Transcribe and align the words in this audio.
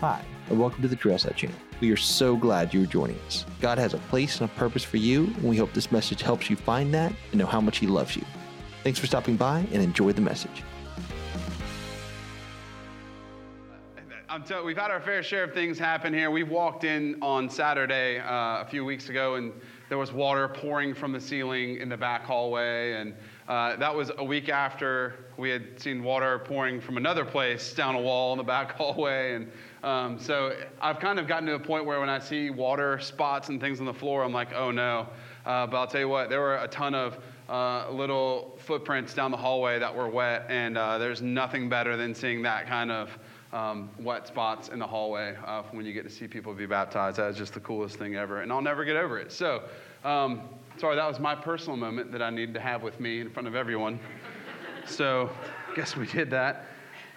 Hi, 0.00 0.22
and 0.50 0.60
welcome 0.60 0.82
to 0.82 0.88
the 0.88 0.96
Trailside 0.96 1.36
channel. 1.36 1.56
We 1.80 1.90
are 1.90 1.96
so 1.96 2.36
glad 2.36 2.74
you 2.74 2.82
are 2.82 2.86
joining 2.86 3.18
us. 3.20 3.46
God 3.62 3.78
has 3.78 3.94
a 3.94 3.98
place 3.98 4.42
and 4.42 4.50
a 4.50 4.52
purpose 4.52 4.84
for 4.84 4.98
you, 4.98 5.24
and 5.24 5.44
we 5.44 5.56
hope 5.56 5.72
this 5.72 5.90
message 5.90 6.20
helps 6.20 6.50
you 6.50 6.56
find 6.56 6.92
that 6.92 7.14
and 7.30 7.38
know 7.38 7.46
how 7.46 7.62
much 7.62 7.78
He 7.78 7.86
loves 7.86 8.14
you. 8.14 8.22
Thanks 8.84 8.98
for 8.98 9.06
stopping 9.06 9.36
by 9.36 9.60
and 9.72 9.82
enjoy 9.82 10.12
the 10.12 10.20
message. 10.20 10.62
I'm 14.28 14.42
tell- 14.42 14.66
we've 14.66 14.76
had 14.76 14.90
our 14.90 15.00
fair 15.00 15.22
share 15.22 15.44
of 15.44 15.54
things 15.54 15.78
happen 15.78 16.12
here. 16.12 16.30
We 16.30 16.42
walked 16.42 16.84
in 16.84 17.16
on 17.22 17.48
Saturday 17.48 18.18
uh, 18.18 18.60
a 18.60 18.66
few 18.68 18.84
weeks 18.84 19.08
ago, 19.08 19.36
and 19.36 19.50
there 19.88 19.96
was 19.96 20.12
water 20.12 20.46
pouring 20.46 20.92
from 20.92 21.12
the 21.12 21.20
ceiling 21.20 21.78
in 21.78 21.88
the 21.88 21.96
back 21.96 22.22
hallway. 22.22 22.92
And 23.00 23.14
uh, 23.48 23.76
that 23.76 23.94
was 23.94 24.10
a 24.18 24.24
week 24.24 24.50
after 24.50 25.26
we 25.38 25.48
had 25.48 25.80
seen 25.80 26.02
water 26.02 26.38
pouring 26.40 26.82
from 26.82 26.98
another 26.98 27.24
place 27.24 27.72
down 27.72 27.94
a 27.94 28.00
wall 28.00 28.32
in 28.32 28.38
the 28.38 28.44
back 28.44 28.72
hallway. 28.76 29.36
And 29.36 29.50
um, 29.86 30.18
so 30.18 30.52
I've 30.80 30.98
kind 30.98 31.20
of 31.20 31.28
gotten 31.28 31.46
to 31.46 31.54
a 31.54 31.60
point 31.60 31.84
where 31.84 32.00
when 32.00 32.08
I 32.08 32.18
see 32.18 32.50
water 32.50 32.98
spots 32.98 33.50
and 33.50 33.60
things 33.60 33.78
on 33.78 33.86
the 33.86 33.94
floor, 33.94 34.24
I'm 34.24 34.32
like, 34.32 34.52
oh 34.52 34.72
no. 34.72 35.06
Uh, 35.44 35.64
but 35.68 35.76
I'll 35.76 35.86
tell 35.86 36.00
you 36.00 36.08
what, 36.08 36.28
there 36.28 36.40
were 36.40 36.56
a 36.56 36.66
ton 36.66 36.92
of 36.92 37.18
uh, 37.48 37.88
little 37.92 38.58
footprints 38.58 39.14
down 39.14 39.30
the 39.30 39.36
hallway 39.36 39.78
that 39.78 39.94
were 39.94 40.08
wet, 40.08 40.46
and 40.48 40.76
uh, 40.76 40.98
there's 40.98 41.22
nothing 41.22 41.68
better 41.68 41.96
than 41.96 42.16
seeing 42.16 42.42
that 42.42 42.66
kind 42.66 42.90
of 42.90 43.16
um, 43.52 43.88
wet 44.00 44.26
spots 44.26 44.70
in 44.70 44.80
the 44.80 44.86
hallway 44.86 45.36
uh, 45.46 45.62
when 45.70 45.86
you 45.86 45.92
get 45.92 46.02
to 46.02 46.10
see 46.10 46.26
people 46.26 46.52
be 46.52 46.66
baptized. 46.66 47.18
That 47.18 47.30
is 47.30 47.36
just 47.36 47.54
the 47.54 47.60
coolest 47.60 47.96
thing 47.96 48.16
ever, 48.16 48.42
and 48.42 48.52
I'll 48.52 48.60
never 48.60 48.84
get 48.84 48.96
over 48.96 49.20
it. 49.20 49.30
So, 49.30 49.62
um, 50.02 50.48
sorry, 50.78 50.96
that 50.96 51.06
was 51.06 51.20
my 51.20 51.36
personal 51.36 51.76
moment 51.76 52.10
that 52.10 52.22
I 52.22 52.30
needed 52.30 52.54
to 52.54 52.60
have 52.60 52.82
with 52.82 52.98
me 52.98 53.20
in 53.20 53.30
front 53.30 53.46
of 53.46 53.54
everyone. 53.54 54.00
so, 54.84 55.30
guess 55.76 55.96
we 55.96 56.06
did 56.08 56.28
that. 56.30 56.66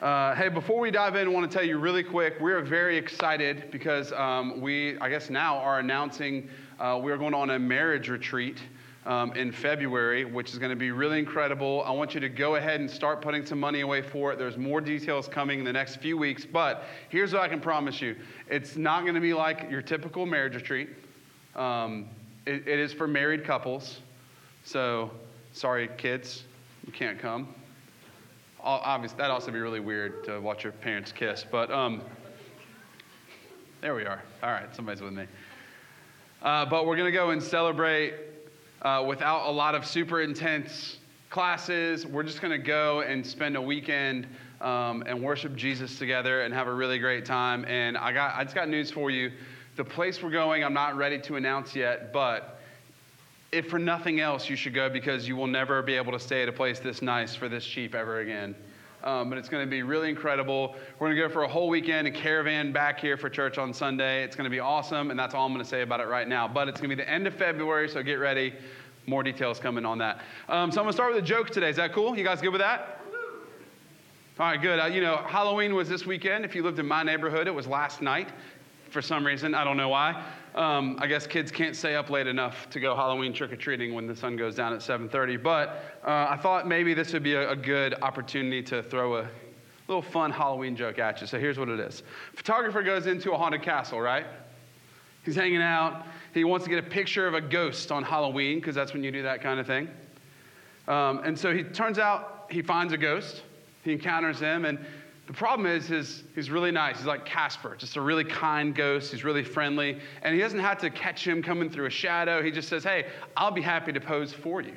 Uh, 0.02 0.34
hey, 0.34 0.48
before 0.48 0.80
we 0.80 0.90
dive 0.92 1.18
in, 1.18 1.28
I 1.28 1.30
want 1.30 1.52
to 1.52 1.58
tell 1.58 1.68
you 1.68 1.78
really 1.78 2.04
quick. 2.04 2.40
We're 2.40 2.62
very 2.62 2.96
excited 2.96 3.70
because 3.70 4.14
um, 4.14 4.62
we, 4.62 4.98
I 5.00 5.10
guess, 5.10 5.30
now 5.30 5.58
are 5.58 5.80
announcing 5.80 6.50
uh, 6.80 6.98
we're 7.04 7.18
going 7.18 7.34
on 7.34 7.50
a 7.50 7.60
marriage 7.60 8.08
retreat 8.08 8.60
um, 9.06 9.34
in 9.34 9.52
February, 9.52 10.24
which 10.24 10.54
is 10.54 10.58
going 10.58 10.70
to 10.70 10.78
be 10.78 10.92
really 10.92 11.20
incredible. 11.20 11.84
I 11.86 11.92
want 11.92 12.14
you 12.14 12.22
to 12.22 12.30
go 12.30 12.56
ahead 12.56 12.80
and 12.80 12.90
start 12.90 13.22
putting 13.22 13.46
some 13.46 13.60
money 13.60 13.82
away 13.82 14.02
for 14.02 14.32
it. 14.32 14.40
There's 14.40 14.56
more 14.56 14.80
details 14.80 15.28
coming 15.28 15.60
in 15.60 15.66
the 15.66 15.74
next 15.74 15.98
few 15.98 16.18
weeks, 16.18 16.46
but 16.46 16.86
here's 17.10 17.34
what 17.34 17.42
I 17.42 17.50
can 17.50 17.60
promise 17.60 18.02
you 18.02 18.16
it's 18.48 18.78
not 18.78 19.02
going 19.02 19.16
to 19.16 19.22
be 19.22 19.34
like 19.34 19.70
your 19.70 19.82
typical 19.82 20.26
marriage 20.26 20.56
retreat. 20.56 20.92
Um, 21.58 22.08
it, 22.46 22.66
it 22.66 22.80
is 22.80 22.94
for 22.94 23.06
married 23.06 23.44
couples. 23.44 24.00
So, 24.64 25.12
sorry, 25.52 25.90
kids, 25.98 26.46
you 26.86 26.94
can't 26.94 27.20
come. 27.20 27.54
Obviously, 28.62 29.18
that'd 29.18 29.32
also 29.32 29.52
be 29.52 29.60
really 29.60 29.80
weird 29.80 30.24
to 30.26 30.40
watch 30.40 30.64
your 30.64 30.74
parents 30.74 31.12
kiss, 31.12 31.46
but 31.50 31.72
um, 31.72 32.02
there 33.82 33.96
we 33.96 34.04
are. 34.04 34.22
All 34.44 34.52
right, 34.52 34.74
somebody's 34.76 35.02
with 35.02 35.14
me. 35.14 35.26
Uh, 36.42 36.66
but 36.66 36.86
we're 36.86 36.96
to 37.12 37.18
go 37.18 37.30
and 37.30 37.42
celebrate 37.42 38.14
uh, 38.82 39.04
without 39.08 39.48
a 39.48 39.52
lot 39.52 39.76
of 39.76 39.86
super 39.86 40.22
intense 40.22 40.98
classes. 41.30 42.06
We're 42.06 42.24
just 42.24 42.42
to 42.52 42.58
go 42.58 43.02
and 43.02 43.26
spend 43.26 43.56
a 43.56 43.62
weekend 43.62 44.28
um, 44.60 45.04
and 45.08 45.24
worship 45.24 45.56
Jesus 45.56 45.98
together 45.98 46.42
and 46.42 46.54
have 46.54 46.68
a 46.68 46.74
really 46.74 47.00
great 47.00 47.26
time. 47.26 47.64
And 47.66 47.98
I 47.98 48.12
got, 48.12 48.36
I 48.36 48.44
just 48.44 48.56
got 48.56 48.68
news 48.68 48.92
for 48.92 49.10
you. 49.10 49.32
The 49.78 49.86
place 49.86 50.22
we're 50.22 50.32
going, 50.32 50.64
I'm 50.66 50.74
not 50.74 50.98
ready 50.98 51.20
to 51.22 51.38
announce 51.38 51.76
yet, 51.76 52.12
but 52.12 52.59
if 53.52 53.68
for 53.68 53.80
nothing 53.80 54.20
else, 54.20 54.50
you 54.50 54.56
should 54.56 54.74
go 54.74 54.90
because 54.90 55.28
you 55.28 55.36
will 55.36 55.48
never 55.48 55.82
be 55.82 55.96
able 55.96 56.12
to 56.12 56.20
stay 56.20 56.44
at 56.44 56.50
a 56.50 56.52
place 56.52 56.80
this 56.80 57.02
nice 57.02 57.34
for 57.36 57.50
this 57.50 57.66
cheap 57.66 57.96
ever 57.96 58.20
again. 58.20 58.56
Um, 59.04 59.30
but 59.30 59.38
it's 59.38 59.48
going 59.48 59.66
to 59.66 59.70
be 59.70 59.82
really 59.82 60.10
incredible. 60.10 60.76
We're 61.00 61.08
going 61.08 61.18
to 61.18 61.28
go 61.28 61.34
for 61.34 61.44
a 61.44 61.48
whole 61.48 61.70
weekend 61.70 62.06
and 62.06 62.16
caravan 62.16 62.74
back 62.74 63.00
here 63.00 63.16
for 63.16 63.30
church 63.30 63.58
on 63.58 63.74
Sunday. 63.74 64.24
It's 64.24 64.36
going 64.36 64.44
to 64.44 64.50
be 64.50 64.60
awesome, 64.60 65.10
and 65.10 65.18
that's 65.18 65.34
all 65.34 65.46
I'm 65.46 65.54
going 65.54 65.64
to 65.64 65.70
say 65.70 65.82
about 65.82 66.02
it 66.02 66.08
right 66.08 66.28
now. 66.28 66.48
But 66.48 66.68
it's 66.68 66.82
going 66.82 66.90
to 66.90 66.96
be 66.96 67.02
the 67.02 67.10
end 67.10 67.26
of 67.26 67.34
February, 67.34 67.88
so 67.88 68.04
get 68.04 68.16
ready. 68.16 68.54
More 69.06 69.24
details 69.24 69.58
coming 69.58 69.86
on 69.86 69.98
that. 70.00 70.22
Um, 70.50 70.70
so 70.70 70.82
I'm 70.82 70.86
going 70.86 70.88
to 70.88 70.94
start 70.94 71.14
with 71.14 71.24
a 71.24 71.26
joke 71.26 71.50
today. 71.50 71.70
Is 71.70 71.78
that 71.78 71.94
cool? 71.94 72.18
You 72.18 72.26
guys 72.26 72.42
good 72.42 72.52
with 72.52 72.62
that? 72.62 73.00
All 74.38 74.46
right, 74.46 74.62
good. 74.62 74.80
Uh, 74.80 74.86
you 74.86 75.02
know, 75.02 75.18
Halloween 75.26 75.76
was 75.76 75.88
this 75.90 76.06
weekend. 76.06 76.44
If 76.44 76.54
you 76.54 76.62
lived 76.62 76.80
in 76.80 76.86
my 76.86 77.04
neighborhood, 77.04 77.48
it 77.48 77.54
was 77.54 77.68
last 77.68 78.02
night 78.02 78.30
for 78.90 79.02
some 79.02 79.26
reason. 79.26 79.56
I 79.56 79.64
don't 79.64 79.78
know 79.78 79.90
why. 79.90 80.24
Um, 80.56 80.98
I 81.00 81.08
guess 81.08 81.28
kids 81.28 81.52
can't 81.52 81.76
stay 81.76 81.96
up 81.96 82.10
late 82.10 82.28
enough 82.28 82.70
to 82.72 82.80
go 82.80 82.96
Halloween 82.96 83.34
trick 83.34 83.52
or 83.52 83.56
treating 83.56 83.94
when 83.94 84.08
the 84.08 84.16
sun 84.16 84.36
goes 84.36 84.56
down 84.56 84.74
at 84.74 84.80
7:30. 84.80 85.42
But 85.42 85.84
uh, 86.04 86.28
I 86.30 86.38
thought 86.38 86.68
maybe 86.68 86.94
this 86.94 87.14
would 87.14 87.24
be 87.24 87.36
a, 87.36 87.52
a, 87.52 87.56
good 87.56 87.96
opportunity 88.02 88.64
to 88.64 88.82
throw 88.82 89.18
a 89.18 89.30
little 89.88 90.02
fun 90.02 90.32
Halloween 90.32 90.76
joke 90.76 90.98
at 90.98 91.22
you. 91.22 91.28
So 91.28 91.40
here's 91.40 91.60
what 91.60 91.70
it 91.70 91.80
is: 91.80 92.04
photographer 92.36 92.82
goes 92.82 93.06
into 93.06 93.32
a 93.34 93.38
haunted 93.38 93.62
castle, 93.62 94.02
right? 94.02 94.26
He's 95.24 95.36
hanging 95.36 95.62
out. 95.62 96.06
He 96.34 96.44
wants 96.44 96.64
to 96.64 96.70
get 96.70 96.80
a 96.80 96.90
picture 96.90 97.28
of 97.28 97.34
a 97.36 97.42
ghost 97.42 97.92
on 97.92 98.04
Halloween 98.04 98.60
because 98.60 98.74
that's 98.74 98.94
when 98.94 99.04
you 99.04 99.12
do 99.12 99.24
that 99.24 99.42
kind 99.42 99.60
of 99.60 99.68
thing. 99.68 99.88
Um, 100.88 101.22
and 101.24 101.38
so 101.38 101.54
he 101.54 101.64
turns 101.64 102.00
out 102.00 102.48
he 102.50 102.62
finds 102.62 102.94
a 102.94 102.98
ghost. 102.98 103.44
He 103.84 103.94
encounters 103.94 104.40
him 104.40 104.66
and 104.66 104.80
the 105.30 105.36
problem 105.36 105.68
is 105.68 105.86
his, 105.86 106.24
he's 106.34 106.50
really 106.50 106.72
nice. 106.72 106.98
He's 106.98 107.06
like 107.06 107.24
Casper, 107.24 107.76
just 107.78 107.98
a 107.98 108.02
really 108.02 108.24
kind 108.24 108.74
ghost. 108.74 109.12
He's 109.12 109.24
really 109.24 109.44
friendly. 109.44 110.00
And 110.24 110.34
he 110.34 110.42
doesn't 110.42 110.58
have 110.58 110.80
to 110.80 110.90
catch 110.90 111.24
him 111.24 111.44
coming 111.44 111.70
through 111.70 111.86
a 111.86 111.92
shadow. 111.92 112.42
He 112.42 112.50
just 112.50 112.68
says, 112.68 112.84
Hey, 112.84 113.06
I'll 113.38 113.52
be 113.52 113.62
happy 113.62 113.94
to 113.94 114.02
pose 114.02 114.34
for 114.34 114.60
you. 114.60 114.74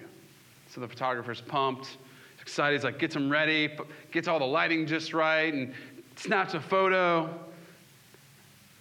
So 0.68 0.82
the 0.82 0.88
photographer's 0.88 1.40
pumped, 1.40 1.96
excited. 2.38 2.76
He's 2.76 2.84
like, 2.84 2.98
gets 2.98 3.16
him 3.16 3.32
ready, 3.32 3.70
gets 4.10 4.28
all 4.28 4.38
the 4.38 4.44
lighting 4.44 4.86
just 4.86 5.14
right, 5.14 5.54
and 5.54 5.72
snaps 6.16 6.52
a 6.52 6.60
photo. 6.60 7.34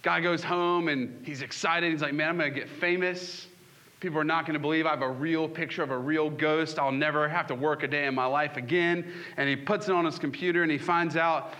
Guy 0.02 0.20
goes 0.20 0.44
home 0.44 0.88
and 0.88 1.24
he's 1.24 1.40
excited. 1.40 1.90
He's 1.90 2.02
like, 2.02 2.12
Man, 2.12 2.28
I'm 2.28 2.36
going 2.36 2.52
to 2.52 2.60
get 2.60 2.68
famous. 2.68 3.46
People 4.02 4.18
are 4.18 4.24
not 4.24 4.46
going 4.46 4.54
to 4.54 4.58
believe 4.58 4.84
I 4.84 4.90
have 4.90 5.02
a 5.02 5.08
real 5.08 5.48
picture 5.48 5.84
of 5.84 5.92
a 5.92 5.96
real 5.96 6.28
ghost. 6.28 6.76
I'll 6.76 6.90
never 6.90 7.28
have 7.28 7.46
to 7.46 7.54
work 7.54 7.84
a 7.84 7.86
day 7.86 8.06
in 8.06 8.16
my 8.16 8.26
life 8.26 8.56
again. 8.56 9.12
And 9.36 9.48
he 9.48 9.54
puts 9.54 9.86
it 9.86 9.94
on 9.94 10.04
his 10.04 10.18
computer 10.18 10.64
and 10.64 10.72
he 10.72 10.76
finds 10.76 11.16
out 11.16 11.54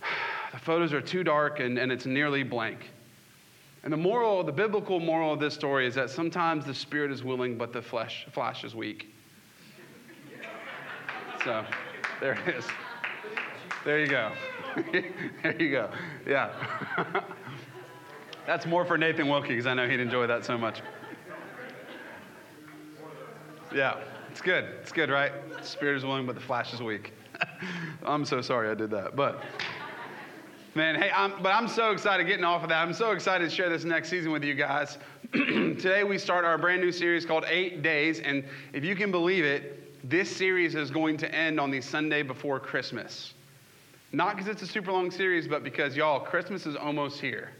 the 0.52 0.58
photos 0.58 0.94
are 0.94 1.02
too 1.02 1.22
dark 1.22 1.60
and, 1.60 1.78
and 1.78 1.92
it's 1.92 2.06
nearly 2.06 2.42
blank. 2.42 2.90
And 3.82 3.92
the 3.92 3.98
moral, 3.98 4.42
the 4.42 4.50
biblical 4.50 4.98
moral 4.98 5.34
of 5.34 5.40
this 5.40 5.52
story 5.52 5.86
is 5.86 5.94
that 5.94 6.08
sometimes 6.08 6.64
the 6.64 6.72
spirit 6.72 7.10
is 7.10 7.22
willing, 7.22 7.58
but 7.58 7.74
the 7.74 7.82
flesh, 7.82 8.26
flesh 8.32 8.64
is 8.64 8.74
weak. 8.74 9.12
So 11.44 11.66
there 12.18 12.32
it 12.32 12.56
is. 12.56 12.64
There 13.84 14.00
you 14.00 14.06
go. 14.06 14.32
there 15.42 15.62
you 15.62 15.70
go. 15.70 15.90
Yeah. 16.26 16.50
That's 18.46 18.64
more 18.64 18.86
for 18.86 18.96
Nathan 18.96 19.28
Wilkie 19.28 19.48
because 19.48 19.66
I 19.66 19.74
know 19.74 19.86
he'd 19.86 20.00
enjoy 20.00 20.26
that 20.28 20.46
so 20.46 20.56
much. 20.56 20.80
Yeah, 23.74 23.98
it's 24.30 24.40
good. 24.40 24.64
It's 24.80 24.92
good, 24.92 25.10
right? 25.10 25.32
Spirit 25.62 25.96
is 25.98 26.04
willing, 26.04 26.26
but 26.26 26.34
the 26.34 26.40
flesh 26.40 26.72
is 26.72 26.82
weak. 26.82 27.12
I'm 28.02 28.24
so 28.24 28.40
sorry 28.40 28.70
I 28.70 28.74
did 28.74 28.90
that. 28.92 29.14
But, 29.14 29.42
man, 30.74 30.94
hey, 30.94 31.10
I'm, 31.14 31.42
but 31.42 31.50
I'm 31.50 31.68
so 31.68 31.90
excited 31.90 32.26
getting 32.26 32.44
off 32.44 32.62
of 32.62 32.70
that. 32.70 32.80
I'm 32.80 32.94
so 32.94 33.10
excited 33.10 33.48
to 33.48 33.54
share 33.54 33.68
this 33.68 33.84
next 33.84 34.08
season 34.08 34.32
with 34.32 34.42
you 34.42 34.54
guys. 34.54 34.96
Today 35.32 36.02
we 36.02 36.16
start 36.16 36.46
our 36.46 36.56
brand 36.56 36.80
new 36.80 36.90
series 36.90 37.26
called 37.26 37.44
Eight 37.46 37.82
Days. 37.82 38.20
And 38.20 38.42
if 38.72 38.84
you 38.84 38.96
can 38.96 39.10
believe 39.10 39.44
it, 39.44 40.08
this 40.08 40.34
series 40.34 40.74
is 40.74 40.90
going 40.90 41.18
to 41.18 41.34
end 41.34 41.60
on 41.60 41.70
the 41.70 41.82
Sunday 41.82 42.22
before 42.22 42.58
Christmas. 42.58 43.34
Not 44.12 44.36
because 44.36 44.48
it's 44.48 44.62
a 44.62 44.66
super 44.66 44.90
long 44.90 45.10
series, 45.10 45.46
but 45.46 45.62
because, 45.62 45.94
y'all, 45.94 46.20
Christmas 46.20 46.64
is 46.64 46.74
almost 46.74 47.20
here. 47.20 47.50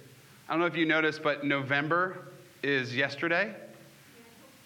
I 0.49 0.53
don't 0.53 0.61
know 0.61 0.67
if 0.67 0.77
you 0.77 0.87
noticed, 0.87 1.23
but 1.23 1.45
November 1.45 2.29
is 2.63 2.97
yesterday. 2.97 3.55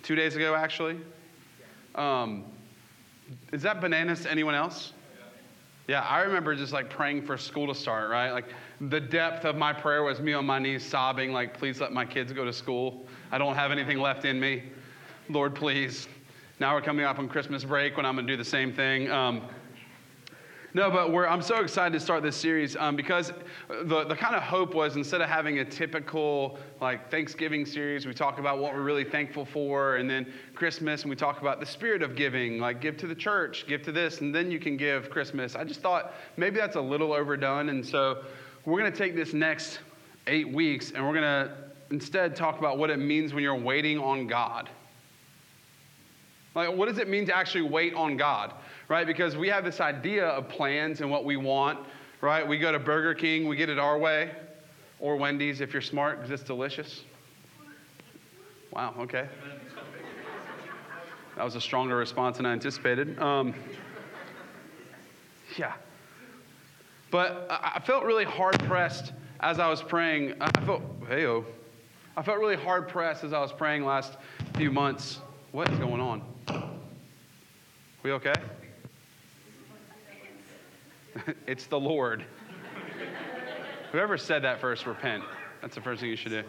Two 0.05 0.15
days 0.15 0.37
ago, 0.37 0.55
actually. 0.55 1.01
Um, 1.95 2.45
is 3.53 3.63
that 3.63 3.81
bananas 3.81 4.23
to 4.23 4.31
anyone 4.31 4.55
else? 4.55 4.93
Yeah, 5.89 6.03
I 6.03 6.21
remember 6.21 6.55
just 6.55 6.73
like 6.73 6.91
praying 6.91 7.23
for 7.23 7.37
school 7.37 7.67
to 7.67 7.75
start, 7.75 8.09
right? 8.09 8.31
Like 8.31 8.47
the 8.81 9.01
depth 9.01 9.45
of 9.45 9.57
my 9.57 9.73
prayer 9.73 10.03
was 10.03 10.21
me 10.21 10.33
on 10.33 10.47
my 10.47 10.59
knees 10.59 10.85
sobbing, 10.85 11.33
like, 11.33 11.57
please 11.57 11.81
let 11.81 11.93
my 11.93 12.05
kids 12.05 12.33
go 12.33 12.45
to 12.45 12.53
school. 12.53 13.07
I 13.33 13.39
don't 13.39 13.55
have 13.55 13.73
anything 13.73 13.99
left 13.99 14.25
in 14.25 14.39
me. 14.39 14.63
Lord, 15.29 15.55
please. 15.55 16.09
Now 16.61 16.75
we're 16.75 16.83
coming 16.83 17.05
up 17.05 17.19
on 17.19 17.29
Christmas 17.29 17.65
break 17.65 17.97
when 17.97 18.07
I'm 18.07 18.15
going 18.15 18.27
to 18.27 18.33
do 18.33 18.37
the 18.37 18.49
same 18.49 18.73
thing. 18.73 19.11
Um, 19.11 19.43
no, 20.75 20.91
but 20.91 21.11
I'm 21.29 21.43
so 21.43 21.61
excited 21.61 21.93
to 21.93 22.01
start 22.01 22.23
this 22.23 22.37
series 22.37 22.77
um, 22.77 22.97
because 22.97 23.33
the, 23.69 24.05
the 24.05 24.17
kind 24.17 24.35
of 24.35 24.43
hope 24.43 24.75
was 24.75 24.97
instead 24.97 25.21
of 25.21 25.29
having 25.29 25.59
a 25.59 25.65
typical 25.65 26.59
like 26.81 27.11
Thanksgiving 27.11 27.67
series, 27.67 28.07
we 28.07 28.15
talk 28.15 28.39
about 28.39 28.59
what 28.59 28.75
we're 28.75 28.83
really 28.83 29.05
thankful 29.05 29.45
for, 29.45 29.97
and 29.97 30.09
then 30.09 30.33
Christmas, 30.55 31.03
and 31.03 31.11
we 31.11 31.17
talk 31.17 31.41
about 31.41 31.61
the 31.61 31.67
spirit 31.67 32.03
of 32.03 32.17
giving, 32.17 32.59
like 32.59 32.81
give 32.81 32.97
to 32.99 33.07
the 33.07 33.15
church, 33.15 33.67
give 33.67 33.83
to 33.83 33.93
this, 33.93 34.21
and 34.21 34.35
then 34.35 34.51
you 34.51 34.59
can 34.59 34.77
give 34.77 35.11
Christmas. 35.11 35.55
I 35.55 35.65
just 35.65 35.81
thought 35.81 36.15
maybe 36.37 36.57
that's 36.57 36.77
a 36.77 36.81
little 36.81 37.13
overdone, 37.13 37.69
and 37.69 37.85
so 37.85 38.25
we're 38.65 38.79
going 38.79 38.93
to 38.93 38.99
take 38.99 39.15
this 39.15 39.33
next 39.33 39.81
eight 40.27 40.49
weeks 40.53 40.93
and 40.93 41.05
we're 41.05 41.15
going 41.15 41.23
to 41.23 41.53
instead 41.91 42.35
talk 42.37 42.59
about 42.59 42.79
what 42.79 42.91
it 42.91 42.99
means 42.99 43.35
when 43.35 43.43
you're 43.43 43.55
waiting 43.55 43.99
on 43.99 44.27
God. 44.27 44.71
Like, 46.55 46.77
what 46.77 46.89
does 46.89 46.99
it 46.99 47.09
mean 47.09 47.27
to 47.27 47.37
actually 47.37 47.63
wait 47.63 47.95
on 47.95 48.17
God? 48.17 48.55
right? 48.93 49.07
Because 49.07 49.39
we 49.39 49.49
have 49.49 49.65
this 49.65 49.81
idea 49.81 50.27
of 50.27 50.51
plans 50.51 51.01
and 51.01 51.11
what 51.11 51.25
we 51.25 51.39
want, 51.39 51.79
right? 52.21 52.47
We 52.47 52.59
go 52.59 52.73
to 52.73 52.79
Burger 52.79 53.15
King, 53.15 53.49
we 53.49 53.57
get 53.57 53.71
it 53.71 53.79
our 53.79 53.97
way, 53.97 54.33
or 55.01 55.17
Wendy's 55.17 55.63
if 55.63 55.73
you're 55.73 55.81
smart, 55.81 56.19
because 56.19 56.31
it's 56.31 56.43
delicious. 56.43 57.05
Wow, 58.71 58.95
okay. 58.99 59.29
That 61.37 61.45
was 61.45 61.55
a 61.55 61.61
stronger 61.61 61.97
response 61.97 62.37
than 62.37 62.45
I 62.45 62.53
anticipated. 62.53 63.19
Um, 63.19 63.55
yeah. 65.57 65.73
But 67.11 67.47
I 67.51 67.81
felt 67.83 68.05
really 68.05 68.25
hard 68.25 68.59
pressed 68.65 69.15
as 69.41 69.59
I 69.59 69.71
was 69.71 69.81
praying. 69.81 70.35
I 70.39 70.51
felt, 70.67 70.83
hey. 71.09 71.27
I 72.15 72.23
felt 72.23 72.39
really 72.39 72.57
hard 72.57 72.89
pressed 72.89 73.25
as 73.25 73.33
I 73.33 73.41
was 73.41 73.53
praying 73.53 73.87
last 73.87 74.19
few 74.55 74.71
months. 74.71 75.21
What 75.53 75.71
is 75.71 75.79
going 75.79 76.01
on? 76.01 76.23
We 78.03 78.13
okay? 78.13 78.33
it's 81.47 81.67
the 81.67 81.79
Lord. 81.79 82.25
Whoever 83.93 84.17
said 84.17 84.41
that 84.45 84.63
first, 84.63 84.87
repent. 84.87 85.23
That's 85.61 85.75
the 85.75 85.83
first 85.83 86.01
thing 86.01 86.09
you 86.09 86.17
should 86.17 86.33
do. 86.33 86.43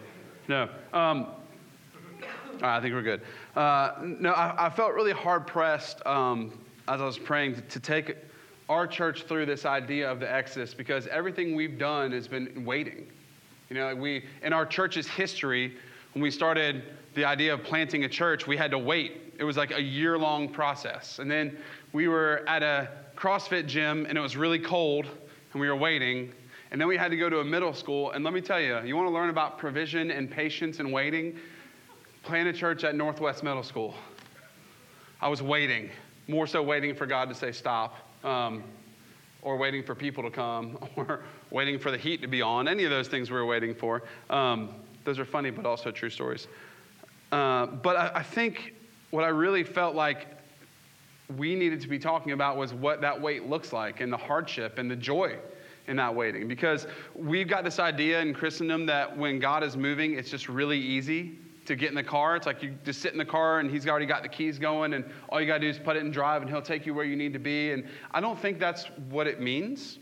No. 0.48 0.70
Um, 0.94 1.26
I 2.62 2.80
think 2.80 2.94
we're 2.94 3.02
good. 3.02 3.20
Uh, 3.54 3.92
no, 4.02 4.30
I, 4.30 4.68
I, 4.68 4.70
felt 4.70 4.94
really 4.94 5.12
hard 5.12 5.46
pressed 5.46 6.04
um, 6.06 6.58
as 6.88 7.02
I 7.02 7.04
was 7.04 7.18
praying 7.18 7.56
to, 7.56 7.60
to, 7.60 7.80
take 7.80 8.16
our 8.70 8.86
church 8.86 9.24
through 9.24 9.44
this 9.44 9.66
idea 9.66 10.10
of 10.10 10.18
the 10.18 10.32
Exodus 10.32 10.72
because 10.72 11.06
everything 11.08 11.54
we've 11.54 11.78
done 11.78 12.12
has 12.12 12.26
been 12.26 12.64
waiting. 12.64 13.06
You 13.68 13.76
know, 13.76 13.94
we 13.94 14.24
in 14.42 14.54
our 14.54 14.64
church's 14.64 15.06
history, 15.06 15.76
when 16.14 16.22
we 16.22 16.30
started 16.30 16.82
the 17.14 17.24
idea 17.24 17.52
of 17.52 17.62
planting 17.62 18.04
a 18.04 18.08
church, 18.08 18.46
we 18.46 18.56
had 18.56 18.70
to 18.70 18.78
wait. 18.78 19.34
It 19.38 19.44
was 19.44 19.56
like 19.56 19.72
a 19.72 19.82
year 19.82 20.16
long 20.16 20.48
process, 20.48 21.18
and 21.18 21.30
then 21.30 21.58
we 21.92 22.08
were 22.08 22.44
at 22.46 22.62
a 22.62 22.88
CrossFit 23.16 23.66
gym 23.66 24.06
and 24.08 24.16
it 24.16 24.20
was 24.20 24.36
really 24.36 24.58
cold, 24.58 25.06
and 25.52 25.60
we 25.60 25.68
were 25.68 25.76
waiting. 25.76 26.32
And 26.70 26.80
then 26.80 26.88
we 26.88 26.96
had 26.96 27.10
to 27.10 27.16
go 27.16 27.30
to 27.30 27.38
a 27.38 27.44
middle 27.44 27.72
school. 27.72 28.10
And 28.12 28.24
let 28.24 28.34
me 28.34 28.40
tell 28.40 28.60
you, 28.60 28.80
you 28.80 28.96
want 28.96 29.06
to 29.06 29.12
learn 29.12 29.30
about 29.30 29.58
provision 29.58 30.10
and 30.10 30.28
patience 30.28 30.80
and 30.80 30.92
waiting? 30.92 31.38
Plant 32.24 32.48
a 32.48 32.52
church 32.52 32.82
at 32.82 32.96
Northwest 32.96 33.44
Middle 33.44 33.62
School. 33.62 33.94
I 35.20 35.28
was 35.28 35.40
waiting, 35.40 35.90
more 36.26 36.46
so 36.46 36.62
waiting 36.62 36.94
for 36.94 37.06
God 37.06 37.28
to 37.28 37.34
say 37.34 37.52
stop, 37.52 37.96
um, 38.24 38.64
or 39.42 39.56
waiting 39.56 39.84
for 39.84 39.94
people 39.94 40.24
to 40.24 40.30
come, 40.30 40.78
or 40.96 41.22
waiting 41.50 41.78
for 41.78 41.92
the 41.92 41.98
heat 41.98 42.20
to 42.22 42.28
be 42.28 42.42
on. 42.42 42.66
Any 42.66 42.84
of 42.84 42.90
those 42.90 43.06
things 43.06 43.30
we 43.30 43.36
were 43.36 43.46
waiting 43.46 43.74
for. 43.74 44.02
Um, 44.28 44.70
those 45.04 45.18
are 45.18 45.24
funny, 45.24 45.50
but 45.50 45.66
also 45.66 45.90
true 45.90 46.10
stories. 46.10 46.48
Uh, 47.32 47.66
but 47.66 47.96
I, 47.96 48.10
I 48.16 48.22
think 48.22 48.74
what 49.10 49.24
I 49.24 49.28
really 49.28 49.64
felt 49.64 49.94
like 49.94 50.26
we 51.36 51.54
needed 51.54 51.80
to 51.80 51.88
be 51.88 51.98
talking 51.98 52.32
about 52.32 52.56
was 52.56 52.74
what 52.74 53.00
that 53.00 53.20
wait 53.20 53.48
looks 53.48 53.72
like 53.72 54.00
and 54.00 54.12
the 54.12 54.16
hardship 54.16 54.78
and 54.78 54.90
the 54.90 54.96
joy 54.96 55.36
in 55.86 55.96
that 55.96 56.14
waiting. 56.14 56.48
Because 56.48 56.86
we've 57.14 57.48
got 57.48 57.64
this 57.64 57.78
idea 57.78 58.20
in 58.20 58.34
Christendom 58.34 58.86
that 58.86 59.16
when 59.16 59.38
God 59.38 59.62
is 59.62 59.76
moving, 59.76 60.18
it's 60.18 60.30
just 60.30 60.48
really 60.48 60.78
easy 60.78 61.38
to 61.66 61.76
get 61.76 61.88
in 61.88 61.94
the 61.94 62.02
car. 62.02 62.36
It's 62.36 62.46
like 62.46 62.62
you 62.62 62.74
just 62.84 63.00
sit 63.00 63.12
in 63.12 63.18
the 63.18 63.24
car 63.24 63.60
and 63.60 63.70
he's 63.70 63.86
already 63.86 64.06
got 64.06 64.22
the 64.22 64.28
keys 64.28 64.58
going, 64.58 64.94
and 64.94 65.04
all 65.30 65.40
you 65.40 65.46
got 65.46 65.54
to 65.54 65.60
do 65.60 65.68
is 65.68 65.78
put 65.78 65.96
it 65.96 66.00
in 66.00 66.10
drive 66.10 66.42
and 66.42 66.50
he'll 66.50 66.62
take 66.62 66.84
you 66.84 66.94
where 66.94 67.04
you 67.04 67.16
need 67.16 67.32
to 67.32 67.38
be. 67.38 67.72
And 67.72 67.84
I 68.10 68.20
don't 68.20 68.38
think 68.38 68.58
that's 68.58 68.86
what 69.08 69.26
it 69.26 69.40
means. 69.40 69.98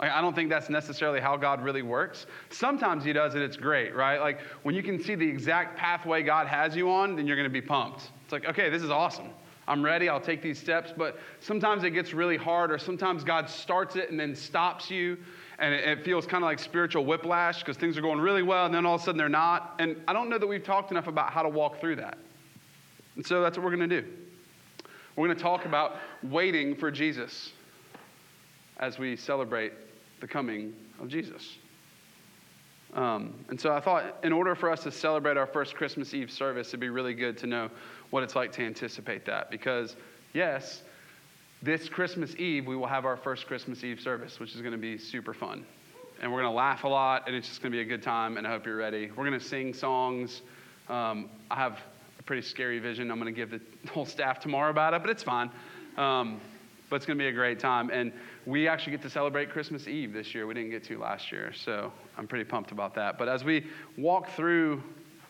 I 0.00 0.20
don't 0.20 0.34
think 0.34 0.48
that's 0.48 0.70
necessarily 0.70 1.20
how 1.20 1.36
God 1.36 1.62
really 1.62 1.82
works. 1.82 2.26
Sometimes 2.50 3.04
He 3.04 3.12
does 3.12 3.34
it, 3.34 3.42
it's 3.42 3.56
great, 3.56 3.94
right? 3.96 4.20
Like 4.20 4.40
when 4.62 4.74
you 4.74 4.82
can 4.82 5.02
see 5.02 5.16
the 5.16 5.28
exact 5.28 5.76
pathway 5.76 6.22
God 6.22 6.46
has 6.46 6.76
you 6.76 6.88
on, 6.90 7.16
then 7.16 7.26
you're 7.26 7.36
going 7.36 7.48
to 7.48 7.52
be 7.52 7.60
pumped. 7.60 8.10
It's 8.22 8.32
like, 8.32 8.44
okay, 8.46 8.70
this 8.70 8.82
is 8.82 8.90
awesome. 8.90 9.30
I'm 9.66 9.84
ready, 9.84 10.08
I'll 10.08 10.20
take 10.20 10.40
these 10.40 10.58
steps. 10.58 10.92
But 10.96 11.18
sometimes 11.40 11.82
it 11.82 11.90
gets 11.90 12.14
really 12.14 12.36
hard, 12.36 12.70
or 12.70 12.78
sometimes 12.78 13.24
God 13.24 13.50
starts 13.50 13.96
it 13.96 14.10
and 14.10 14.18
then 14.18 14.34
stops 14.34 14.90
you. 14.90 15.18
And 15.58 15.74
it, 15.74 16.04
feels 16.04 16.24
kind 16.24 16.44
of 16.44 16.46
like 16.46 16.60
spiritual 16.60 17.04
whiplash 17.04 17.58
because 17.58 17.76
things 17.76 17.98
are 17.98 18.00
going 18.00 18.20
really 18.20 18.44
well 18.44 18.64
and 18.64 18.72
then 18.72 18.86
all 18.86 18.94
of 18.94 19.00
a 19.00 19.04
sudden 19.04 19.18
they're 19.18 19.28
not. 19.28 19.74
And 19.80 19.96
I 20.06 20.12
don't 20.12 20.28
know 20.28 20.38
that 20.38 20.46
we've 20.46 20.62
talked 20.62 20.92
enough 20.92 21.08
about 21.08 21.32
how 21.32 21.42
to 21.42 21.48
walk 21.48 21.80
through 21.80 21.96
that. 21.96 22.16
And 23.16 23.26
so 23.26 23.42
that's 23.42 23.58
what 23.58 23.64
we're 23.64 23.74
going 23.74 23.90
to 23.90 24.00
do. 24.02 24.08
We're 25.16 25.26
going 25.26 25.36
to 25.36 25.42
talk 25.42 25.64
about 25.64 25.96
waiting 26.22 26.76
for 26.76 26.92
Jesus 26.92 27.50
as 28.78 29.00
we 29.00 29.16
celebrate 29.16 29.72
the 30.20 30.28
coming 30.28 30.74
of 31.00 31.08
Jesus. 31.08 31.56
Um, 32.94 33.34
and 33.48 33.60
so 33.60 33.72
I 33.72 33.80
thought, 33.80 34.16
in 34.22 34.32
order 34.32 34.54
for 34.54 34.70
us 34.70 34.82
to 34.84 34.90
celebrate 34.90 35.36
our 35.36 35.46
first 35.46 35.74
Christmas 35.74 36.14
Eve 36.14 36.30
service, 36.30 36.68
it'd 36.68 36.80
be 36.80 36.88
really 36.88 37.14
good 37.14 37.36
to 37.38 37.46
know 37.46 37.70
what 38.10 38.22
it's 38.22 38.34
like 38.34 38.50
to 38.52 38.62
anticipate 38.62 39.26
that. 39.26 39.50
Because, 39.50 39.96
yes, 40.32 40.82
this 41.62 41.88
Christmas 41.88 42.34
Eve, 42.36 42.66
we 42.66 42.76
will 42.76 42.86
have 42.86 43.04
our 43.04 43.16
first 43.16 43.46
Christmas 43.46 43.84
Eve 43.84 44.00
service, 44.00 44.40
which 44.40 44.54
is 44.54 44.60
going 44.60 44.72
to 44.72 44.78
be 44.78 44.96
super 44.96 45.34
fun. 45.34 45.64
And 46.20 46.32
we're 46.32 46.40
going 46.40 46.52
to 46.52 46.56
laugh 46.56 46.84
a 46.84 46.88
lot, 46.88 47.24
and 47.26 47.36
it's 47.36 47.48
just 47.48 47.62
going 47.62 47.70
to 47.70 47.76
be 47.76 47.82
a 47.82 47.84
good 47.84 48.02
time, 48.02 48.38
and 48.38 48.46
I 48.46 48.50
hope 48.50 48.64
you're 48.64 48.76
ready. 48.76 49.10
We're 49.10 49.26
going 49.26 49.38
to 49.38 49.44
sing 49.44 49.74
songs. 49.74 50.42
Um, 50.88 51.28
I 51.50 51.56
have 51.56 51.78
a 52.18 52.22
pretty 52.22 52.42
scary 52.42 52.78
vision. 52.78 53.10
I'm 53.10 53.20
going 53.20 53.32
to 53.32 53.36
give 53.36 53.50
the 53.50 53.60
whole 53.90 54.06
staff 54.06 54.40
tomorrow 54.40 54.70
about 54.70 54.94
it, 54.94 55.02
but 55.02 55.10
it's 55.10 55.22
fine. 55.22 55.50
Um, 55.96 56.40
but 56.88 56.96
it's 56.96 57.06
going 57.06 57.18
to 57.18 57.22
be 57.22 57.28
a 57.28 57.32
great 57.32 57.58
time. 57.58 57.90
And 57.90 58.12
we 58.48 58.66
actually 58.66 58.92
get 58.92 59.02
to 59.02 59.10
celebrate 59.10 59.50
Christmas 59.50 59.86
Eve 59.86 60.14
this 60.14 60.34
year. 60.34 60.46
We 60.46 60.54
didn't 60.54 60.70
get 60.70 60.82
to 60.84 60.98
last 60.98 61.30
year, 61.30 61.52
so 61.52 61.92
I'm 62.16 62.26
pretty 62.26 62.44
pumped 62.44 62.72
about 62.72 62.94
that. 62.94 63.18
But 63.18 63.28
as 63.28 63.44
we 63.44 63.66
walk 63.98 64.30
through 64.30 64.82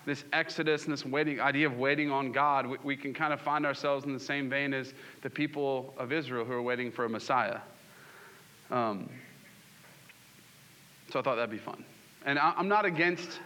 this 0.07 0.25
exodus 0.33 0.85
and 0.85 0.93
this 0.93 1.05
waiting 1.05 1.41
idea 1.41 1.67
of 1.67 1.79
waiting 1.79 2.13
on 2.13 2.31
God, 2.31 2.65
we, 2.65 2.79
we, 2.85 2.97
can 2.97 3.13
kind 3.13 3.33
of 3.33 3.41
find 3.41 3.67
ourselves 3.67 4.05
in 4.05 4.15
the 4.15 4.21
same 4.21 4.49
vein 4.49 4.73
as 4.73 4.95
the 5.23 5.29
people 5.29 5.95
of 5.99 6.13
Israel 6.13 6.45
who 6.45 6.53
are 6.53 6.63
waiting 6.63 6.93
for 6.93 7.07
a 7.07 7.09
Messiah. 7.09 7.59
Um, 8.71 9.11
so 11.11 11.19
I 11.19 11.23
thought 11.23 11.35
that'd 11.35 11.51
be 11.51 11.59
fun. 11.59 11.85
And 12.25 12.39
I, 12.39 12.55
I'm 12.57 12.69
not 12.69 12.85
against 12.85 13.41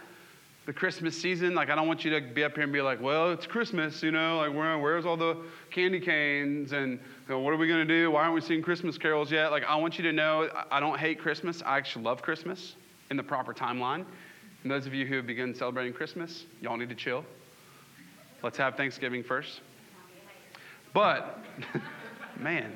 the 0.67 0.73
Christmas 0.73 1.19
season. 1.19 1.55
Like, 1.55 1.71
I 1.71 1.75
don't 1.75 1.87
want 1.87 2.05
you 2.05 2.11
to 2.11 2.21
be 2.21 2.43
up 2.43 2.53
here 2.53 2.63
and 2.63 2.71
be 2.71 2.81
like, 2.81 3.01
well, 3.01 3.31
it's 3.31 3.47
Christmas, 3.47 4.03
you 4.03 4.11
know, 4.11 4.37
like, 4.37 4.53
where, 4.55 4.77
where's 4.77 5.05
all 5.05 5.17
the 5.17 5.37
candy 5.71 5.99
canes? 5.99 6.73
And 6.73 6.99
know, 7.29 7.39
what 7.39 7.53
are 7.53 7.57
we 7.57 7.67
going 7.67 7.87
to 7.87 8.01
do? 8.01 8.11
Why 8.11 8.23
aren't 8.23 8.35
we 8.35 8.41
seeing 8.41 8.61
Christmas 8.61 8.97
carols 8.97 9.31
yet? 9.31 9.51
Like, 9.51 9.63
I 9.63 9.75
want 9.75 9.97
you 9.97 10.03
to 10.03 10.11
know 10.11 10.49
I 10.71 10.79
don't 10.79 10.99
hate 10.99 11.19
Christmas. 11.19 11.61
I 11.65 11.77
actually 11.77 12.05
love 12.05 12.21
Christmas 12.21 12.75
in 13.09 13.17
the 13.17 13.23
proper 13.23 13.53
timeline. 13.53 14.05
And 14.63 14.71
those 14.71 14.85
of 14.85 14.93
you 14.93 15.05
who 15.05 15.15
have 15.17 15.27
begun 15.27 15.53
celebrating 15.53 15.93
Christmas, 15.93 16.45
y'all 16.61 16.77
need 16.77 16.89
to 16.89 16.95
chill. 16.95 17.25
Let's 18.41 18.57
have 18.57 18.75
Thanksgiving 18.75 19.23
first. 19.23 19.61
But, 20.93 21.39
man, 22.39 22.73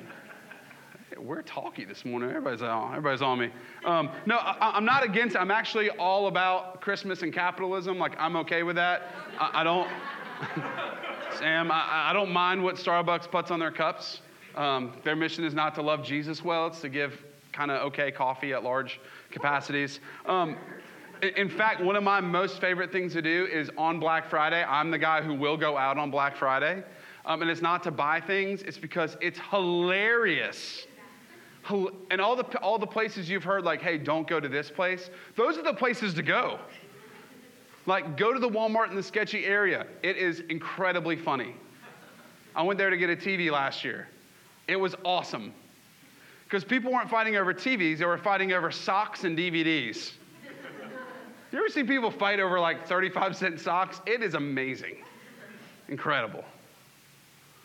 we're 1.16 1.42
talky 1.42 1.84
this 1.84 2.04
morning. 2.04 2.30
Everybody's 2.30 2.62
on, 2.62 2.90
everybody's 2.90 3.22
on 3.22 3.38
me. 3.38 3.50
Um, 3.84 4.10
no, 4.26 4.36
I, 4.36 4.76
am 4.76 4.84
not 4.84 5.04
against 5.04 5.36
it. 5.36 5.38
I'm 5.38 5.50
actually 5.50 5.90
all 5.90 6.26
about 6.26 6.80
Christmas 6.80 7.22
and 7.22 7.32
capitalism. 7.32 7.98
Like, 7.98 8.14
I'm 8.18 8.36
okay 8.36 8.62
with 8.62 8.76
that. 8.76 9.02
I, 9.38 9.60
I 9.60 9.64
don't, 9.64 9.88
Sam, 11.38 11.70
I, 11.70 12.10
I, 12.10 12.12
don't 12.12 12.32
mind 12.32 12.62
what 12.62 12.76
Starbucks 12.76 13.30
puts 13.30 13.50
on 13.50 13.60
their 13.60 13.70
cups. 13.70 14.20
Um, 14.58 14.92
their 15.04 15.14
mission 15.14 15.44
is 15.44 15.54
not 15.54 15.76
to 15.76 15.82
love 15.82 16.04
Jesus 16.04 16.42
well, 16.42 16.66
it's 16.66 16.80
to 16.80 16.88
give 16.88 17.24
kind 17.52 17.70
of 17.70 17.80
okay 17.86 18.10
coffee 18.10 18.52
at 18.52 18.64
large 18.64 19.00
capacities. 19.30 20.00
Um, 20.26 20.56
in 21.22 21.48
fact, 21.48 21.80
one 21.80 21.94
of 21.94 22.02
my 22.02 22.20
most 22.20 22.60
favorite 22.60 22.90
things 22.90 23.12
to 23.12 23.22
do 23.22 23.46
is 23.46 23.70
on 23.78 24.00
Black 24.00 24.28
Friday, 24.28 24.64
I'm 24.64 24.90
the 24.90 24.98
guy 24.98 25.22
who 25.22 25.34
will 25.34 25.56
go 25.56 25.78
out 25.78 25.96
on 25.96 26.10
Black 26.10 26.36
Friday. 26.36 26.82
Um, 27.24 27.40
and 27.42 27.50
it's 27.50 27.62
not 27.62 27.84
to 27.84 27.92
buy 27.92 28.20
things, 28.20 28.62
it's 28.62 28.78
because 28.78 29.16
it's 29.20 29.38
hilarious. 29.50 30.86
And 32.10 32.20
all 32.20 32.34
the, 32.34 32.58
all 32.60 32.78
the 32.78 32.86
places 32.86 33.28
you've 33.30 33.44
heard, 33.44 33.62
like, 33.62 33.80
hey, 33.80 33.96
don't 33.96 34.26
go 34.26 34.40
to 34.40 34.48
this 34.48 34.70
place, 34.70 35.10
those 35.36 35.56
are 35.56 35.62
the 35.62 35.74
places 35.74 36.14
to 36.14 36.22
go. 36.22 36.58
Like, 37.86 38.16
go 38.16 38.32
to 38.32 38.40
the 38.40 38.48
Walmart 38.48 38.90
in 38.90 38.96
the 38.96 39.02
sketchy 39.02 39.44
area. 39.44 39.86
It 40.02 40.16
is 40.16 40.40
incredibly 40.48 41.14
funny. 41.14 41.54
I 42.56 42.62
went 42.62 42.76
there 42.78 42.90
to 42.90 42.96
get 42.96 43.10
a 43.10 43.16
TV 43.16 43.52
last 43.52 43.84
year. 43.84 44.08
It 44.68 44.76
was 44.76 44.94
awesome. 45.04 45.52
Because 46.44 46.64
people 46.64 46.92
weren't 46.92 47.10
fighting 47.10 47.36
over 47.36 47.52
TVs, 47.52 47.98
they 47.98 48.04
were 48.04 48.18
fighting 48.18 48.52
over 48.52 48.70
socks 48.70 49.24
and 49.24 49.36
DVDs. 49.36 50.12
You 51.50 51.58
ever 51.58 51.68
see 51.68 51.82
people 51.82 52.10
fight 52.10 52.40
over 52.40 52.60
like 52.60 52.86
35 52.86 53.34
cent 53.34 53.60
socks? 53.60 54.00
It 54.06 54.22
is 54.22 54.34
amazing. 54.34 54.96
Incredible. 55.88 56.44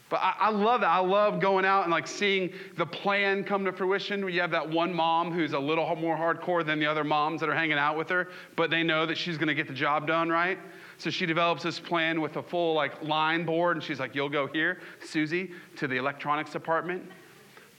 But 0.09 0.21
I, 0.21 0.35
I, 0.39 0.49
love 0.51 0.81
that. 0.81 0.89
I 0.89 0.99
love 0.99 1.41
going 1.41 1.65
out 1.65 1.83
and 1.83 1.91
like 1.91 2.07
seeing 2.07 2.53
the 2.77 2.85
plan 2.85 3.43
come 3.43 3.65
to 3.65 3.73
fruition. 3.73 4.27
You 4.29 4.39
have 4.41 4.51
that 4.51 4.69
one 4.69 4.93
mom 4.93 5.33
who's 5.33 5.53
a 5.53 5.59
little 5.59 5.93
more 5.95 6.15
hardcore 6.15 6.65
than 6.65 6.79
the 6.79 6.85
other 6.85 7.03
moms 7.03 7.41
that 7.41 7.49
are 7.49 7.55
hanging 7.55 7.77
out 7.77 7.97
with 7.97 8.09
her, 8.09 8.29
but 8.55 8.69
they 8.69 8.83
know 8.83 9.05
that 9.05 9.17
she's 9.17 9.37
going 9.37 9.47
to 9.47 9.55
get 9.55 9.67
the 9.67 9.73
job 9.73 10.07
done, 10.07 10.29
right? 10.29 10.59
So 10.97 11.09
she 11.09 11.25
develops 11.25 11.63
this 11.63 11.79
plan 11.79 12.21
with 12.21 12.37
a 12.37 12.43
full 12.43 12.73
like 12.73 13.01
line 13.03 13.45
board, 13.45 13.77
and 13.77 13.83
she's 13.83 13.99
like, 13.99 14.15
"You'll 14.15 14.29
go 14.29 14.47
here, 14.47 14.79
Susie, 15.03 15.51
to 15.77 15.87
the 15.87 15.97
electronics 15.97 16.51
department. 16.51 17.03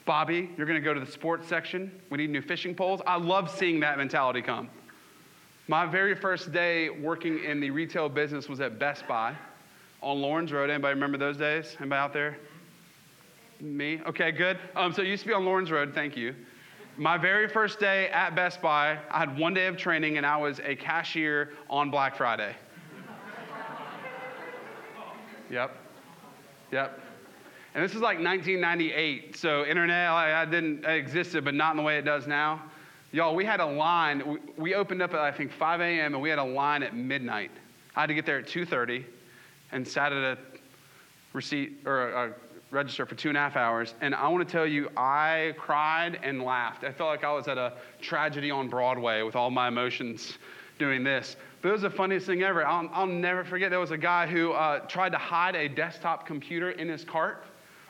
Bobby, 0.04 0.50
you're 0.56 0.66
going 0.66 0.80
to 0.80 0.84
go 0.84 0.92
to 0.92 1.00
the 1.00 1.10
sports 1.10 1.48
section. 1.48 1.90
We 2.10 2.18
need 2.18 2.30
new 2.30 2.42
fishing 2.42 2.74
poles." 2.74 3.00
I 3.06 3.16
love 3.16 3.50
seeing 3.50 3.80
that 3.80 3.98
mentality 3.98 4.42
come. 4.42 4.68
My 5.66 5.86
very 5.86 6.14
first 6.14 6.52
day 6.52 6.90
working 6.90 7.42
in 7.42 7.58
the 7.58 7.70
retail 7.70 8.08
business 8.10 8.48
was 8.48 8.60
at 8.60 8.78
Best 8.78 9.08
Buy 9.08 9.34
on 10.02 10.20
Lawrence 10.20 10.52
Road. 10.52 10.68
Anybody 10.68 10.94
remember 10.94 11.16
those 11.16 11.38
days? 11.38 11.74
Anybody 11.80 11.98
out 11.98 12.12
there? 12.12 12.36
Me? 13.60 14.00
Okay, 14.06 14.30
good. 14.30 14.58
Um, 14.76 14.92
so 14.92 15.00
it 15.00 15.08
used 15.08 15.22
to 15.22 15.28
be 15.28 15.34
on 15.34 15.46
Lawrence 15.46 15.70
Road. 15.70 15.94
Thank 15.94 16.16
you. 16.16 16.34
My 16.98 17.16
very 17.16 17.48
first 17.48 17.80
day 17.80 18.08
at 18.10 18.34
Best 18.36 18.60
Buy, 18.60 18.98
I 19.10 19.18
had 19.18 19.38
one 19.38 19.54
day 19.54 19.66
of 19.66 19.76
training 19.76 20.18
and 20.18 20.26
I 20.26 20.36
was 20.36 20.60
a 20.60 20.76
cashier 20.76 21.54
on 21.70 21.90
Black 21.90 22.14
Friday. 22.14 22.54
Yep. 25.54 25.76
Yep. 26.72 27.00
And 27.74 27.84
this 27.84 27.92
is 27.92 28.00
like 28.00 28.18
1998, 28.18 29.36
so 29.36 29.64
internet 29.64 30.10
I, 30.10 30.44
didn't 30.44 30.84
it 30.84 30.96
existed, 30.96 31.44
but 31.44 31.54
not 31.54 31.70
in 31.72 31.76
the 31.76 31.82
way 31.82 31.96
it 31.96 32.04
does 32.04 32.26
now. 32.26 32.62
Y'all, 33.12 33.36
we 33.36 33.44
had 33.44 33.60
a 33.60 33.66
line. 33.66 34.22
We, 34.26 34.38
we 34.56 34.74
opened 34.74 35.00
up 35.00 35.14
at 35.14 35.20
I 35.20 35.30
think 35.30 35.52
5 35.52 35.80
a.m. 35.80 36.14
and 36.14 36.22
we 36.22 36.28
had 36.28 36.40
a 36.40 36.44
line 36.44 36.82
at 36.82 36.96
midnight. 36.96 37.52
I 37.94 38.00
had 38.00 38.06
to 38.06 38.14
get 38.14 38.26
there 38.26 38.38
at 38.38 38.46
2:30, 38.46 39.04
and 39.70 39.86
sat 39.86 40.12
at 40.12 40.36
a 40.36 40.38
receipt 41.32 41.82
or 41.86 42.10
a, 42.10 42.28
a 42.28 42.32
register 42.72 43.06
for 43.06 43.14
two 43.14 43.28
and 43.28 43.38
a 43.38 43.40
half 43.40 43.54
hours. 43.54 43.94
And 44.00 44.12
I 44.12 44.26
want 44.26 44.46
to 44.46 44.50
tell 44.50 44.66
you, 44.66 44.90
I 44.96 45.54
cried 45.56 46.18
and 46.24 46.42
laughed. 46.42 46.82
I 46.82 46.90
felt 46.90 47.10
like 47.10 47.22
I 47.22 47.32
was 47.32 47.46
at 47.46 47.58
a 47.58 47.74
tragedy 48.00 48.50
on 48.50 48.68
Broadway 48.68 49.22
with 49.22 49.36
all 49.36 49.50
my 49.50 49.68
emotions 49.68 50.36
doing 50.80 51.04
this. 51.04 51.36
It 51.64 51.72
was 51.72 51.80
the 51.80 51.90
funniest 51.90 52.26
thing 52.26 52.42
ever. 52.42 52.66
I'll, 52.66 52.90
I'll 52.92 53.06
never 53.06 53.42
forget. 53.42 53.70
There 53.70 53.80
was 53.80 53.90
a 53.90 53.96
guy 53.96 54.26
who 54.26 54.52
uh, 54.52 54.80
tried 54.80 55.12
to 55.12 55.18
hide 55.18 55.56
a 55.56 55.66
desktop 55.66 56.26
computer 56.26 56.72
in 56.72 56.88
his 56.88 57.04
cart 57.04 57.44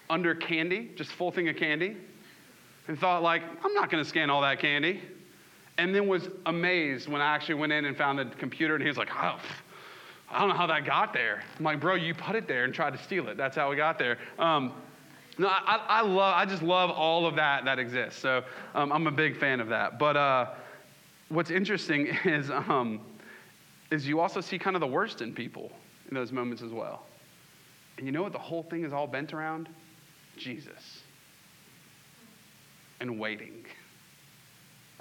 under 0.09 0.33
candy, 0.33 0.93
just 0.95 1.11
full 1.11 1.33
thing 1.33 1.49
of 1.49 1.57
candy, 1.57 1.97
and 2.87 2.97
thought 2.97 3.25
like, 3.25 3.43
I'm 3.65 3.75
not 3.75 3.91
going 3.91 4.03
to 4.03 4.09
scan 4.09 4.31
all 4.31 4.43
that 4.43 4.61
candy. 4.61 5.03
And 5.77 5.93
then 5.93 6.07
was 6.07 6.29
amazed 6.47 7.09
when 7.09 7.21
I 7.21 7.35
actually 7.35 7.57
went 7.57 7.73
in 7.73 7.85
and 7.85 7.97
found 7.97 8.21
the 8.21 8.27
computer, 8.27 8.75
and 8.75 8.83
he 8.83 8.89
was 8.89 8.97
like, 8.97 9.11
oh, 9.13 9.41
I 10.31 10.39
don't 10.39 10.51
know 10.51 10.55
how 10.55 10.69
that 10.69 10.85
got 10.85 11.13
there. 11.13 11.43
I'm 11.59 11.65
like, 11.65 11.81
bro, 11.81 11.97
you 11.97 12.15
put 12.15 12.37
it 12.37 12.47
there 12.47 12.63
and 12.63 12.73
tried 12.73 12.93
to 12.93 13.03
steal 13.03 13.27
it. 13.29 13.37
That's 13.37 13.57
how 13.57 13.71
we 13.71 13.75
got 13.75 13.99
there. 13.99 14.19
Um, 14.39 14.73
no, 15.37 15.49
I, 15.49 15.85
I, 15.89 16.01
love, 16.03 16.35
I 16.37 16.45
just 16.45 16.63
love 16.63 16.91
all 16.91 17.27
of 17.27 17.35
that 17.37 17.65
that 17.65 17.81
exists. 17.81 18.21
So 18.21 18.45
um, 18.77 18.93
I'm 18.93 19.09
a 19.09 19.13
big 19.13 19.37
fan 19.37 19.59
of 19.59 19.69
that. 19.71 19.99
But 19.99 20.17
uh, 20.17 20.51
what's 21.29 21.51
interesting 21.51 22.07
is, 22.25 22.51
um, 22.51 23.01
is 23.91 24.07
you 24.07 24.21
also 24.21 24.41
see 24.41 24.59
kind 24.59 24.77
of 24.77 24.81
the 24.81 24.87
worst 24.87 25.21
in 25.21 25.35
people 25.35 25.71
in 26.09 26.15
those 26.15 26.33
moments 26.33 26.63
as 26.63 26.73
well. 26.73 27.07
And 27.97 28.07
you 28.07 28.13
know 28.13 28.23
what 28.23 28.33
the 28.33 28.39
whole 28.39 28.63
thing 28.63 28.85
is 28.85 28.93
all 28.93 29.07
bent 29.07 29.33
around? 29.33 29.69
Jesus 30.37 31.03
and 33.01 33.19
waiting. 33.19 33.65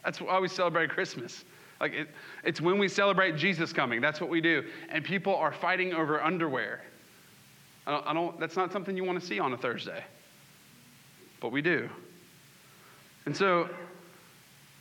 That's 0.03 0.19
why 0.19 0.39
we 0.39 0.47
celebrate 0.47 0.89
Christmas. 0.89 1.45
Like 1.79 1.93
it, 1.93 2.09
it's 2.43 2.61
when 2.61 2.77
we 2.77 2.87
celebrate 2.87 3.37
Jesus 3.37 3.73
coming. 3.73 4.01
That's 4.01 4.21
what 4.21 4.29
we 4.29 4.41
do. 4.41 4.63
And 4.89 5.03
people 5.03 5.35
are 5.35 5.53
fighting 5.53 5.93
over 5.93 6.21
underwear. 6.21 6.81
I 7.87 7.91
don't, 7.91 8.07
I 8.07 8.13
don't, 8.13 8.39
that's 8.39 8.55
not 8.55 8.71
something 8.71 8.95
you 8.95 9.03
want 9.03 9.19
to 9.19 9.25
see 9.25 9.39
on 9.39 9.53
a 9.53 9.57
Thursday, 9.57 10.03
but 11.41 11.51
we 11.51 11.61
do. 11.61 11.89
And 13.25 13.35
so, 13.35 13.69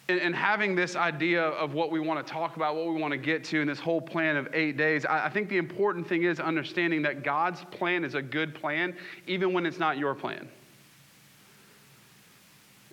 in, 0.09 0.19
in 0.19 0.33
having 0.33 0.75
this 0.75 0.97
idea 0.97 1.43
of 1.43 1.75
what 1.75 1.91
we 1.91 2.01
want 2.01 2.25
to 2.25 2.33
talk 2.33 2.57
about, 2.57 2.75
what 2.77 2.87
we 2.89 3.01
want 3.01 3.13
to 3.13 3.19
get 3.19 3.45
to 3.45 3.61
in 3.61 3.69
this 3.69 3.79
whole 3.79 4.01
plan 4.01 4.37
of 4.37 4.49
eight 4.53 4.77
days, 4.77 5.05
I, 5.05 5.27
I 5.27 5.31
think 5.31 5.49
the 5.49 5.59
important 5.59 6.09
thing 6.09 6.25
is 6.25 6.41
understanding 6.41 7.03
that 7.03 7.23
God's 7.23 7.65
plan 7.71 8.05
is 8.05 8.15
a 8.15 8.23
good 8.23 8.55
plan, 8.55 8.97
even 9.27 9.53
when 9.53 9.67
it's 9.67 9.79
not 9.79 9.99
your 9.99 10.15
plan. 10.15 10.49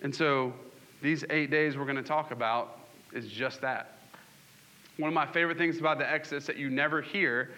And 0.02 0.14
so, 0.14 0.52
these 1.02 1.24
eight 1.30 1.50
days 1.50 1.76
we're 1.76 1.84
going 1.84 1.96
to 1.96 2.02
talk 2.02 2.30
about 2.30 2.78
is 3.12 3.26
just 3.26 3.60
that. 3.62 3.98
One 4.98 5.08
of 5.08 5.14
my 5.14 5.26
favorite 5.26 5.56
things 5.56 5.78
about 5.78 5.98
the 5.98 6.10
Exodus 6.10 6.46
that 6.46 6.56
you 6.56 6.68
never 6.68 7.00
hear 7.00 7.50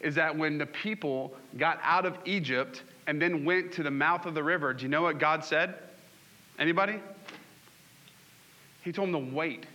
is 0.00 0.14
that 0.16 0.36
when 0.36 0.58
the 0.58 0.66
people 0.66 1.32
got 1.56 1.78
out 1.82 2.04
of 2.06 2.18
Egypt 2.24 2.82
and 3.06 3.20
then 3.20 3.44
went 3.44 3.72
to 3.72 3.82
the 3.82 3.90
mouth 3.90 4.26
of 4.26 4.34
the 4.34 4.42
river, 4.42 4.74
do 4.74 4.82
you 4.82 4.88
know 4.88 5.02
what 5.02 5.18
God 5.18 5.44
said? 5.44 5.74
Anybody? 6.58 7.00
He 8.88 8.92
told 8.92 9.12
them 9.12 9.28
to 9.28 9.34
wait. 9.34 9.66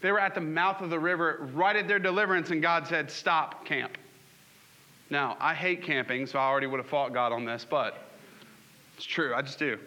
They 0.00 0.10
were 0.10 0.18
at 0.18 0.34
the 0.34 0.40
mouth 0.40 0.80
of 0.80 0.90
the 0.90 0.98
river 0.98 1.48
right 1.54 1.76
at 1.76 1.86
their 1.86 2.00
deliverance, 2.00 2.50
and 2.50 2.60
God 2.60 2.84
said, 2.84 3.08
Stop, 3.08 3.64
camp. 3.64 3.96
Now, 5.08 5.36
I 5.38 5.54
hate 5.54 5.84
camping, 5.84 6.26
so 6.26 6.40
I 6.40 6.46
already 6.46 6.66
would 6.66 6.78
have 6.78 6.88
fought 6.88 7.14
God 7.14 7.30
on 7.30 7.44
this, 7.44 7.64
but 7.64 7.96
it's 8.96 9.04
true. 9.04 9.32
I 9.36 9.42
just 9.42 9.60
do. 9.60 9.78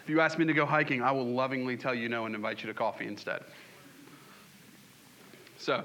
If 0.00 0.08
you 0.08 0.20
ask 0.20 0.36
me 0.36 0.44
to 0.44 0.52
go 0.52 0.66
hiking, 0.66 1.00
I 1.00 1.12
will 1.12 1.28
lovingly 1.28 1.76
tell 1.76 1.94
you 1.94 2.08
no 2.08 2.26
and 2.26 2.34
invite 2.34 2.60
you 2.60 2.66
to 2.66 2.74
coffee 2.74 3.06
instead. 3.06 3.44
So, 5.58 5.84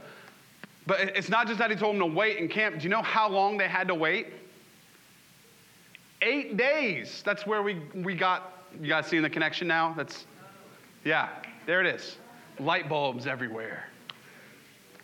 but 0.88 1.02
it's 1.02 1.30
not 1.30 1.46
just 1.46 1.60
that 1.60 1.70
he 1.70 1.76
told 1.76 1.94
them 1.94 2.00
to 2.00 2.16
wait 2.16 2.40
and 2.40 2.50
camp. 2.50 2.78
Do 2.78 2.84
you 2.84 2.90
know 2.90 3.04
how 3.04 3.30
long 3.30 3.60
they 3.60 3.68
had 3.68 3.88
to 3.90 3.96
wait? 3.96 4.30
Eight 6.24 6.58
days. 6.58 7.22
That's 7.24 7.46
where 7.46 7.62
we, 7.62 7.80
we 7.94 8.16
got. 8.16 8.54
You 8.82 8.90
guys 8.90 9.08
seeing 9.08 9.24
the 9.24 9.30
connection 9.30 9.68
now? 9.68 9.94
That's, 9.96 10.26
yeah, 11.08 11.30
there 11.66 11.80
it 11.80 11.88
is. 11.88 12.18
Light 12.60 12.90
bulbs 12.90 13.28
everywhere. 13.28 13.86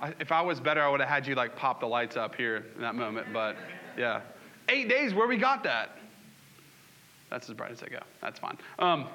I, 0.02 0.14
if 0.20 0.34
I 0.34 0.42
was 0.42 0.60
better, 0.60 0.82
I 0.82 0.90
would 0.90 1.00
have 1.00 1.08
had 1.08 1.26
you 1.26 1.34
like 1.34 1.56
pop 1.56 1.80
the 1.80 1.86
lights 1.86 2.18
up 2.18 2.36
here 2.36 2.66
in 2.76 2.82
that 2.82 2.94
moment. 2.94 3.28
But 3.32 3.56
yeah, 3.98 4.20
eight 4.68 4.90
days 4.90 5.14
where 5.14 5.28
we 5.28 5.38
got 5.38 5.64
that. 5.64 5.98
That's 7.30 7.50
as 7.50 7.56
bright 7.56 7.72
as 7.72 7.82
I 7.82 7.88
go. 7.88 8.00
That's 8.22 8.38
fine. 8.38 8.58
Um, 8.80 9.08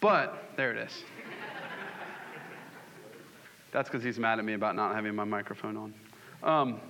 but 0.00 0.44
there 0.56 0.70
it 0.70 0.78
is. 0.78 1.02
That's 3.72 3.88
because 3.88 4.04
he's 4.04 4.20
mad 4.20 4.38
at 4.38 4.44
me 4.44 4.52
about 4.52 4.76
not 4.76 4.94
having 4.94 5.16
my 5.16 5.24
microphone 5.24 5.76
on. 5.76 5.94
Um, 6.44 6.80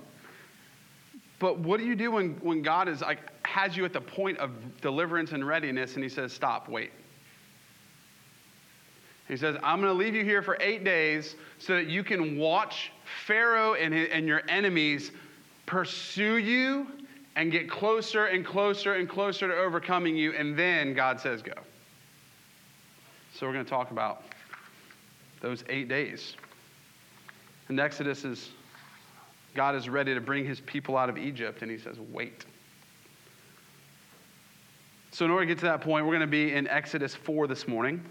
but 1.39 1.57
what 1.57 1.79
do 1.79 1.85
you 1.85 1.95
do 1.95 2.11
when, 2.11 2.35
when 2.41 2.61
God 2.61 2.87
is 2.87 3.01
like 3.01 3.19
has 3.47 3.75
you 3.75 3.83
at 3.83 3.93
the 3.93 4.01
point 4.01 4.37
of 4.37 4.51
deliverance 4.79 5.31
and 5.31 5.45
readiness 5.45 5.95
and 5.95 6.03
he 6.03 6.09
says, 6.09 6.31
stop, 6.31 6.69
wait. 6.69 6.91
He 9.27 9.37
says, 9.37 9.55
I'm 9.63 9.81
going 9.81 9.91
to 9.91 9.97
leave 9.97 10.13
you 10.13 10.23
here 10.23 10.41
for 10.41 10.57
eight 10.59 10.83
days 10.83 11.35
so 11.57 11.73
that 11.73 11.87
you 11.87 12.03
can 12.03 12.37
watch 12.37 12.91
Pharaoh 13.25 13.73
and, 13.73 13.93
his, 13.93 14.09
and 14.11 14.27
your 14.27 14.43
enemies 14.47 15.11
pursue 15.65 16.37
you 16.37 16.87
and 17.35 17.51
get 17.51 17.69
closer 17.69 18.25
and 18.25 18.45
closer 18.45 18.93
and 18.93 19.09
closer 19.09 19.47
to 19.47 19.55
overcoming 19.55 20.15
you. 20.15 20.33
And 20.33 20.57
then 20.57 20.93
God 20.93 21.19
says, 21.19 21.41
go. 21.41 21.53
So 23.33 23.47
we're 23.47 23.53
going 23.53 23.65
to 23.65 23.69
talk 23.69 23.91
about 23.91 24.23
those 25.41 25.63
eight 25.69 25.89
days. 25.89 26.35
And 27.67 27.79
Exodus 27.79 28.23
is 28.23 28.51
God 29.55 29.75
is 29.75 29.87
ready 29.87 30.13
to 30.13 30.21
bring 30.21 30.45
his 30.45 30.59
people 30.61 30.97
out 30.97 31.09
of 31.09 31.17
Egypt, 31.17 31.61
and 31.61 31.71
he 31.71 31.77
says, 31.77 31.97
wait. 32.11 32.45
So, 35.11 35.23
in 35.23 35.31
order 35.31 35.45
to 35.45 35.47
get 35.47 35.59
to 35.59 35.65
that 35.65 35.79
point, 35.79 36.05
we're 36.05 36.11
going 36.11 36.19
to 36.19 36.27
be 36.27 36.53
in 36.53 36.67
Exodus 36.67 37.15
4 37.15 37.47
this 37.47 37.67
morning, 37.67 38.03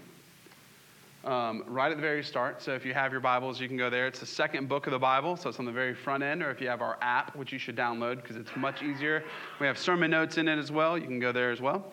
um, 1.25 1.63
right 1.67 1.91
at 1.91 1.97
the 1.97 2.01
very 2.01 2.23
start. 2.23 2.61
So, 2.61 2.73
if 2.73 2.85
you 2.85 2.93
have 2.93 3.11
your 3.11 3.21
Bibles, 3.21 3.59
you 3.59 3.67
can 3.67 3.77
go 3.77 3.89
there. 3.89 4.07
It's 4.07 4.19
the 4.19 4.25
second 4.25 4.69
book 4.69 4.87
of 4.87 4.91
the 4.91 4.99
Bible, 4.99 5.35
so 5.35 5.49
it's 5.49 5.59
on 5.59 5.65
the 5.65 5.71
very 5.71 5.93
front 5.93 6.23
end, 6.23 6.43
or 6.43 6.51
if 6.51 6.61
you 6.61 6.67
have 6.67 6.81
our 6.81 6.97
app, 7.01 7.35
which 7.35 7.51
you 7.51 7.59
should 7.59 7.75
download 7.75 8.17
because 8.21 8.35
it's 8.35 8.55
much 8.55 8.83
easier. 8.83 9.23
We 9.59 9.67
have 9.67 9.77
sermon 9.77 10.11
notes 10.11 10.37
in 10.37 10.47
it 10.47 10.57
as 10.57 10.71
well. 10.71 10.97
You 10.97 11.05
can 11.05 11.19
go 11.19 11.31
there 11.31 11.51
as 11.51 11.61
well. 11.61 11.91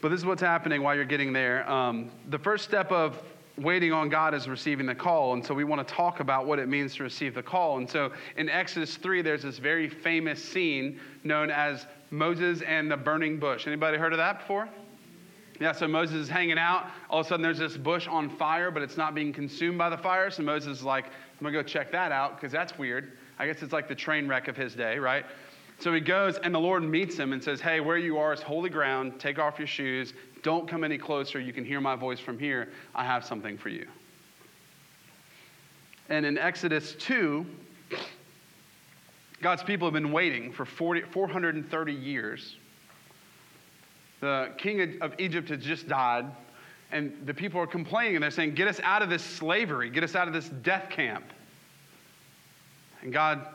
But 0.00 0.10
this 0.10 0.20
is 0.20 0.26
what's 0.26 0.42
happening 0.42 0.82
while 0.82 0.94
you're 0.94 1.04
getting 1.04 1.32
there. 1.32 1.68
Um, 1.70 2.10
the 2.28 2.38
first 2.38 2.64
step 2.64 2.90
of 2.90 3.20
waiting 3.58 3.92
on 3.92 4.08
God 4.08 4.34
is 4.34 4.48
receiving 4.48 4.86
the 4.86 4.94
call. 4.94 5.34
And 5.34 5.44
so 5.44 5.54
we 5.54 5.64
want 5.64 5.86
to 5.86 5.94
talk 5.94 6.20
about 6.20 6.46
what 6.46 6.58
it 6.58 6.68
means 6.68 6.94
to 6.96 7.02
receive 7.02 7.34
the 7.34 7.42
call. 7.42 7.76
And 7.78 7.88
so 7.88 8.12
in 8.36 8.48
Exodus 8.48 8.96
3, 8.96 9.22
there's 9.22 9.42
this 9.42 9.58
very 9.58 9.88
famous 9.88 10.42
scene 10.42 10.98
known 11.24 11.50
as 11.50 11.86
Moses 12.10 12.62
and 12.62 12.90
the 12.90 12.96
burning 12.96 13.38
bush. 13.38 13.66
Anybody 13.66 13.98
heard 13.98 14.12
of 14.12 14.18
that 14.18 14.40
before? 14.40 14.68
Yeah, 15.60 15.72
so 15.72 15.86
Moses 15.86 16.16
is 16.16 16.28
hanging 16.28 16.58
out. 16.58 16.86
All 17.10 17.20
of 17.20 17.26
a 17.26 17.28
sudden, 17.28 17.42
there's 17.42 17.58
this 17.58 17.76
bush 17.76 18.08
on 18.08 18.30
fire, 18.30 18.70
but 18.70 18.82
it's 18.82 18.96
not 18.96 19.14
being 19.14 19.30
consumed 19.30 19.76
by 19.76 19.90
the 19.90 19.98
fire. 19.98 20.30
So 20.30 20.42
Moses 20.42 20.78
is 20.78 20.84
like, 20.84 21.04
I'm 21.04 21.12
going 21.42 21.52
to 21.52 21.62
go 21.62 21.62
check 21.62 21.92
that 21.92 22.12
out 22.12 22.36
because 22.36 22.50
that's 22.50 22.78
weird. 22.78 23.12
I 23.38 23.46
guess 23.46 23.62
it's 23.62 23.72
like 23.72 23.86
the 23.86 23.94
train 23.94 24.26
wreck 24.26 24.48
of 24.48 24.56
his 24.56 24.74
day, 24.74 24.98
right? 24.98 25.26
So 25.78 25.92
he 25.92 26.00
goes, 26.00 26.38
and 26.38 26.54
the 26.54 26.58
Lord 26.58 26.82
meets 26.82 27.16
him 27.16 27.34
and 27.34 27.44
says, 27.44 27.60
Hey, 27.60 27.80
where 27.80 27.98
you 27.98 28.16
are 28.18 28.32
is 28.32 28.40
holy 28.40 28.70
ground. 28.70 29.20
Take 29.20 29.38
off 29.38 29.58
your 29.58 29.68
shoes. 29.68 30.14
Don't 30.42 30.66
come 30.66 30.82
any 30.82 30.96
closer. 30.96 31.38
You 31.38 31.52
can 31.52 31.64
hear 31.64 31.80
my 31.80 31.94
voice 31.94 32.20
from 32.20 32.38
here. 32.38 32.70
I 32.94 33.04
have 33.04 33.24
something 33.24 33.58
for 33.58 33.68
you. 33.68 33.86
And 36.08 36.24
in 36.24 36.38
Exodus 36.38 36.94
2, 36.98 37.44
God's 39.42 39.62
people 39.62 39.86
have 39.86 39.94
been 39.94 40.12
waiting 40.12 40.52
for 40.52 40.64
40, 40.64 41.02
430 41.02 41.92
years. 41.92 42.56
The 44.20 44.52
king 44.58 44.98
of 45.00 45.14
Egypt 45.18 45.48
has 45.48 45.62
just 45.62 45.88
died, 45.88 46.26
and 46.92 47.26
the 47.26 47.34
people 47.34 47.60
are 47.60 47.66
complaining 47.66 48.16
and 48.16 48.22
they're 48.22 48.30
saying, 48.30 48.54
Get 48.54 48.68
us 48.68 48.80
out 48.82 49.02
of 49.02 49.08
this 49.08 49.22
slavery, 49.22 49.90
get 49.90 50.04
us 50.04 50.14
out 50.14 50.28
of 50.28 50.34
this 50.34 50.48
death 50.48 50.90
camp. 50.90 51.24
And 53.02 53.12
God 53.12 53.46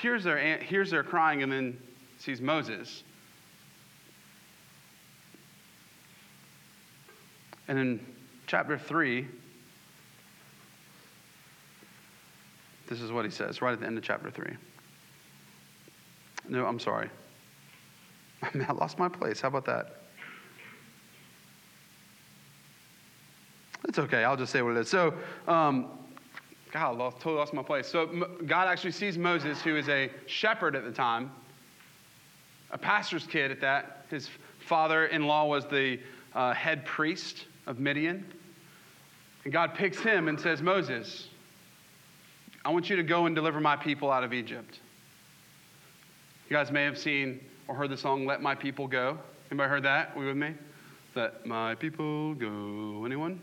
hears 0.00 0.24
their, 0.24 0.58
hears 0.58 0.90
their 0.90 1.02
crying 1.02 1.42
and 1.42 1.52
then 1.52 1.78
sees 2.18 2.40
Moses 2.40 3.02
And 7.70 7.78
in 7.78 8.04
chapter 8.48 8.76
3, 8.76 9.28
this 12.88 13.00
is 13.00 13.12
what 13.12 13.24
he 13.24 13.30
says 13.30 13.62
right 13.62 13.72
at 13.72 13.78
the 13.78 13.86
end 13.86 13.96
of 13.96 14.02
chapter 14.02 14.28
3. 14.28 14.56
No, 16.48 16.66
I'm 16.66 16.80
sorry. 16.80 17.08
I, 18.54 18.56
mean, 18.56 18.66
I 18.68 18.72
lost 18.72 18.98
my 18.98 19.08
place. 19.08 19.40
How 19.40 19.48
about 19.48 19.64
that? 19.66 19.96
It's 23.88 23.98
okay. 23.98 24.24
I'll 24.24 24.36
just 24.36 24.52
say 24.52 24.62
what 24.62 24.76
it 24.76 24.80
is. 24.80 24.88
So, 24.88 25.14
um, 25.48 25.88
God, 26.72 26.86
I 26.86 26.90
lost, 26.90 27.16
totally 27.18 27.36
lost 27.36 27.54
my 27.54 27.62
place. 27.62 27.86
So, 27.88 28.06
God 28.46 28.68
actually 28.68 28.92
sees 28.92 29.18
Moses, 29.18 29.60
who 29.62 29.76
is 29.76 29.88
a 29.88 30.10
shepherd 30.26 30.76
at 30.76 30.84
the 30.84 30.92
time, 30.92 31.32
a 32.70 32.78
pastor's 32.78 33.26
kid 33.26 33.50
at 33.50 33.60
that. 33.60 34.06
His 34.10 34.28
father 34.60 35.06
in 35.06 35.26
law 35.26 35.46
was 35.46 35.66
the 35.66 35.98
uh, 36.34 36.52
head 36.54 36.84
priest 36.84 37.46
of 37.66 37.80
Midian. 37.80 38.24
And 39.44 39.52
God 39.52 39.74
picks 39.74 39.98
him 39.98 40.28
and 40.28 40.38
says, 40.38 40.62
Moses, 40.62 41.28
I 42.64 42.70
want 42.70 42.90
you 42.90 42.96
to 42.96 43.02
go 43.02 43.26
and 43.26 43.34
deliver 43.34 43.60
my 43.60 43.74
people 43.74 44.10
out 44.10 44.22
of 44.22 44.32
Egypt. 44.32 44.80
You 46.48 46.56
guys 46.56 46.70
may 46.70 46.84
have 46.84 46.98
seen 46.98 47.40
or 47.70 47.74
heard 47.74 47.88
the 47.88 47.96
song, 47.96 48.26
Let 48.26 48.42
My 48.42 48.56
People 48.56 48.88
Go. 48.88 49.16
Anybody 49.48 49.70
heard 49.70 49.84
that? 49.84 50.10
Are 50.16 50.18
we 50.18 50.26
with 50.26 50.36
me? 50.36 50.54
Let 51.14 51.46
my 51.46 51.76
people 51.76 52.34
go. 52.34 53.04
Anyone? 53.06 53.38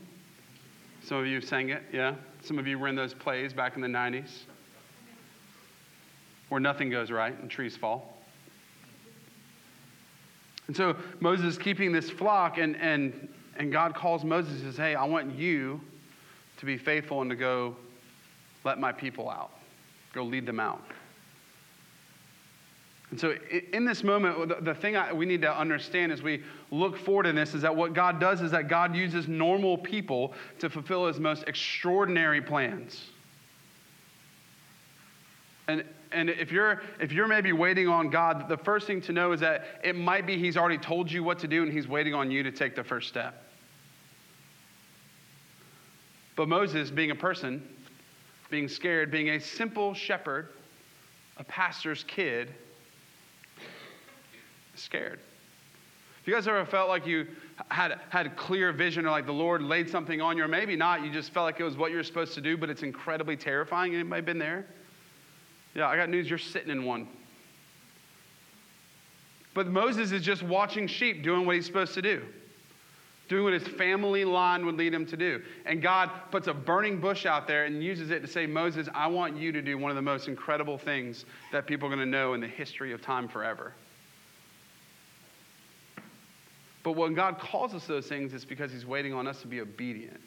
Some 1.01 1.19
of 1.19 1.27
you 1.27 1.39
sang 1.39 1.69
it, 1.69 1.81
yeah? 1.93 2.13
Some 2.41 2.59
of 2.59 2.67
you 2.67 2.77
were 2.77 2.89
in 2.89 2.95
those 2.95 3.13
plays 3.13 3.53
back 3.53 3.77
in 3.77 3.81
the 3.81 3.87
90s 3.87 4.41
where 6.49 6.59
nothing 6.59 6.89
goes 6.89 7.09
right 7.09 7.39
and 7.39 7.49
trees 7.49 7.77
fall. 7.77 8.17
And 10.67 10.75
so 10.75 10.97
Moses 11.21 11.45
is 11.45 11.57
keeping 11.57 11.93
this 11.93 12.09
flock, 12.09 12.57
and, 12.57 12.75
and, 12.81 13.29
and 13.55 13.71
God 13.71 13.95
calls 13.95 14.25
Moses 14.25 14.55
and 14.55 14.63
says, 14.63 14.75
Hey, 14.75 14.93
I 14.93 15.05
want 15.05 15.33
you 15.39 15.79
to 16.57 16.65
be 16.65 16.77
faithful 16.77 17.21
and 17.21 17.29
to 17.29 17.37
go 17.37 17.77
let 18.65 18.77
my 18.77 18.91
people 18.91 19.29
out, 19.29 19.51
go 20.13 20.23
lead 20.23 20.45
them 20.45 20.59
out. 20.59 20.83
And 23.09 23.19
so, 23.19 23.35
in 23.71 23.85
this 23.85 24.03
moment, 24.03 24.65
the 24.65 24.75
thing 24.75 24.97
we 25.15 25.25
need 25.25 25.41
to 25.41 25.57
understand 25.57 26.11
as 26.11 26.21
we 26.21 26.43
look 26.71 26.97
forward 26.97 27.25
in 27.25 27.35
this 27.35 27.53
is 27.53 27.61
that 27.61 27.73
what 27.73 27.93
God 27.93 28.19
does 28.19 28.41
is 28.41 28.51
that 28.51 28.67
God 28.67 28.95
uses 28.95 29.29
normal 29.29 29.77
people 29.77 30.33
to 30.59 30.69
fulfill 30.69 31.07
his 31.07 31.17
most 31.17 31.45
extraordinary 31.47 32.41
plans. 32.41 33.09
And, 35.69 35.85
and 36.11 36.29
if, 36.29 36.51
you're, 36.51 36.81
if 36.99 37.13
you're 37.13 37.27
maybe 37.27 37.53
waiting 37.53 37.87
on 37.87 38.09
God, 38.09 38.49
the 38.49 38.57
first 38.57 38.87
thing 38.87 39.01
to 39.01 39.13
know 39.13 39.31
is 39.31 39.39
that 39.39 39.65
it 39.83 39.95
might 39.95 40.25
be 40.25 40.37
he's 40.37 40.57
already 40.57 40.77
told 40.77 41.09
you 41.09 41.23
what 41.23 41.39
to 41.39 41.47
do 41.47 41.63
and 41.63 41.71
he's 41.71 41.87
waiting 41.87 42.13
on 42.13 42.29
you 42.29 42.43
to 42.43 42.51
take 42.51 42.75
the 42.75 42.83
first 42.83 43.07
step. 43.07 43.43
But 46.35 46.49
Moses, 46.49 46.91
being 46.91 47.11
a 47.11 47.15
person, 47.15 47.67
being 48.49 48.67
scared, 48.67 49.11
being 49.11 49.29
a 49.29 49.39
simple 49.39 49.93
shepherd, 49.93 50.49
a 51.37 51.43
pastor's 51.43 52.03
kid, 52.03 52.53
scared. 54.77 55.19
If 56.21 56.27
you 56.27 56.33
guys 56.33 56.47
ever 56.47 56.65
felt 56.65 56.89
like 56.89 57.07
you 57.07 57.25
had, 57.69 57.99
had 58.09 58.25
a 58.25 58.29
clear 58.29 58.73
vision 58.73 59.05
or 59.05 59.11
like 59.11 59.25
the 59.25 59.31
Lord 59.31 59.61
laid 59.61 59.89
something 59.89 60.19
on 60.19 60.35
you, 60.35 60.43
or 60.43 60.47
maybe 60.47 60.75
not, 60.75 61.03
you 61.03 61.11
just 61.11 61.31
felt 61.31 61.45
like 61.45 61.59
it 61.59 61.63
was 61.63 61.77
what 61.77 61.89
you 61.89 61.97
were 61.97 62.03
supposed 62.03 62.33
to 62.33 62.41
do, 62.41 62.57
but 62.57 62.69
it's 62.69 62.83
incredibly 62.83 63.37
terrifying? 63.37 63.95
Anybody 63.95 64.21
been 64.21 64.37
there? 64.37 64.65
Yeah, 65.73 65.87
I 65.87 65.95
got 65.95 66.09
news, 66.09 66.29
you're 66.29 66.37
sitting 66.37 66.69
in 66.69 66.83
one. 66.83 67.07
But 69.53 69.67
Moses 69.67 70.11
is 70.11 70.21
just 70.21 70.43
watching 70.43 70.85
sheep 70.85 71.23
doing 71.23 71.45
what 71.45 71.55
he's 71.55 71.65
supposed 71.65 71.93
to 71.93 72.01
do, 72.01 72.23
doing 73.29 73.43
what 73.43 73.53
his 73.53 73.67
family 73.67 74.25
line 74.25 74.65
would 74.65 74.75
lead 74.75 74.93
him 74.93 75.05
to 75.05 75.15
do. 75.15 75.41
And 75.65 75.81
God 75.81 76.11
puts 76.29 76.47
a 76.47 76.53
burning 76.53 76.99
bush 76.99 77.25
out 77.25 77.47
there 77.47 77.65
and 77.65 77.81
uses 77.81 78.11
it 78.11 78.19
to 78.19 78.27
say, 78.27 78.45
Moses, 78.45 78.89
I 78.93 79.07
want 79.07 79.37
you 79.37 79.51
to 79.53 79.61
do 79.61 79.77
one 79.77 79.91
of 79.91 79.95
the 79.95 80.01
most 80.01 80.27
incredible 80.27 80.77
things 80.77 81.25
that 81.51 81.65
people 81.65 81.87
are 81.87 81.95
going 81.95 82.05
to 82.05 82.11
know 82.11 82.33
in 82.33 82.41
the 82.41 82.47
history 82.47 82.91
of 82.91 83.01
time 83.01 83.27
forever. 83.27 83.73
But 86.87 86.95
when 86.95 87.13
God 87.13 87.37
calls 87.37 87.73
us 87.73 87.85
those 87.85 88.07
things, 88.07 88.33
it's 88.33 88.45
because 88.45 88.71
He's 88.71 88.85
waiting 88.85 89.13
on 89.13 89.27
us 89.27 89.41
to 89.41 89.47
be 89.47 89.59
obedient. 89.59 90.21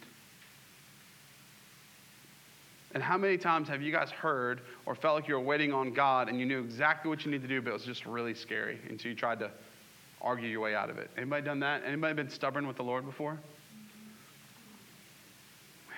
And 2.93 3.03
how 3.03 3.17
many 3.17 3.39
times 3.39 3.67
have 3.69 3.81
you 3.81 3.91
guys 3.91 4.11
heard 4.11 4.61
or 4.85 4.95
felt 4.95 5.15
like 5.15 5.27
you 5.27 5.33
were 5.33 5.41
waiting 5.41 5.73
on 5.73 5.95
God 5.95 6.29
and 6.29 6.39
you 6.39 6.45
knew 6.45 6.61
exactly 6.61 7.09
what 7.09 7.25
you 7.25 7.31
need 7.31 7.41
to 7.41 7.49
do, 7.49 7.63
but 7.63 7.71
it 7.71 7.73
was 7.73 7.87
just 7.87 8.05
really 8.05 8.35
scary 8.35 8.79
until 8.91 9.11
you 9.11 9.17
tried 9.17 9.39
to 9.39 9.51
argue 10.21 10.51
your 10.51 10.61
way 10.61 10.75
out 10.75 10.91
of 10.91 10.99
it? 10.99 11.11
Anybody 11.17 11.47
done 11.47 11.61
that? 11.61 11.83
Anybody 11.87 12.13
been 12.13 12.29
stubborn 12.29 12.67
with 12.67 12.77
the 12.77 12.85
Lord 12.85 13.07
before? 13.07 13.39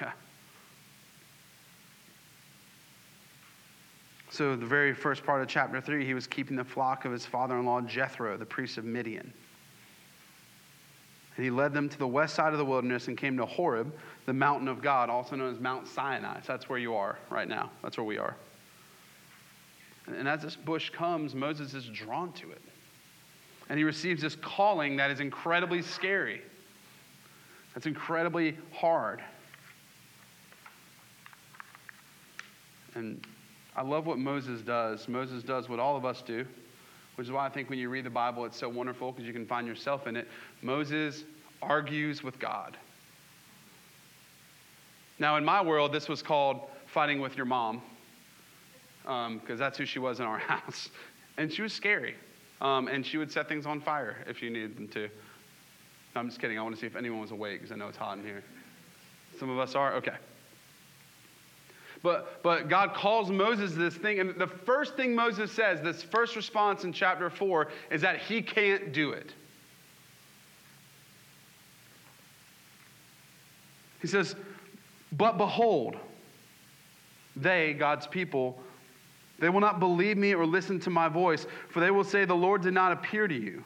Yeah. 0.01 0.13
So, 4.31 4.55
the 4.55 4.65
very 4.65 4.95
first 4.95 5.27
part 5.27 5.43
of 5.43 5.49
chapter 5.49 5.81
3, 5.81 6.07
he 6.07 6.15
was 6.15 6.29
keeping 6.29 6.57
the 6.57 6.63
flock 6.63 7.05
of 7.05 7.11
his 7.11 7.27
father 7.27 7.59
in 7.59 7.67
law, 7.67 7.81
Jethro, 7.81 8.37
the 8.37 8.47
priest 8.47 8.79
of 8.79 8.85
Midian. 8.85 9.33
And 11.37 11.45
he 11.45 11.51
led 11.51 11.73
them 11.73 11.89
to 11.89 11.99
the 11.99 12.07
west 12.07 12.35
side 12.35 12.53
of 12.53 12.59
the 12.59 12.65
wilderness 12.65 13.09
and 13.09 13.17
came 13.17 13.37
to 13.39 13.47
Horeb, 13.47 13.93
the 14.27 14.33
mountain 14.33 14.69
of 14.69 14.83
God, 14.83 15.09
also 15.09 15.35
known 15.35 15.53
as 15.53 15.61
Mount 15.61 15.89
Sinai. 15.89 16.41
So 16.41 16.53
that's 16.53 16.69
where 16.69 16.79
you 16.79 16.95
are 16.95 17.19
right 17.31 17.49
now. 17.49 17.71
That's 17.83 17.97
where 17.97 18.05
we 18.05 18.19
are. 18.19 18.37
And 20.07 20.29
as 20.29 20.43
this 20.43 20.57
bush 20.57 20.91
comes, 20.91 21.35
Moses 21.35 21.75
is 21.75 21.87
drawn 21.87 22.33
to 22.35 22.51
it. 22.51 22.61
And 23.69 23.79
he 23.79 23.85
receives 23.85 24.21
this 24.21 24.37
calling 24.37 24.97
that 24.97 25.11
is 25.11 25.21
incredibly 25.21 25.81
scary. 25.81 26.43
That's 27.75 27.87
incredibly 27.87 28.59
hard. 28.73 29.23
And 32.95 33.25
I 33.75 33.83
love 33.83 34.07
what 34.07 34.19
Moses 34.19 34.61
does. 34.61 35.09
Moses 35.09 35.43
does 35.43 35.69
what 35.69 35.81
all 35.81 35.97
of 35.97 36.05
us 36.05 36.21
do 36.21 36.45
which 37.17 37.27
is 37.27 37.33
why 37.33 37.47
I 37.47 37.49
think 37.49 37.71
when 37.71 37.79
you 37.79 37.89
read 37.89 38.05
the 38.05 38.11
Bible, 38.11 38.45
it's 38.45 38.59
so 38.59 38.69
wonderful 38.69 39.13
because 39.13 39.27
you 39.27 39.33
can 39.33 39.47
find 39.47 39.67
yourself 39.67 40.07
in 40.07 40.17
it. 40.17 40.29
Moses 40.63 41.25
argues 41.61 42.23
with 42.23 42.39
God. 42.39 42.77
Now, 45.19 45.37
in 45.37 45.45
my 45.45 45.63
world, 45.63 45.93
this 45.93 46.09
was 46.09 46.23
called 46.23 46.63
fighting 46.87 47.21
with 47.21 47.37
your 47.37 47.47
mom 47.47 47.83
because 49.03 49.29
um, 49.29 49.57
that's 49.57 49.79
who 49.79 49.85
she 49.85 49.99
was 49.99 50.21
in 50.21 50.27
our 50.27 50.39
house. 50.55 50.91
And 51.37 51.53
she 51.53 51.63
was 51.63 51.73
scary. 51.73 52.15
Um, 52.61 52.89
and 52.89 53.05
she 53.05 53.19
would 53.19 53.31
set 53.31 53.49
things 53.49 53.67
on 53.67 53.81
fire 53.81 54.25
if 54.29 54.43
you 54.43 54.51
needed 54.51 54.77
them 54.77 54.89
to. 54.89 55.09
I'm 56.15 56.29
just 56.29 56.41
kidding. 56.41 56.59
I 56.59 56.63
want 56.63 56.75
to 56.75 56.81
see 56.81 56.87
if 56.87 56.95
anyone 56.95 57.21
was 57.21 57.31
awake 57.31 57.61
because 57.61 57.73
I 57.73 57.77
know 57.77 57.89
it's 57.89 57.97
hot 57.97 58.19
in 58.19 58.25
here. 58.25 58.45
Some 59.39 59.51
of 59.51 59.59
us 59.59 59.75
are? 59.75 59.95
Okay. 59.95 60.15
But, 62.03 62.43
but 62.43 62.69
God 62.69 62.95
calls 62.95 63.31
Moses 63.31 63.75
this 63.75 63.95
thing, 63.95 64.19
and 64.19 64.35
the 64.37 64.47
first 64.47 64.97
thing 64.97 65.15
Moses 65.15 65.53
says, 65.53 65.81
this 65.81 66.03
first 66.03 66.35
response 66.35 66.83
in 66.85 66.93
chapter 66.93 67.31
4, 67.31 67.69
is 67.91 68.01
that 68.03 68.19
he 68.19 68.43
can't 68.43 68.93
do 68.93 69.13
it. 69.13 69.33
He 74.01 74.09
says, 74.09 74.35
But 75.13 75.39
behold, 75.39 75.97
they, 77.37 77.73
God's 77.73 78.09
people, 78.09 78.61
they 79.39 79.49
will 79.49 79.61
not 79.61 79.79
believe 79.79 80.17
me 80.17 80.35
or 80.35 80.45
listen 80.45 80.81
to 80.81 80.91
my 80.91 81.09
voice, 81.09 81.47
for 81.69 81.79
they 81.79 81.93
will 81.93 82.05
say, 82.05 82.25
The 82.25 82.35
Lord 82.35 82.63
did 82.63 82.75
not 82.75 82.91
appear 82.91 83.29
to 83.29 83.35
you. 83.35 83.63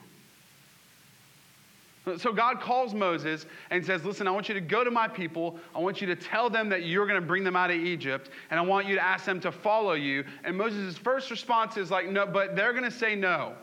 So 2.19 2.33
God 2.33 2.61
calls 2.61 2.95
Moses 2.95 3.47
and 3.71 3.85
says, 3.85 4.05
Listen, 4.05 4.29
I 4.29 4.31
want 4.31 4.49
you 4.49 4.55
to 4.55 4.61
go 4.61 4.85
to 4.85 4.93
my 4.93 5.09
people. 5.09 5.59
I 5.75 5.81
want 5.81 6.01
you 6.01 6.07
to 6.07 6.15
tell 6.15 6.49
them 6.49 6.69
that 6.69 6.85
you're 6.85 7.07
going 7.07 7.21
to 7.21 7.27
bring 7.27 7.43
them 7.43 7.57
out 7.57 7.71
of 7.71 7.77
Egypt, 7.77 8.31
and 8.51 8.61
I 8.61 8.63
want 8.63 8.87
you 8.87 8.95
to 8.95 9.03
ask 9.03 9.25
them 9.25 9.41
to 9.41 9.51
follow 9.51 9.95
you. 9.95 10.25
And 10.45 10.57
Moses' 10.57 10.97
first 10.97 11.33
response 11.33 11.77
is 11.77 11.91
like, 11.91 12.09
No, 12.09 12.25
but 12.25 12.55
they're 12.55 12.73
going 12.73 12.85
to 12.85 12.97
say 12.97 13.17
no. 13.17 13.55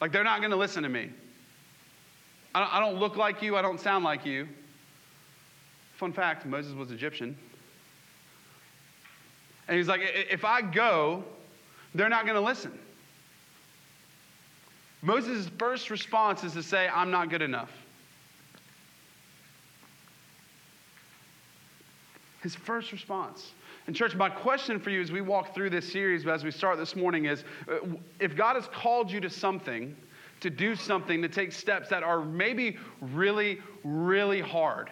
Like, 0.00 0.12
they're 0.12 0.24
not 0.24 0.38
going 0.38 0.52
to 0.52 0.56
listen 0.56 0.84
to 0.84 0.88
me. 0.88 1.10
I 2.54 2.80
don't, 2.80 2.98
look 2.98 3.16
like 3.16 3.42
you, 3.42 3.56
I 3.56 3.62
don't 3.62 3.78
sound 3.78 4.04
like 4.04 4.24
you. 4.24 4.48
Fun 5.96 6.12
fact 6.12 6.46
Moses 6.46 6.74
was 6.74 6.90
Egyptian. 6.90 7.36
And 9.66 9.76
he's 9.76 9.88
like, 9.88 10.00
If 10.30 10.44
I 10.44 10.62
go, 10.62 11.24
they're 11.92 12.08
not 12.08 12.24
going 12.24 12.36
to 12.36 12.40
listen. 12.40 12.78
Moses' 15.02 15.50
first 15.58 15.90
response 15.90 16.44
is 16.44 16.52
to 16.52 16.62
say, 16.62 16.88
I'm 16.88 17.10
not 17.10 17.30
good 17.30 17.42
enough. 17.42 17.70
His 22.42 22.54
first 22.54 22.92
response. 22.92 23.52
And, 23.86 23.96
church, 23.96 24.14
my 24.14 24.28
question 24.28 24.78
for 24.78 24.90
you 24.90 25.00
as 25.00 25.10
we 25.10 25.20
walk 25.20 25.54
through 25.54 25.70
this 25.70 25.90
series, 25.90 26.26
as 26.26 26.44
we 26.44 26.50
start 26.50 26.78
this 26.78 26.94
morning, 26.94 27.26
is 27.26 27.44
uh, 27.68 27.78
if 28.18 28.36
God 28.36 28.56
has 28.56 28.66
called 28.68 29.10
you 29.10 29.20
to 29.20 29.30
something, 29.30 29.96
to 30.40 30.50
do 30.50 30.76
something, 30.76 31.22
to 31.22 31.28
take 31.28 31.52
steps 31.52 31.88
that 31.88 32.02
are 32.02 32.20
maybe 32.24 32.78
really, 33.00 33.60
really 33.84 34.40
hard, 34.40 34.90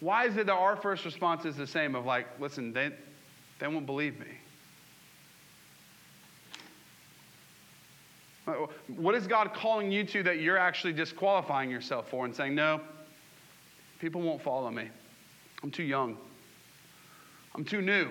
why 0.00 0.26
is 0.26 0.36
it 0.36 0.46
that 0.46 0.52
our 0.52 0.76
first 0.76 1.04
response 1.04 1.44
is 1.44 1.56
the 1.56 1.66
same 1.66 1.94
of 1.94 2.06
like, 2.06 2.26
listen, 2.40 2.72
they, 2.72 2.90
they 3.58 3.68
won't 3.68 3.86
believe 3.86 4.18
me? 4.18 4.39
Uh, 8.50 8.66
what 8.96 9.14
is 9.14 9.26
God 9.26 9.54
calling 9.54 9.90
you 9.90 10.04
to 10.04 10.22
that 10.22 10.40
you're 10.40 10.58
actually 10.58 10.92
disqualifying 10.92 11.70
yourself 11.70 12.08
for 12.08 12.24
and 12.24 12.34
saying, 12.34 12.54
no, 12.54 12.80
people 14.00 14.20
won't 14.20 14.42
follow 14.42 14.70
me? 14.70 14.88
I'm 15.62 15.70
too 15.70 15.82
young. 15.82 16.16
I'm 17.54 17.64
too 17.64 17.80
new. 17.80 18.08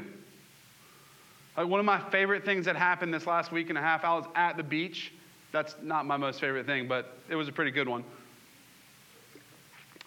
Like 1.57 1.67
one 1.67 1.79
of 1.79 1.85
my 1.85 1.99
favorite 2.09 2.45
things 2.45 2.65
that 2.65 2.75
happened 2.75 3.13
this 3.13 3.27
last 3.27 3.51
week 3.51 3.69
and 3.69 3.77
a 3.77 3.81
half, 3.81 4.03
I 4.03 4.13
was 4.15 4.25
at 4.35 4.55
the 4.57 4.63
beach. 4.63 5.11
That's 5.51 5.75
not 5.81 6.05
my 6.05 6.17
most 6.17 6.39
favorite 6.39 6.65
thing, 6.65 6.87
but 6.87 7.17
it 7.29 7.35
was 7.35 7.47
a 7.47 7.51
pretty 7.51 7.71
good 7.71 7.87
one. 7.87 8.03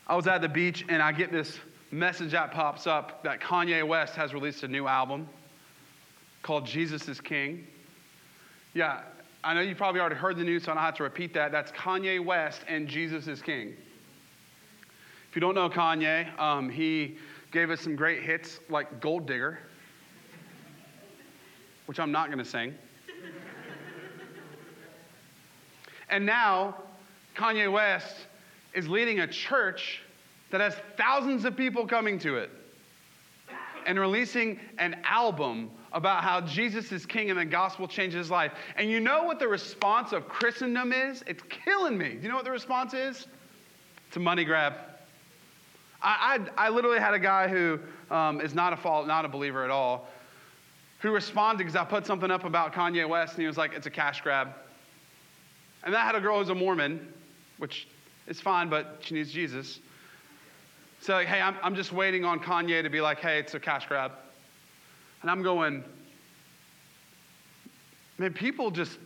I 0.07 0.17
was 0.17 0.27
at 0.27 0.41
the 0.41 0.49
beach 0.49 0.85
and 0.89 1.03
I 1.03 1.13
get 1.13 1.33
this 1.33 1.59
message 1.91 2.33
that 2.33 2.53
pops 2.53 2.87
up 2.87 3.23
that 3.23 3.41
Kanye 3.41 3.87
West 3.87 4.15
has 4.15 4.33
released 4.33 4.63
a 4.63 4.69
new 4.69 4.87
album 4.87 5.29
called 6.43 6.67
Jesus 6.67 7.09
is 7.09 7.21
King. 7.21 7.67
Yeah, 8.75 9.03
I 9.45 9.55
know 9.55 9.61
you 9.61 9.75
probably 9.75 10.01
already 10.01 10.15
heard 10.15 10.37
the 10.37 10.45
news, 10.45 10.65
so 10.65 10.71
I 10.71 10.75
don't 10.77 10.85
have 10.85 10.95
to 10.99 11.03
repeat 11.03 11.35
that. 11.35 11.51
That's 11.51 11.73
Kanye 11.73 12.25
West 12.25 12.63
and 12.69 12.87
Jesus 12.87 13.27
is 13.27 13.43
King. 13.43 13.75
If 15.29 15.35
you 15.35 15.41
don't 15.41 15.57
know 15.57 15.69
Kanye, 15.69 16.39
um, 16.39 16.71
he 16.71 17.17
gave 17.51 17.71
us 17.71 17.81
some 17.81 17.97
great 17.97 18.23
hits 18.23 18.61
like 18.69 19.01
Gold 19.01 19.27
Digger, 19.27 19.59
which 21.87 21.99
I'm 21.99 22.13
not 22.13 22.27
going 22.27 22.39
to 22.39 22.45
sing. 22.45 22.73
and 26.09 26.25
now, 26.25 26.77
Kanye 27.35 27.71
West 27.73 28.15
is 28.75 28.89
leading 28.89 29.21
a 29.21 29.27
church 29.27 30.03
that 30.51 30.61
has 30.61 30.77
thousands 30.97 31.45
of 31.45 31.57
people 31.57 31.85
coming 31.85 32.17
to 32.21 32.37
it 32.37 32.51
and 33.87 33.99
releasing 33.99 34.61
an 34.79 35.01
album 35.03 35.71
about 35.93 36.23
how 36.23 36.41
Jesus 36.41 36.93
is 36.93 37.07
king 37.07 37.31
and 37.31 37.39
the 37.39 37.45
gospel 37.45 37.87
changes 37.87 38.19
his 38.19 38.31
life. 38.31 38.53
And 38.77 38.91
you 38.91 39.01
know 39.01 39.25
what 39.25 39.39
the 39.39 39.49
response 39.49 40.13
of 40.13 40.29
Christendom 40.29 40.93
is? 40.93 41.23
It's 41.27 41.43
killing 41.49 41.99
me. 41.99 42.15
Do 42.15 42.23
you 42.23 42.29
know 42.29 42.37
what 42.37 42.45
the 42.45 42.51
response 42.51 42.95
is? 42.95 43.27
It's 44.09 44.17
a 44.17 44.21
money 44.21 44.45
grab. 44.45 44.75
I, 46.03 46.41
I, 46.57 46.67
I 46.67 46.69
literally 46.71 46.99
had 46.99 47.15
a 47.15 47.19
guy 47.19 47.49
who 47.49 47.79
um, 48.11 48.41
is 48.41 48.55
not 48.55 48.73
a 48.73 49.07
not 49.07 49.25
a 49.25 49.29
believer 49.29 49.65
at 49.65 49.71
all, 49.71 50.09
who 50.99 51.13
responded 51.13 51.59
because 51.59 51.77
I 51.77 51.85
put 51.85 52.07
something 52.07 52.31
up 52.31 52.45
about 52.45 52.73
Kanye 52.73 53.09
West, 53.09 53.35
and 53.35 53.43
he 53.43 53.47
was 53.47 53.57
like, 53.57 53.73
"It's 53.73 53.87
a 53.87 53.91
cash 53.91 54.21
grab." 54.21 54.49
And 55.85 55.95
that 55.95 56.07
had 56.07 56.15
a 56.15 56.21
girl 56.21 56.39
who's 56.39 56.49
a 56.49 56.55
Mormon, 56.55 57.13
which 57.59 57.89
is 58.27 58.41
fine, 58.41 58.69
but 58.69 58.99
she 59.01 59.15
needs 59.15 59.33
Jesus. 59.33 59.81
So, 61.01 61.15
like, 61.15 61.27
hey, 61.27 61.41
I'm, 61.41 61.57
I'm 61.63 61.75
just 61.75 61.93
waiting 61.93 62.25
on 62.25 62.39
Kanye 62.39 62.83
to 62.83 62.91
be 62.91 63.01
like, 63.01 63.19
hey, 63.19 63.41
it's 63.41 63.55
a 63.55 63.61
cash 63.61 63.87
grab. 63.87 64.13
And 65.23 65.31
I'm 65.31 65.43
going, 65.43 65.85
man, 68.19 68.33
people 68.33 68.71
just 68.71 68.99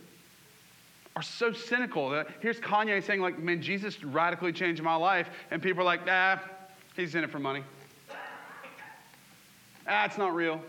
are 1.15 1.21
so 1.21 1.53
cynical. 1.53 2.09
That 2.09 2.27
here's 2.41 2.59
Kanye 2.59 3.03
saying, 3.03 3.21
like, 3.21 3.39
man, 3.39 3.61
Jesus 3.61 4.03
radically 4.03 4.51
changed 4.51 4.81
my 4.81 4.95
life. 4.95 5.29
And 5.51 5.61
people 5.61 5.81
are 5.81 5.85
like, 5.85 6.01
ah, 6.07 6.43
he's 6.95 7.15
in 7.15 7.23
it 7.23 7.29
for 7.29 7.39
money. 7.39 7.63
Ah, 9.89 10.03
it's 10.03 10.17
not 10.17 10.35
real. 10.35 10.59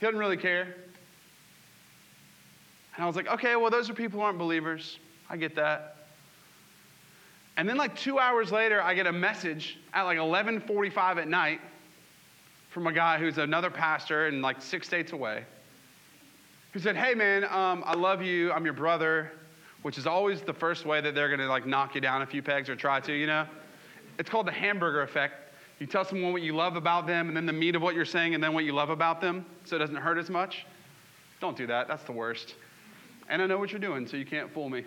He 0.00 0.06
doesn't 0.06 0.18
really 0.18 0.38
care. 0.38 0.62
And 2.94 3.04
I 3.04 3.06
was 3.06 3.16
like, 3.16 3.28
okay, 3.28 3.54
well, 3.54 3.70
those 3.70 3.90
are 3.90 3.92
people 3.92 4.18
who 4.18 4.24
aren't 4.24 4.38
believers. 4.38 4.98
I 5.28 5.36
get 5.36 5.54
that. 5.56 5.96
And 7.58 7.68
then 7.68 7.76
like 7.76 7.94
two 7.96 8.18
hours 8.18 8.50
later, 8.50 8.80
I 8.80 8.94
get 8.94 9.06
a 9.06 9.12
message 9.12 9.78
at 9.92 10.04
like 10.04 10.16
11:45 10.16 11.18
at 11.18 11.28
night 11.28 11.60
from 12.72 12.86
a 12.86 12.92
guy 12.92 13.18
who's 13.18 13.38
another 13.38 13.70
pastor 13.70 14.26
and 14.26 14.40
like 14.40 14.62
six 14.62 14.86
states 14.86 15.12
away, 15.12 15.44
who 16.72 16.80
said, 16.80 16.96
"Hey 16.96 17.14
man, 17.14 17.44
um, 17.44 17.82
I 17.86 17.94
love 17.94 18.22
you. 18.22 18.50
I'm 18.52 18.64
your 18.64 18.74
brother," 18.74 19.30
which 19.82 19.98
is 19.98 20.06
always 20.06 20.40
the 20.40 20.54
first 20.54 20.86
way 20.86 21.00
that 21.00 21.14
they're 21.14 21.28
gonna 21.28 21.48
like 21.48 21.66
knock 21.66 21.94
you 21.94 22.00
down 22.00 22.22
a 22.22 22.26
few 22.26 22.42
pegs 22.42 22.68
or 22.70 22.76
try 22.76 23.00
to, 23.00 23.12
you 23.12 23.26
know. 23.26 23.46
It's 24.18 24.30
called 24.30 24.46
the 24.46 24.52
hamburger 24.52 25.02
effect. 25.02 25.34
You 25.78 25.86
tell 25.86 26.04
someone 26.04 26.32
what 26.32 26.42
you 26.42 26.54
love 26.54 26.76
about 26.76 27.06
them, 27.06 27.28
and 27.28 27.36
then 27.36 27.46
the 27.46 27.52
meat 27.52 27.76
of 27.76 27.82
what 27.82 27.94
you're 27.94 28.04
saying, 28.04 28.34
and 28.34 28.42
then 28.42 28.54
what 28.54 28.64
you 28.64 28.72
love 28.72 28.90
about 28.90 29.20
them, 29.20 29.44
so 29.64 29.76
it 29.76 29.80
doesn't 29.80 29.96
hurt 29.96 30.16
as 30.16 30.30
much. 30.30 30.64
Don't 31.40 31.56
do 31.56 31.66
that. 31.66 31.88
That's 31.88 32.04
the 32.04 32.12
worst. 32.12 32.54
And 33.28 33.42
I 33.42 33.46
know 33.46 33.58
what 33.58 33.70
you're 33.70 33.80
doing, 33.80 34.06
so 34.06 34.16
you 34.16 34.26
can't 34.26 34.52
fool 34.52 34.68
me 34.68 34.84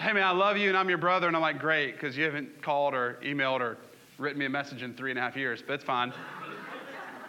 hey 0.00 0.12
man, 0.12 0.22
I 0.22 0.30
love 0.30 0.56
you 0.56 0.68
and 0.68 0.78
I'm 0.78 0.88
your 0.88 0.98
brother. 0.98 1.26
And 1.26 1.34
I'm 1.34 1.42
like, 1.42 1.58
great, 1.58 1.94
because 1.94 2.16
you 2.16 2.24
haven't 2.24 2.62
called 2.62 2.94
or 2.94 3.18
emailed 3.22 3.60
or 3.60 3.78
written 4.16 4.38
me 4.38 4.46
a 4.46 4.50
message 4.50 4.82
in 4.82 4.94
three 4.94 5.10
and 5.10 5.18
a 5.18 5.22
half 5.22 5.36
years, 5.36 5.62
but 5.66 5.74
it's 5.74 5.84
fine. 5.84 6.12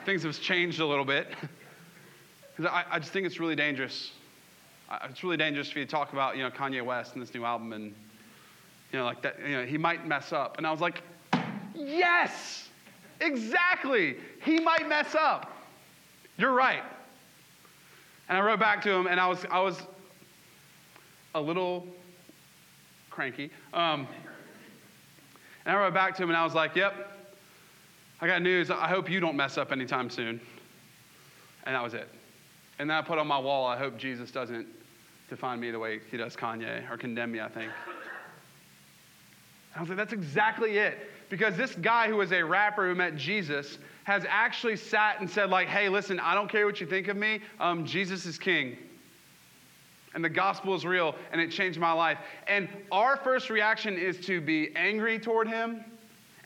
Things 0.09 0.23
have 0.23 0.41
changed 0.41 0.79
a 0.79 0.85
little 0.87 1.05
bit. 1.05 1.27
Because 2.57 2.73
I, 2.73 2.95
I, 2.95 2.99
just 2.99 3.13
think 3.13 3.27
it's 3.27 3.39
really 3.39 3.55
dangerous. 3.55 4.11
It's 5.03 5.23
really 5.23 5.37
dangerous 5.37 5.69
for 5.71 5.79
you 5.79 5.85
to 5.85 5.91
talk 5.91 6.11
about, 6.11 6.35
you 6.35 6.43
know, 6.43 6.49
Kanye 6.49 6.83
West 6.83 7.13
and 7.13 7.21
this 7.21 7.33
new 7.33 7.45
album 7.45 7.71
and, 7.71 7.93
you 8.91 8.99
know, 8.99 9.05
like 9.05 9.21
that, 9.21 9.35
you 9.39 9.55
know, 9.55 9.65
he 9.65 9.77
might 9.77 10.05
mess 10.05 10.33
up. 10.33 10.57
And 10.57 10.67
I 10.67 10.71
was 10.71 10.81
like, 10.81 11.01
yes, 11.73 12.67
exactly. 13.21 14.17
He 14.43 14.59
might 14.59 14.89
mess 14.89 15.15
up. 15.15 15.53
You're 16.37 16.51
right. 16.51 16.83
And 18.27 18.37
I 18.37 18.41
wrote 18.41 18.59
back 18.59 18.81
to 18.81 18.91
him 18.91 19.07
and 19.07 19.21
I 19.21 19.27
was, 19.27 19.45
I 19.49 19.61
was 19.61 19.79
a 21.33 21.39
little 21.39 21.87
cranky. 23.09 23.51
Um, 23.73 24.05
and 25.65 25.77
I 25.77 25.79
wrote 25.79 25.93
back 25.93 26.17
to 26.17 26.23
him 26.23 26.29
and 26.29 26.37
I 26.37 26.43
was 26.43 26.55
like, 26.55 26.75
yep, 26.75 27.18
I 28.21 28.27
got 28.27 28.41
news. 28.41 28.69
I 28.69 28.87
hope 28.87 29.09
you 29.09 29.19
don't 29.19 29.35
mess 29.35 29.57
up 29.57 29.71
anytime 29.71 30.09
soon. 30.09 30.41
And 31.63 31.75
that 31.75 31.83
was 31.83 31.93
it. 31.93 32.07
And 32.77 32.89
then 32.89 32.97
I 32.97 33.01
put 33.01 33.17
on 33.17 33.27
my 33.27 33.39
wall, 33.39 33.65
I 33.65 33.77
hope 33.77 33.97
Jesus 33.97 34.31
doesn't 34.31 34.67
define 35.29 35.59
me 35.59 35.71
the 35.71 35.79
way 35.79 35.99
he 36.09 36.17
does 36.17 36.35
Kanye 36.35 36.89
or 36.89 36.97
condemn 36.97 37.31
me, 37.31 37.39
I 37.39 37.49
think. 37.49 37.71
I 39.75 39.81
was 39.81 39.89
like, 39.89 39.97
that's 39.97 40.13
exactly 40.13 40.77
it. 40.77 40.97
Because 41.29 41.55
this 41.55 41.75
guy 41.75 42.07
who 42.07 42.17
was 42.17 42.31
a 42.31 42.41
rapper 42.41 42.87
who 42.87 42.95
met 42.95 43.15
Jesus 43.15 43.77
has 44.05 44.25
actually 44.27 44.75
sat 44.75 45.19
and 45.19 45.29
said, 45.29 45.49
like, 45.49 45.67
hey, 45.67 45.87
listen, 45.87 46.19
I 46.19 46.33
don't 46.33 46.49
care 46.49 46.65
what 46.65 46.81
you 46.81 46.87
think 46.87 47.07
of 47.07 47.15
me. 47.15 47.41
Um, 47.59 47.85
Jesus 47.85 48.25
is 48.25 48.37
king 48.39 48.77
and 50.13 50.23
the 50.23 50.29
gospel 50.29 50.73
is 50.73 50.85
real 50.85 51.15
and 51.31 51.39
it 51.39 51.51
changed 51.51 51.79
my 51.79 51.91
life. 51.91 52.17
And 52.47 52.67
our 52.91 53.17
first 53.17 53.49
reaction 53.49 53.97
is 53.97 54.19
to 54.25 54.41
be 54.41 54.75
angry 54.75 55.19
toward 55.19 55.47
him 55.47 55.85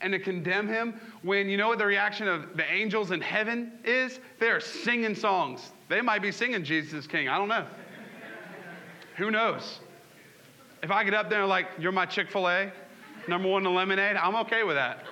and 0.04 0.12
to 0.12 0.18
condemn 0.18 0.68
him 0.68 1.00
when 1.22 1.48
you 1.48 1.56
know 1.56 1.68
what 1.68 1.78
the 1.78 1.86
reaction 1.86 2.28
of 2.28 2.56
the 2.56 2.70
angels 2.70 3.10
in 3.10 3.22
heaven 3.22 3.72
is? 3.84 4.20
They're 4.38 4.60
singing 4.60 5.14
songs. 5.14 5.72
They 5.88 6.02
might 6.02 6.20
be 6.20 6.30
singing 6.30 6.62
Jesus 6.62 7.06
King. 7.06 7.28
I 7.28 7.38
don't 7.38 7.48
know. 7.48 7.66
Who 9.16 9.30
knows? 9.30 9.80
If 10.82 10.90
I 10.90 11.02
get 11.04 11.14
up 11.14 11.30
there 11.30 11.46
like, 11.46 11.66
you're 11.78 11.92
my 11.92 12.04
Chick 12.04 12.30
fil 12.30 12.48
A, 12.48 12.70
number 13.26 13.48
one 13.48 13.66
in 13.66 13.74
lemonade, 13.74 14.16
I'm 14.16 14.34
okay 14.36 14.62
with 14.62 14.76
that. 14.76 15.04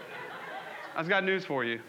I've 0.94 1.08
got 1.08 1.24
news 1.24 1.46
for 1.46 1.64
you. 1.64 1.80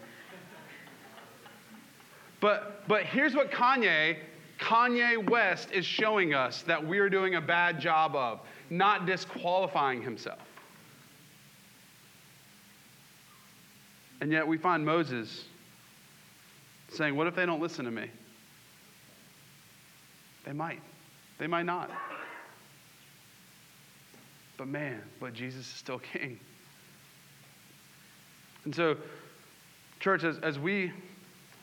But, 2.40 2.88
but 2.88 3.02
here's 3.02 3.34
what 3.34 3.50
Kanye 3.50 4.16
Kanye 4.58 5.28
West 5.28 5.72
is 5.72 5.84
showing 5.84 6.32
us 6.32 6.62
that 6.62 6.84
we're 6.84 7.10
doing 7.10 7.34
a 7.34 7.40
bad 7.40 7.78
job 7.78 8.16
of, 8.16 8.40
not 8.70 9.04
disqualifying 9.04 10.00
himself. 10.00 10.38
And 14.24 14.32
yet 14.32 14.48
we 14.48 14.56
find 14.56 14.86
Moses 14.86 15.44
saying, 16.88 17.14
What 17.14 17.26
if 17.26 17.34
they 17.34 17.44
don't 17.44 17.60
listen 17.60 17.84
to 17.84 17.90
me? 17.90 18.06
They 20.46 20.54
might. 20.54 20.80
They 21.36 21.46
might 21.46 21.66
not. 21.66 21.90
But 24.56 24.68
man, 24.68 25.02
but 25.20 25.34
Jesus 25.34 25.66
is 25.66 25.74
still 25.74 25.98
king. 26.12 26.40
And 28.64 28.74
so, 28.74 28.96
church, 30.00 30.24
as, 30.24 30.38
as 30.38 30.58
we 30.58 30.90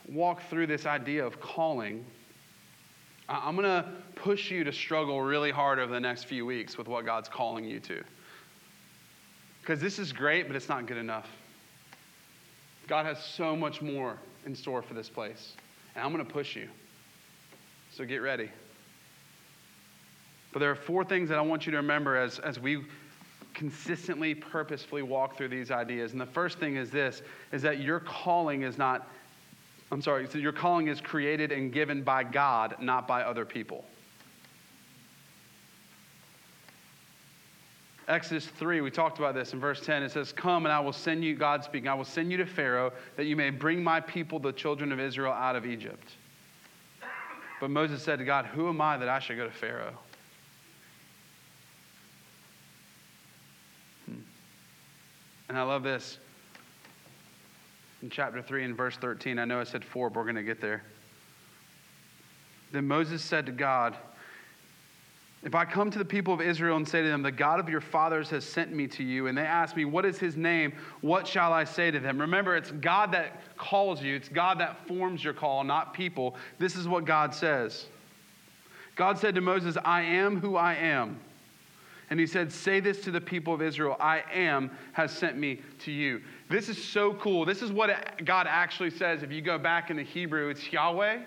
walk 0.07 0.47
through 0.47 0.67
this 0.67 0.85
idea 0.85 1.25
of 1.25 1.39
calling, 1.39 2.05
I'm 3.27 3.55
going 3.55 3.65
to 3.65 3.89
push 4.13 4.51
you 4.51 4.63
to 4.65 4.71
struggle 4.71 5.19
really 5.19 5.49
hard 5.49 5.79
over 5.79 5.91
the 5.91 5.99
next 5.99 6.25
few 6.25 6.45
weeks 6.45 6.77
with 6.77 6.87
what 6.87 7.07
God's 7.07 7.27
calling 7.27 7.65
you 7.65 7.79
to. 7.79 8.03
Because 9.61 9.81
this 9.81 9.97
is 9.97 10.13
great, 10.13 10.45
but 10.45 10.55
it's 10.55 10.69
not 10.69 10.85
good 10.85 10.97
enough. 10.97 11.27
God 12.91 13.05
has 13.05 13.23
so 13.23 13.55
much 13.55 13.81
more 13.81 14.17
in 14.45 14.53
store 14.53 14.81
for 14.81 14.93
this 14.93 15.07
place. 15.07 15.53
And 15.95 16.03
I'm 16.03 16.11
going 16.11 16.25
to 16.25 16.29
push 16.29 16.57
you. 16.57 16.67
So 17.89 18.03
get 18.03 18.17
ready. 18.17 18.49
But 20.51 20.59
there 20.59 20.69
are 20.69 20.75
four 20.75 21.05
things 21.05 21.29
that 21.29 21.37
I 21.37 21.41
want 21.41 21.65
you 21.65 21.71
to 21.71 21.77
remember 21.77 22.17
as, 22.17 22.39
as 22.39 22.59
we 22.59 22.83
consistently, 23.53 24.35
purposefully 24.35 25.03
walk 25.03 25.37
through 25.37 25.47
these 25.47 25.71
ideas. 25.71 26.11
And 26.11 26.19
the 26.19 26.25
first 26.25 26.59
thing 26.59 26.75
is 26.75 26.91
this 26.91 27.21
is 27.53 27.61
that 27.61 27.79
your 27.79 28.01
calling 28.01 28.63
is 28.63 28.77
not 28.77 29.07
I'm 29.89 30.01
sorry, 30.01 30.27
so 30.27 30.37
your 30.37 30.51
calling 30.51 30.89
is 30.89 30.99
created 30.99 31.53
and 31.53 31.71
given 31.71 32.03
by 32.03 32.25
God, 32.25 32.75
not 32.81 33.07
by 33.07 33.23
other 33.23 33.45
people. 33.45 33.85
Exodus 38.11 38.45
3, 38.45 38.81
we 38.81 38.91
talked 38.91 39.19
about 39.19 39.33
this 39.33 39.53
in 39.53 39.59
verse 39.61 39.79
10. 39.79 40.03
It 40.03 40.11
says, 40.11 40.33
Come 40.33 40.65
and 40.65 40.73
I 40.73 40.81
will 40.81 40.91
send 40.91 41.23
you, 41.23 41.33
God 41.33 41.63
speaking, 41.63 41.87
I 41.87 41.93
will 41.93 42.03
send 42.03 42.29
you 42.29 42.35
to 42.37 42.45
Pharaoh 42.45 42.91
that 43.15 43.23
you 43.23 43.37
may 43.37 43.51
bring 43.51 43.81
my 43.81 44.01
people, 44.01 44.37
the 44.37 44.51
children 44.51 44.91
of 44.91 44.99
Israel, 44.99 45.31
out 45.31 45.55
of 45.55 45.65
Egypt. 45.65 46.11
But 47.61 47.69
Moses 47.69 48.03
said 48.03 48.19
to 48.19 48.25
God, 48.25 48.47
Who 48.47 48.67
am 48.67 48.81
I 48.81 48.97
that 48.97 49.07
I 49.07 49.19
should 49.19 49.37
go 49.37 49.45
to 49.45 49.53
Pharaoh? 49.53 49.97
Hmm. 54.07 54.19
And 55.47 55.57
I 55.57 55.61
love 55.61 55.83
this 55.83 56.17
in 58.01 58.09
chapter 58.09 58.41
3 58.41 58.65
and 58.65 58.75
verse 58.75 58.97
13. 58.97 59.39
I 59.39 59.45
know 59.45 59.61
I 59.61 59.63
said 59.63 59.85
4, 59.85 60.09
but 60.09 60.19
we're 60.19 60.23
going 60.25 60.35
to 60.35 60.43
get 60.43 60.59
there. 60.59 60.83
Then 62.73 62.89
Moses 62.89 63.21
said 63.21 63.45
to 63.45 63.53
God, 63.53 63.95
If 65.43 65.55
I 65.55 65.65
come 65.65 65.89
to 65.89 65.97
the 65.97 66.05
people 66.05 66.33
of 66.35 66.41
Israel 66.41 66.77
and 66.77 66.87
say 66.87 67.01
to 67.01 67.07
them, 67.07 67.23
The 67.23 67.31
God 67.31 67.59
of 67.59 67.67
your 67.67 67.81
fathers 67.81 68.29
has 68.29 68.45
sent 68.45 68.71
me 68.71 68.85
to 68.89 69.03
you, 69.03 69.25
and 69.25 69.35
they 69.35 69.41
ask 69.41 69.75
me, 69.75 69.85
What 69.85 70.05
is 70.05 70.19
his 70.19 70.37
name? 70.37 70.73
What 71.01 71.27
shall 71.27 71.51
I 71.51 71.63
say 71.63 71.89
to 71.89 71.99
them? 71.99 72.21
Remember, 72.21 72.55
it's 72.55 72.71
God 72.71 73.11
that 73.13 73.41
calls 73.57 74.03
you, 74.03 74.15
it's 74.15 74.29
God 74.29 74.59
that 74.59 74.87
forms 74.87 75.23
your 75.23 75.33
call, 75.33 75.63
not 75.63 75.95
people. 75.95 76.35
This 76.59 76.75
is 76.75 76.87
what 76.87 77.05
God 77.05 77.33
says. 77.33 77.87
God 78.95 79.17
said 79.17 79.33
to 79.33 79.41
Moses, 79.41 79.77
I 79.83 80.01
am 80.03 80.39
who 80.39 80.57
I 80.57 80.75
am. 80.75 81.19
And 82.11 82.19
he 82.19 82.27
said, 82.27 82.51
Say 82.51 82.79
this 82.79 83.01
to 83.01 83.11
the 83.11 83.21
people 83.21 83.51
of 83.53 83.63
Israel 83.63 83.97
I 83.99 84.23
am 84.31 84.69
has 84.93 85.11
sent 85.11 85.37
me 85.37 85.61
to 85.79 85.91
you. 85.91 86.21
This 86.51 86.69
is 86.69 86.83
so 86.83 87.15
cool. 87.15 87.45
This 87.45 87.63
is 87.63 87.71
what 87.71 87.89
God 88.25 88.45
actually 88.47 88.91
says. 88.91 89.23
If 89.23 89.31
you 89.31 89.41
go 89.41 89.57
back 89.57 89.89
in 89.89 89.97
the 89.97 90.03
Hebrew, 90.03 90.49
it's 90.49 90.71
Yahweh. 90.71 91.19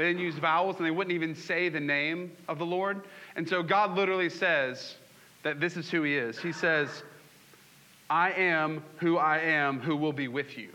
They 0.00 0.06
didn't 0.06 0.22
use 0.22 0.36
vowels 0.36 0.76
and 0.78 0.86
they 0.86 0.90
wouldn't 0.90 1.14
even 1.14 1.34
say 1.34 1.68
the 1.68 1.78
name 1.78 2.32
of 2.48 2.58
the 2.58 2.64
Lord. 2.64 3.02
And 3.36 3.46
so 3.46 3.62
God 3.62 3.94
literally 3.94 4.30
says 4.30 4.94
that 5.42 5.60
this 5.60 5.76
is 5.76 5.90
who 5.90 6.04
He 6.04 6.16
is. 6.16 6.38
He 6.38 6.52
says, 6.52 7.02
I 8.08 8.30
am 8.30 8.82
who 8.96 9.18
I 9.18 9.40
am, 9.40 9.78
who 9.78 9.94
will 9.94 10.14
be 10.14 10.26
with 10.26 10.56
you. 10.56 10.70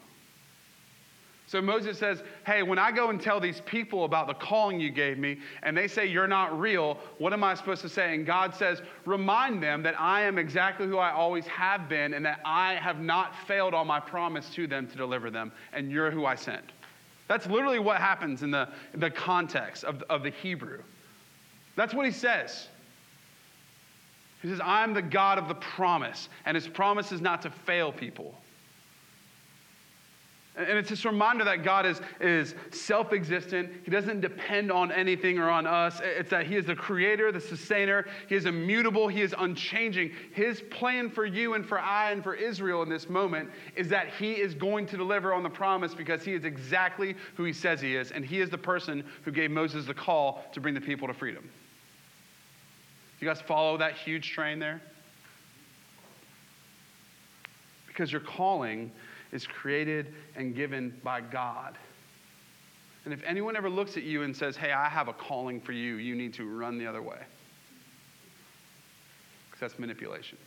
So 1.47 1.59
Moses 1.59 1.97
says, 1.97 2.21
Hey, 2.45 2.61
when 2.61 2.77
I 2.77 2.91
go 2.91 3.09
and 3.09 3.19
tell 3.19 3.39
these 3.39 3.61
people 3.61 4.05
about 4.05 4.27
the 4.27 4.35
calling 4.35 4.79
you 4.79 4.91
gave 4.91 5.17
me, 5.17 5.39
and 5.63 5.75
they 5.75 5.87
say 5.87 6.05
you're 6.05 6.27
not 6.27 6.59
real, 6.59 6.99
what 7.17 7.33
am 7.33 7.43
I 7.43 7.55
supposed 7.55 7.81
to 7.81 7.89
say? 7.89 8.13
And 8.13 8.27
God 8.27 8.53
says, 8.53 8.83
Remind 9.05 9.63
them 9.63 9.81
that 9.81 9.99
I 9.99 10.21
am 10.21 10.37
exactly 10.37 10.85
who 10.85 10.99
I 10.99 11.11
always 11.11 11.47
have 11.47 11.89
been, 11.89 12.13
and 12.13 12.23
that 12.27 12.41
I 12.45 12.75
have 12.75 12.99
not 12.99 13.33
failed 13.47 13.73
on 13.73 13.87
my 13.87 13.99
promise 13.99 14.51
to 14.51 14.67
them 14.67 14.85
to 14.85 14.95
deliver 14.95 15.31
them, 15.31 15.51
and 15.73 15.91
you're 15.91 16.11
who 16.11 16.27
I 16.27 16.35
sent. 16.35 16.74
That's 17.27 17.47
literally 17.47 17.79
what 17.79 17.97
happens 17.97 18.43
in 18.43 18.51
the, 18.51 18.69
the 18.93 19.09
context 19.09 19.83
of, 19.83 20.03
of 20.03 20.23
the 20.23 20.29
Hebrew. 20.29 20.81
That's 21.75 21.93
what 21.93 22.05
he 22.05 22.11
says. 22.11 22.67
He 24.41 24.47
says, 24.47 24.61
I'm 24.63 24.93
the 24.93 25.01
God 25.01 25.37
of 25.39 25.47
the 25.47 25.55
promise, 25.55 26.29
and 26.45 26.53
his 26.53 26.67
promise 26.67 27.11
is 27.11 27.21
not 27.21 27.41
to 27.41 27.49
fail 27.49 27.91
people. 27.91 28.35
And 30.57 30.77
it's 30.77 30.89
this 30.89 31.03
reminder 31.03 31.43
that 31.43 31.63
God 31.63 31.85
is, 31.85 31.99
is 32.21 32.55
self 32.71 33.11
existent. 33.11 33.69
He 33.83 33.91
doesn't 33.91 34.21
depend 34.21 34.71
on 34.71 34.89
anything 34.89 35.37
or 35.37 35.49
on 35.49 35.67
us. 35.67 35.99
It's 36.01 36.29
that 36.29 36.47
He 36.47 36.55
is 36.55 36.65
the 36.65 36.75
creator, 36.75 37.29
the 37.33 37.41
sustainer. 37.41 38.05
He 38.29 38.35
is 38.35 38.45
immutable. 38.45 39.09
He 39.09 39.21
is 39.21 39.35
unchanging. 39.37 40.11
His 40.31 40.61
plan 40.71 41.09
for 41.09 41.25
you 41.25 41.55
and 41.55 41.65
for 41.65 41.77
I 41.77 42.11
and 42.11 42.23
for 42.23 42.33
Israel 42.33 42.83
in 42.83 42.89
this 42.89 43.09
moment 43.09 43.49
is 43.75 43.89
that 43.89 44.07
He 44.17 44.33
is 44.33 44.53
going 44.53 44.85
to 44.87 44.97
deliver 44.97 45.33
on 45.33 45.43
the 45.43 45.49
promise 45.49 45.93
because 45.93 46.23
He 46.23 46.33
is 46.33 46.45
exactly 46.45 47.15
who 47.35 47.43
He 47.43 47.53
says 47.53 47.81
He 47.81 47.97
is. 47.97 48.11
And 48.11 48.23
He 48.23 48.39
is 48.39 48.49
the 48.49 48.57
person 48.57 49.03
who 49.23 49.31
gave 49.31 49.51
Moses 49.51 49.85
the 49.85 49.93
call 49.93 50.45
to 50.53 50.61
bring 50.61 50.73
the 50.73 50.81
people 50.81 51.07
to 51.09 51.13
freedom. 51.13 51.49
You 53.19 53.27
guys 53.27 53.41
follow 53.41 53.77
that 53.77 53.95
huge 53.95 54.31
train 54.31 54.59
there? 54.59 54.81
Because 57.87 58.09
your 58.09 58.21
calling 58.21 58.91
is 59.31 59.45
created 59.45 60.13
and 60.35 60.55
given 60.55 60.99
by 61.03 61.21
God. 61.21 61.77
And 63.05 63.13
if 63.13 63.21
anyone 63.23 63.55
ever 63.55 63.69
looks 63.69 63.97
at 63.97 64.03
you 64.03 64.23
and 64.23 64.35
says, 64.35 64.57
hey, 64.57 64.71
I 64.71 64.89
have 64.89 65.07
a 65.07 65.13
calling 65.13 65.61
for 65.61 65.71
you, 65.73 65.95
you 65.95 66.15
need 66.15 66.33
to 66.35 66.49
run 66.49 66.77
the 66.77 66.87
other 66.87 67.01
way. 67.01 67.19
Because 69.49 69.59
that's 69.59 69.79
manipulation. 69.79 70.37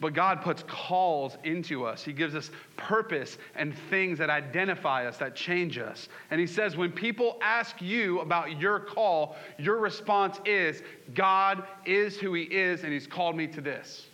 But 0.00 0.12
God 0.12 0.42
puts 0.42 0.64
calls 0.66 1.36
into 1.44 1.84
us. 1.84 2.02
He 2.04 2.12
gives 2.12 2.34
us 2.34 2.50
purpose 2.76 3.38
and 3.54 3.76
things 3.90 4.18
that 4.18 4.28
identify 4.28 5.06
us, 5.06 5.16
that 5.18 5.34
change 5.34 5.78
us. 5.78 6.08
And 6.30 6.40
He 6.40 6.46
says, 6.46 6.76
when 6.76 6.92
people 6.92 7.38
ask 7.42 7.80
you 7.80 8.20
about 8.20 8.60
your 8.60 8.80
call, 8.80 9.36
your 9.58 9.78
response 9.78 10.40
is, 10.44 10.82
God 11.14 11.64
is 11.86 12.18
who 12.18 12.34
He 12.34 12.42
is, 12.42 12.84
and 12.84 12.92
He's 12.92 13.06
called 13.06 13.36
me 13.36 13.46
to 13.48 13.60
this. 13.60 14.08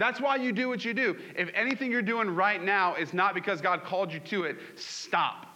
That's 0.00 0.18
why 0.18 0.36
you 0.36 0.50
do 0.50 0.70
what 0.70 0.82
you 0.82 0.94
do. 0.94 1.14
If 1.36 1.50
anything 1.54 1.92
you're 1.92 2.00
doing 2.00 2.34
right 2.34 2.62
now 2.62 2.94
is 2.94 3.12
not 3.12 3.34
because 3.34 3.60
God 3.60 3.84
called 3.84 4.10
you 4.10 4.18
to 4.20 4.44
it, 4.44 4.56
stop. 4.74 5.46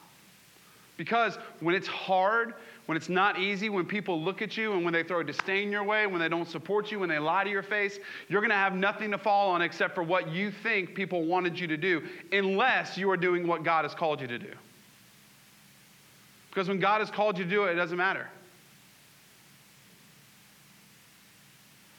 Because 0.99 1.39
when 1.61 1.75
it's 1.75 1.89
hard, 1.89 2.53
when 2.85 2.95
it's 2.95 3.09
not 3.09 3.39
easy, 3.39 3.71
when 3.71 3.87
people 3.87 4.21
look 4.21 4.43
at 4.43 4.55
you 4.55 4.75
and 4.75 4.85
when 4.85 4.93
they 4.93 5.03
throw 5.03 5.23
disdain 5.23 5.73
your 5.73 5.83
way, 5.83 6.07
when 6.07 6.21
they 6.21 6.29
don't 6.29 6.47
support 6.47 6.93
you, 6.93 6.99
when 6.99 7.09
they 7.09 7.19
lie 7.19 7.43
to 7.43 7.49
your 7.49 7.63
face, 7.63 7.99
you're 8.29 8.43
going 8.43 8.51
to 8.51 8.55
have 8.55 8.75
nothing 8.75 9.11
to 9.13 9.19
fall 9.19 9.49
on 9.49 9.63
except 9.63 9.95
for 9.95 10.03
what 10.03 10.29
you 10.29 10.51
think 10.51 10.95
people 10.95 11.25
wanted 11.25 11.59
you 11.59 11.67
to 11.67 11.79
do, 11.79 12.03
unless 12.31 12.99
you 12.99 13.11
are 13.11 13.17
doing 13.17 13.47
what 13.47 13.65
God 13.65 13.87
has 13.87 13.95
called 13.95 14.21
you 14.21 14.27
to 14.27 14.39
do. 14.39 14.53
Because 16.51 16.69
when 16.69 16.81
God 16.81 16.99
has 16.99 17.11
called 17.11 17.39
you 17.39 17.45
to 17.45 17.51
do 17.51 17.65
it, 17.65 17.73
it 17.73 17.77
doesn't 17.77 17.97
matter. 17.97 18.29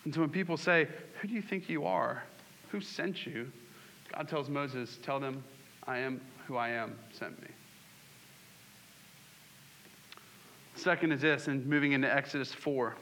And 0.04 0.14
so 0.14 0.22
when 0.22 0.30
people 0.30 0.58
say, 0.58 0.88
Who 1.20 1.28
do 1.28 1.34
you 1.34 1.42
think 1.42 1.70
you 1.70 1.86
are? 1.86 2.22
Who 2.76 2.82
sent 2.82 3.26
you? 3.26 3.50
God 4.14 4.28
tells 4.28 4.50
Moses, 4.50 5.00
Tell 5.02 5.18
them, 5.18 5.46
I 5.88 6.00
am 6.00 6.20
who 6.46 6.58
I 6.58 6.72
am, 6.72 6.98
sent 7.14 7.42
me. 7.42 7.48
Second 10.76 11.14
is 11.14 11.22
this, 11.22 11.48
and 11.48 11.66
moving 11.66 11.94
into 11.94 12.14
Exodus 12.14 12.52
4. 12.52 12.94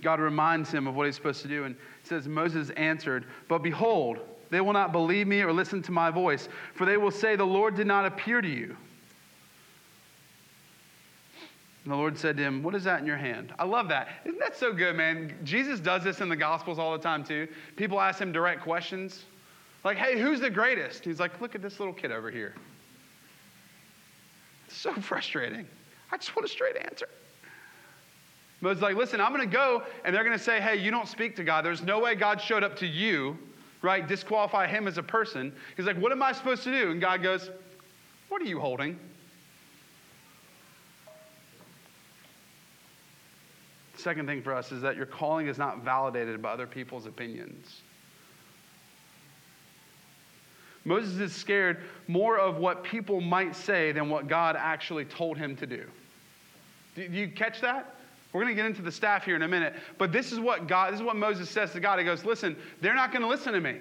God 0.00 0.18
reminds 0.18 0.72
him 0.72 0.86
of 0.86 0.94
what 0.94 1.04
he's 1.04 1.14
supposed 1.14 1.42
to 1.42 1.48
do 1.48 1.64
and 1.64 1.76
says, 2.02 2.26
Moses 2.26 2.70
answered, 2.70 3.26
But 3.48 3.58
behold, 3.58 4.20
they 4.48 4.62
will 4.62 4.72
not 4.72 4.92
believe 4.92 5.26
me 5.26 5.42
or 5.42 5.52
listen 5.52 5.82
to 5.82 5.92
my 5.92 6.10
voice, 6.10 6.48
for 6.72 6.86
they 6.86 6.96
will 6.96 7.10
say, 7.10 7.36
The 7.36 7.44
Lord 7.44 7.74
did 7.74 7.86
not 7.86 8.06
appear 8.06 8.40
to 8.40 8.48
you. 8.48 8.78
And 11.84 11.92
the 11.92 11.96
Lord 11.96 12.18
said 12.18 12.36
to 12.36 12.42
him, 12.42 12.62
What 12.62 12.74
is 12.74 12.84
that 12.84 13.00
in 13.00 13.06
your 13.06 13.16
hand? 13.16 13.54
I 13.58 13.64
love 13.64 13.88
that. 13.88 14.08
Isn't 14.24 14.38
that 14.38 14.56
so 14.56 14.72
good, 14.72 14.96
man? 14.96 15.34
Jesus 15.44 15.80
does 15.80 16.04
this 16.04 16.20
in 16.20 16.28
the 16.28 16.36
Gospels 16.36 16.78
all 16.78 16.92
the 16.92 17.02
time, 17.02 17.24
too. 17.24 17.48
People 17.76 18.00
ask 18.00 18.18
him 18.18 18.32
direct 18.32 18.62
questions. 18.62 19.24
Like, 19.82 19.96
hey, 19.96 20.20
who's 20.20 20.40
the 20.40 20.50
greatest? 20.50 21.04
He's 21.04 21.18
like, 21.18 21.40
look 21.40 21.54
at 21.54 21.62
this 21.62 21.80
little 21.80 21.94
kid 21.94 22.12
over 22.12 22.30
here. 22.30 22.54
It's 24.66 24.76
so 24.76 24.92
frustrating. 24.94 25.66
I 26.12 26.16
just 26.18 26.36
want 26.36 26.44
a 26.44 26.50
straight 26.50 26.76
answer. 26.76 27.08
Moses 28.60 28.82
like, 28.82 28.96
listen, 28.96 29.22
I'm 29.22 29.34
going 29.34 29.48
to 29.48 29.52
go, 29.52 29.82
and 30.04 30.14
they're 30.14 30.24
going 30.24 30.36
to 30.36 30.42
say, 30.42 30.60
hey, 30.60 30.76
you 30.76 30.90
don't 30.90 31.08
speak 31.08 31.34
to 31.36 31.44
God. 31.44 31.64
There's 31.64 31.82
no 31.82 31.98
way 31.98 32.14
God 32.14 32.42
showed 32.42 32.62
up 32.62 32.76
to 32.76 32.86
you, 32.86 33.38
right? 33.80 34.06
Disqualify 34.06 34.66
him 34.66 34.86
as 34.86 34.98
a 34.98 35.02
person. 35.02 35.50
He's 35.78 35.86
like, 35.86 35.96
what 35.96 36.12
am 36.12 36.22
I 36.22 36.32
supposed 36.32 36.62
to 36.64 36.70
do? 36.70 36.90
And 36.90 37.00
God 37.00 37.22
goes, 37.22 37.50
what 38.28 38.42
are 38.42 38.44
you 38.44 38.60
holding? 38.60 38.98
Second 44.00 44.26
thing 44.26 44.42
for 44.42 44.54
us 44.54 44.72
is 44.72 44.82
that 44.82 44.96
your 44.96 45.06
calling 45.06 45.46
is 45.46 45.58
not 45.58 45.82
validated 45.82 46.40
by 46.40 46.50
other 46.50 46.66
people's 46.66 47.06
opinions. 47.06 47.82
Moses 50.84 51.18
is 51.20 51.34
scared 51.34 51.78
more 52.08 52.38
of 52.38 52.56
what 52.56 52.82
people 52.82 53.20
might 53.20 53.54
say 53.54 53.92
than 53.92 54.08
what 54.08 54.28
God 54.28 54.56
actually 54.56 55.04
told 55.04 55.36
him 55.36 55.54
to 55.56 55.66
do. 55.66 55.84
Do 56.96 57.02
you 57.02 57.28
catch 57.28 57.60
that? 57.60 57.96
We're 58.32 58.42
going 58.42 58.54
to 58.54 58.60
get 58.60 58.66
into 58.66 58.82
the 58.82 58.92
staff 58.92 59.24
here 59.24 59.36
in 59.36 59.42
a 59.42 59.48
minute, 59.48 59.74
but 59.98 60.12
this 60.12 60.32
is 60.32 60.38
what 60.38 60.68
God, 60.68 60.92
this 60.92 61.00
is 61.00 61.06
what 61.06 61.16
Moses 61.16 61.50
says 61.50 61.72
to 61.72 61.80
God. 61.80 61.98
He 61.98 62.04
goes, 62.04 62.24
"Listen, 62.24 62.56
they're 62.80 62.94
not 62.94 63.12
going 63.12 63.22
to 63.22 63.28
listen 63.28 63.52
to 63.52 63.60
me. 63.60 63.78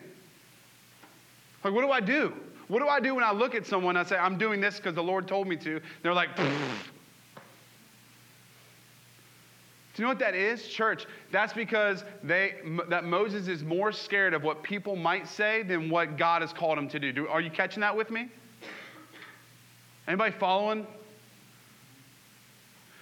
Like, 1.63 1.73
what 1.73 1.81
do 1.81 1.91
I 1.91 1.99
do? 1.99 2.33
What 2.67 2.79
do 2.79 2.87
I 2.87 2.99
do 2.99 3.15
when 3.15 3.23
I 3.23 3.31
look 3.31 3.55
at 3.55 3.65
someone 3.65 3.95
and 3.95 4.05
I 4.05 4.09
say, 4.09 4.17
I'm 4.17 4.37
doing 4.37 4.61
this 4.61 4.77
because 4.77 4.95
the 4.95 5.03
Lord 5.03 5.27
told 5.27 5.47
me 5.47 5.55
to? 5.57 5.81
They're 6.01 6.13
like, 6.13 6.29
you 9.99 10.05
know 10.05 10.09
what 10.09 10.19
that 10.19 10.35
is, 10.35 10.67
church? 10.67 11.05
That's 11.31 11.51
because 11.51 12.05
they, 12.23 12.55
that 12.87 13.03
Moses 13.03 13.47
is 13.47 13.63
more 13.63 13.91
scared 13.91 14.33
of 14.33 14.43
what 14.43 14.63
people 14.63 14.95
might 14.95 15.27
say 15.27 15.61
than 15.63 15.89
what 15.89 16.17
God 16.17 16.41
has 16.41 16.53
called 16.53 16.77
him 16.77 16.87
to 16.89 16.99
do. 16.99 17.11
do 17.11 17.27
are 17.27 17.41
you 17.41 17.51
catching 17.51 17.81
that 17.81 17.95
with 17.95 18.09
me? 18.09 18.29
Anybody 20.07 20.33
following? 20.39 20.87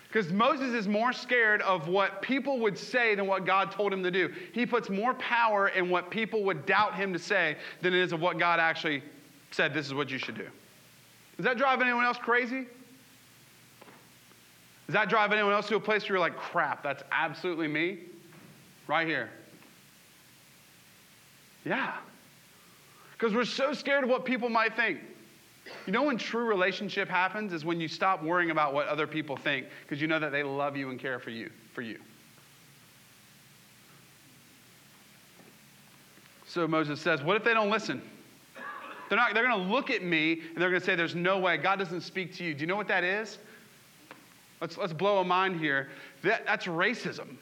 Because 0.08 0.32
Moses 0.32 0.74
is 0.74 0.88
more 0.88 1.14
scared 1.14 1.62
of 1.62 1.88
what 1.88 2.22
people 2.22 2.60
would 2.60 2.78
say 2.78 3.14
than 3.14 3.28
what 3.28 3.46
God 3.46 3.72
told 3.72 3.94
him 3.94 4.02
to 4.04 4.12
do. 4.12 4.34
He 4.54 4.66
puts 4.66 4.90
more 4.90 5.14
power 5.16 5.68
in 5.68 5.90
what 5.90 6.10
people 6.10 6.44
would 6.46 6.66
doubt 6.66 6.96
him 6.96 7.14
to 7.14 7.20
say 7.20 7.58
than 7.82 7.94
it 7.94 8.02
is 8.02 8.12
of 8.12 8.22
what 8.22 8.40
God 8.40 8.60
actually 8.60 9.04
said, 9.52 9.74
this 9.74 9.86
is 9.86 9.94
what 9.94 10.10
you 10.10 10.18
should 10.18 10.36
do. 10.36 10.48
Does 11.36 11.46
that 11.46 11.58
drive 11.58 11.82
anyone 11.82 12.04
else 12.04 12.18
crazy? 12.18 12.66
Does 14.88 14.94
that 14.94 15.10
drive 15.10 15.34
anyone 15.34 15.54
else 15.54 15.68
to 15.68 15.76
a 15.76 15.80
place 15.80 16.04
where 16.04 16.12
you're 16.14 16.20
like, 16.20 16.38
crap, 16.38 16.82
that's 16.82 17.04
absolutely 17.12 17.68
me? 17.68 18.00
Right 18.88 19.06
here. 19.06 19.30
Yeah. 21.66 21.98
Because 23.12 23.34
we're 23.34 23.44
so 23.44 23.74
scared 23.74 24.06
of 24.06 24.10
what 24.10 24.24
people 24.24 24.48
might 24.48 24.76
think. 24.78 25.00
You 25.86 25.92
know 25.92 26.04
when 26.04 26.18
true 26.18 26.46
relationship 26.46 27.10
happens 27.10 27.52
is 27.52 27.66
when 27.66 27.82
you 27.82 27.90
stop 27.90 28.24
worrying 28.24 28.52
about 28.52 28.74
what 28.74 28.88
other 28.88 29.06
people 29.06 29.36
think 29.36 29.66
because 29.82 30.02
you 30.02 30.08
know 30.08 30.20
that 30.20 30.32
they 30.32 30.44
love 30.44 30.78
you 30.78 30.90
and 30.90 30.98
care 30.98 31.20
for 31.20 31.32
you, 31.32 31.52
for 31.74 31.82
you. 31.82 32.00
So 36.46 36.66
Moses 36.66 37.02
says, 37.02 37.22
what 37.22 37.36
if 37.36 37.44
they 37.44 37.54
don't 37.54 37.70
listen? 37.70 38.02
They're 39.10 39.18
not 39.18 39.34
they're 39.34 39.46
going 39.46 39.68
to 39.68 39.72
look 39.74 39.90
at 39.90 40.04
me 40.04 40.42
and 40.54 40.58
they're 40.62 40.70
going 40.70 40.80
to 40.80 40.86
say 40.86 40.96
there's 40.96 41.16
no 41.16 41.40
way 41.40 41.58
God 41.58 41.80
doesn't 41.80 42.02
speak 42.02 42.34
to 42.36 42.44
you. 42.46 42.54
Do 42.54 42.62
you 42.62 42.68
know 42.68 42.76
what 42.76 42.88
that 42.88 43.04
is? 43.04 43.38
Let's, 44.62 44.78
let's 44.78 44.94
blow 44.94 45.20
a 45.20 45.24
mind 45.24 45.60
here. 45.60 45.90
That, 46.24 46.46
that's 46.46 46.66
racism. 46.66 47.38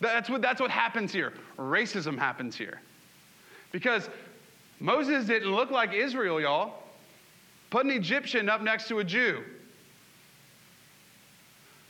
That's 0.00 0.28
what, 0.28 0.42
that's 0.42 0.60
what 0.60 0.70
happens 0.70 1.12
here. 1.12 1.32
Racism 1.58 2.18
happens 2.18 2.56
here. 2.56 2.80
Because 3.72 4.08
Moses 4.80 5.26
didn't 5.26 5.54
look 5.54 5.70
like 5.70 5.92
Israel, 5.92 6.40
y'all. 6.40 6.82
Put 7.70 7.84
an 7.84 7.90
Egyptian 7.90 8.48
up 8.48 8.62
next 8.62 8.88
to 8.88 8.98
a 9.00 9.04
Jew. 9.04 9.42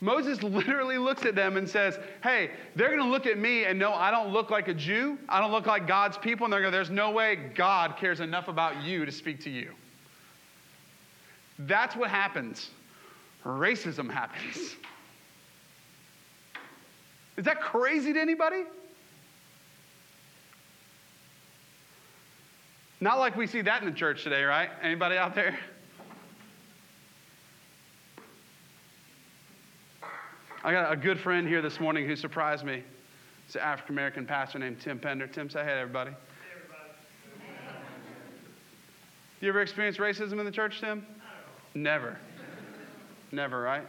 Moses 0.00 0.42
literally 0.42 0.98
looks 0.98 1.24
at 1.24 1.34
them 1.34 1.56
and 1.56 1.68
says, 1.68 1.98
Hey, 2.22 2.50
they're 2.74 2.88
going 2.88 3.02
to 3.02 3.08
look 3.10 3.26
at 3.26 3.38
me 3.38 3.64
and 3.64 3.78
know 3.78 3.92
I 3.92 4.10
don't 4.10 4.32
look 4.32 4.50
like 4.50 4.68
a 4.68 4.74
Jew. 4.74 5.18
I 5.28 5.40
don't 5.40 5.52
look 5.52 5.66
like 5.66 5.86
God's 5.86 6.18
people. 6.18 6.44
And 6.44 6.52
they're 6.52 6.60
going, 6.60 6.72
There's 6.72 6.90
no 6.90 7.10
way 7.10 7.36
God 7.54 7.96
cares 7.96 8.20
enough 8.20 8.48
about 8.48 8.82
you 8.82 9.04
to 9.04 9.12
speak 9.12 9.40
to 9.44 9.50
you. 9.50 9.72
That's 11.60 11.96
what 11.96 12.10
happens. 12.10 12.70
Racism 13.46 14.10
happens. 14.10 14.74
Is 17.36 17.44
that 17.44 17.60
crazy 17.60 18.12
to 18.12 18.20
anybody? 18.20 18.64
Not 23.00 23.18
like 23.18 23.36
we 23.36 23.46
see 23.46 23.60
that 23.60 23.82
in 23.82 23.88
the 23.88 23.94
church 23.94 24.24
today, 24.24 24.42
right? 24.42 24.70
Anybody 24.82 25.16
out 25.16 25.34
there? 25.36 25.56
I 30.64 30.72
got 30.72 30.92
a 30.92 30.96
good 30.96 31.20
friend 31.20 31.46
here 31.46 31.62
this 31.62 31.78
morning 31.78 32.08
who 32.08 32.16
surprised 32.16 32.64
me. 32.64 32.82
It's 33.46 33.54
an 33.54 33.60
African 33.60 33.94
American 33.94 34.26
pastor 34.26 34.58
named 34.58 34.80
Tim 34.80 34.98
Pender. 34.98 35.28
Tim, 35.28 35.48
say 35.48 35.62
hey 35.62 35.78
everybody. 35.78 36.10
Hey, 36.10 36.16
everybody. 36.56 36.90
You 39.40 39.50
ever 39.50 39.60
experienced 39.60 40.00
racism 40.00 40.40
in 40.40 40.44
the 40.44 40.50
church, 40.50 40.80
Tim? 40.80 41.06
Never. 41.74 42.18
Never, 43.36 43.60
right? 43.60 43.86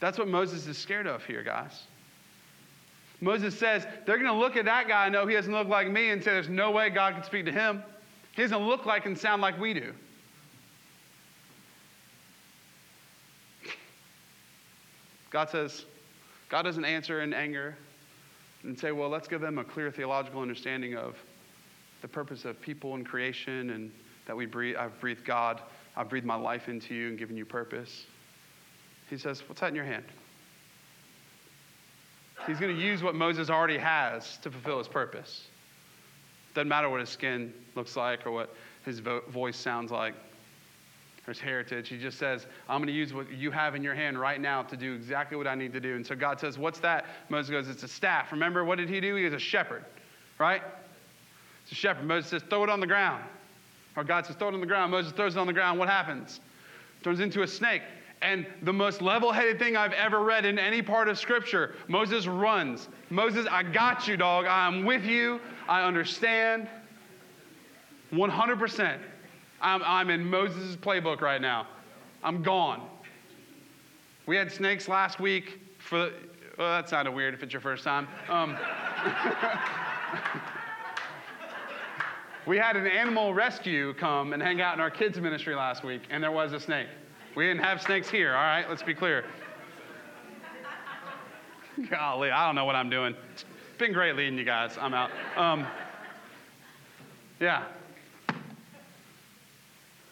That's 0.00 0.18
what 0.18 0.26
Moses 0.26 0.66
is 0.66 0.76
scared 0.76 1.06
of 1.06 1.24
here, 1.24 1.44
guys. 1.44 1.84
Moses 3.20 3.56
says, 3.56 3.86
they're 4.04 4.18
going 4.18 4.32
to 4.32 4.36
look 4.36 4.56
at 4.56 4.64
that 4.64 4.88
guy 4.88 5.04
and 5.04 5.12
know 5.12 5.28
he 5.28 5.34
doesn't 5.34 5.52
look 5.52 5.68
like 5.68 5.88
me 5.88 6.10
and 6.10 6.24
say, 6.24 6.32
there's 6.32 6.48
no 6.48 6.72
way 6.72 6.90
God 6.90 7.14
can 7.14 7.22
speak 7.22 7.44
to 7.44 7.52
him. 7.52 7.84
He 8.32 8.42
doesn't 8.42 8.66
look 8.66 8.84
like 8.84 9.06
and 9.06 9.16
sound 9.16 9.42
like 9.42 9.60
we 9.60 9.74
do. 9.74 9.92
God 15.30 15.50
says, 15.50 15.84
God 16.48 16.62
doesn't 16.62 16.84
answer 16.84 17.22
in 17.22 17.32
anger 17.32 17.76
and 18.64 18.76
say, 18.76 18.90
well, 18.90 19.08
let's 19.08 19.28
give 19.28 19.40
them 19.40 19.58
a 19.58 19.64
clear 19.64 19.92
theological 19.92 20.42
understanding 20.42 20.96
of 20.96 21.14
the 22.02 22.08
purpose 22.08 22.44
of 22.44 22.60
people 22.60 22.96
and 22.96 23.06
creation 23.06 23.70
and 23.70 23.92
that 24.26 24.36
we 24.36 24.46
breathe, 24.46 24.74
I've 24.74 24.98
breathed 25.00 25.24
God, 25.24 25.60
I've 26.00 26.08
breathed 26.08 26.24
my 26.24 26.34
life 26.34 26.70
into 26.70 26.94
you 26.94 27.08
and 27.10 27.18
given 27.18 27.36
you 27.36 27.44
purpose. 27.44 28.06
He 29.10 29.18
says, 29.18 29.46
what's 29.46 29.60
that 29.60 29.68
in 29.68 29.74
your 29.74 29.84
hand? 29.84 30.04
He's 32.46 32.58
going 32.58 32.74
to 32.74 32.82
use 32.82 33.02
what 33.02 33.14
Moses 33.14 33.50
already 33.50 33.76
has 33.76 34.38
to 34.38 34.50
fulfill 34.50 34.78
his 34.78 34.88
purpose. 34.88 35.48
Doesn't 36.54 36.68
matter 36.68 36.88
what 36.88 37.00
his 37.00 37.10
skin 37.10 37.52
looks 37.74 37.96
like 37.96 38.26
or 38.26 38.30
what 38.30 38.54
his 38.86 39.00
vo- 39.00 39.20
voice 39.28 39.58
sounds 39.58 39.90
like 39.90 40.14
or 41.26 41.34
his 41.34 41.38
heritage. 41.38 41.90
He 41.90 41.98
just 41.98 42.18
says, 42.18 42.46
I'm 42.66 42.78
going 42.78 42.86
to 42.86 42.94
use 42.94 43.12
what 43.12 43.30
you 43.30 43.50
have 43.50 43.74
in 43.74 43.82
your 43.82 43.94
hand 43.94 44.18
right 44.18 44.40
now 44.40 44.62
to 44.62 44.78
do 44.78 44.94
exactly 44.94 45.36
what 45.36 45.46
I 45.46 45.54
need 45.54 45.74
to 45.74 45.80
do. 45.80 45.96
And 45.96 46.06
so 46.06 46.16
God 46.16 46.40
says, 46.40 46.56
What's 46.56 46.80
that? 46.80 47.04
Moses 47.28 47.50
goes, 47.50 47.68
It's 47.68 47.82
a 47.82 47.88
staff. 47.88 48.32
Remember, 48.32 48.64
what 48.64 48.78
did 48.78 48.88
he 48.88 49.02
do? 49.02 49.16
He 49.16 49.24
was 49.24 49.34
a 49.34 49.38
shepherd, 49.38 49.84
right? 50.38 50.62
It's 51.64 51.72
a 51.72 51.74
shepherd. 51.74 52.06
Moses 52.06 52.30
says, 52.30 52.42
Throw 52.48 52.64
it 52.64 52.70
on 52.70 52.80
the 52.80 52.86
ground. 52.86 53.22
Or 54.00 54.04
God 54.04 54.24
says, 54.24 54.36
Throw 54.36 54.48
it 54.48 54.54
on 54.54 54.60
the 54.60 54.66
ground. 54.66 54.90
Moses 54.90 55.12
throws 55.12 55.36
it 55.36 55.38
on 55.38 55.46
the 55.46 55.52
ground. 55.52 55.78
What 55.78 55.90
happens? 55.90 56.40
Turns 57.02 57.20
into 57.20 57.42
a 57.42 57.46
snake. 57.46 57.82
And 58.22 58.46
the 58.62 58.72
most 58.72 59.02
level 59.02 59.30
headed 59.30 59.58
thing 59.58 59.76
I've 59.76 59.92
ever 59.92 60.22
read 60.22 60.46
in 60.46 60.58
any 60.58 60.80
part 60.80 61.08
of 61.08 61.18
Scripture 61.18 61.74
Moses 61.86 62.26
runs. 62.26 62.88
Moses, 63.10 63.46
I 63.50 63.62
got 63.62 64.08
you, 64.08 64.16
dog. 64.16 64.46
I'm 64.46 64.86
with 64.86 65.04
you. 65.04 65.38
I 65.68 65.82
understand. 65.82 66.66
100%. 68.10 68.98
I'm, 69.60 69.82
I'm 69.84 70.08
in 70.08 70.24
Moses' 70.24 70.76
playbook 70.76 71.20
right 71.20 71.42
now. 71.42 71.66
I'm 72.24 72.42
gone. 72.42 72.88
We 74.24 74.34
had 74.34 74.50
snakes 74.50 74.88
last 74.88 75.20
week 75.20 75.60
for 75.78 76.10
well, 76.56 76.70
that 76.70 76.88
sounded 76.88 77.12
weird 77.12 77.34
if 77.34 77.42
it's 77.42 77.52
your 77.52 77.60
first 77.60 77.84
time. 77.84 78.08
Um, 78.30 78.54
we 82.46 82.56
had 82.56 82.76
an 82.76 82.86
animal 82.86 83.34
rescue 83.34 83.94
come 83.94 84.32
and 84.32 84.42
hang 84.42 84.60
out 84.60 84.74
in 84.74 84.80
our 84.80 84.90
kids' 84.90 85.20
ministry 85.20 85.54
last 85.54 85.84
week, 85.84 86.02
and 86.10 86.22
there 86.22 86.32
was 86.32 86.52
a 86.52 86.60
snake. 86.60 86.88
We 87.36 87.46
didn't 87.46 87.62
have 87.62 87.82
snakes 87.82 88.08
here, 88.08 88.30
all 88.34 88.42
right? 88.42 88.68
Let's 88.68 88.82
be 88.82 88.94
clear. 88.94 89.24
Golly, 91.88 92.30
I 92.30 92.46
don't 92.46 92.54
know 92.54 92.64
what 92.64 92.76
I'm 92.76 92.90
doing. 92.90 93.14
It's 93.32 93.44
been 93.78 93.92
great 93.92 94.16
leading 94.16 94.36
you 94.36 94.44
guys. 94.44 94.76
I'm 94.78 94.94
out. 94.94 95.10
Um, 95.36 95.66
yeah. 97.38 97.64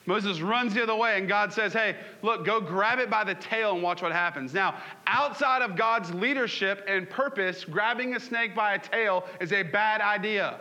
Moses 0.06 0.40
runs 0.40 0.72
the 0.72 0.82
other 0.82 0.94
way, 0.94 1.18
and 1.18 1.28
God 1.28 1.52
says, 1.52 1.74
Hey, 1.74 1.96
look, 2.22 2.46
go 2.46 2.60
grab 2.60 2.98
it 2.98 3.10
by 3.10 3.24
the 3.24 3.34
tail 3.34 3.74
and 3.74 3.82
watch 3.82 4.00
what 4.00 4.12
happens. 4.12 4.54
Now, 4.54 4.80
outside 5.06 5.60
of 5.60 5.76
God's 5.76 6.14
leadership 6.14 6.82
and 6.88 7.10
purpose, 7.10 7.64
grabbing 7.64 8.16
a 8.16 8.20
snake 8.20 8.54
by 8.54 8.74
a 8.74 8.78
tail 8.78 9.24
is 9.38 9.52
a 9.52 9.62
bad 9.62 10.00
idea. 10.00 10.60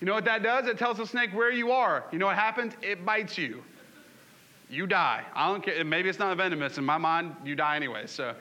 You 0.00 0.06
know 0.06 0.14
what 0.14 0.24
that 0.26 0.42
does? 0.42 0.66
It 0.66 0.78
tells 0.78 0.98
the 0.98 1.06
snake 1.06 1.30
where 1.32 1.50
you 1.50 1.72
are. 1.72 2.04
You 2.12 2.18
know 2.18 2.26
what 2.26 2.36
happens? 2.36 2.74
It 2.82 3.04
bites 3.04 3.36
you 3.36 3.62
you 4.70 4.86
die. 4.86 5.24
I 5.34 5.50
don't 5.50 5.62
care. 5.62 5.82
Maybe 5.84 6.08
it's 6.08 6.18
not 6.18 6.36
venomous. 6.36 6.78
In 6.78 6.84
my 6.84 6.98
mind, 6.98 7.34
you 7.44 7.54
die 7.54 7.76
anyway. 7.76 8.06
So. 8.06 8.34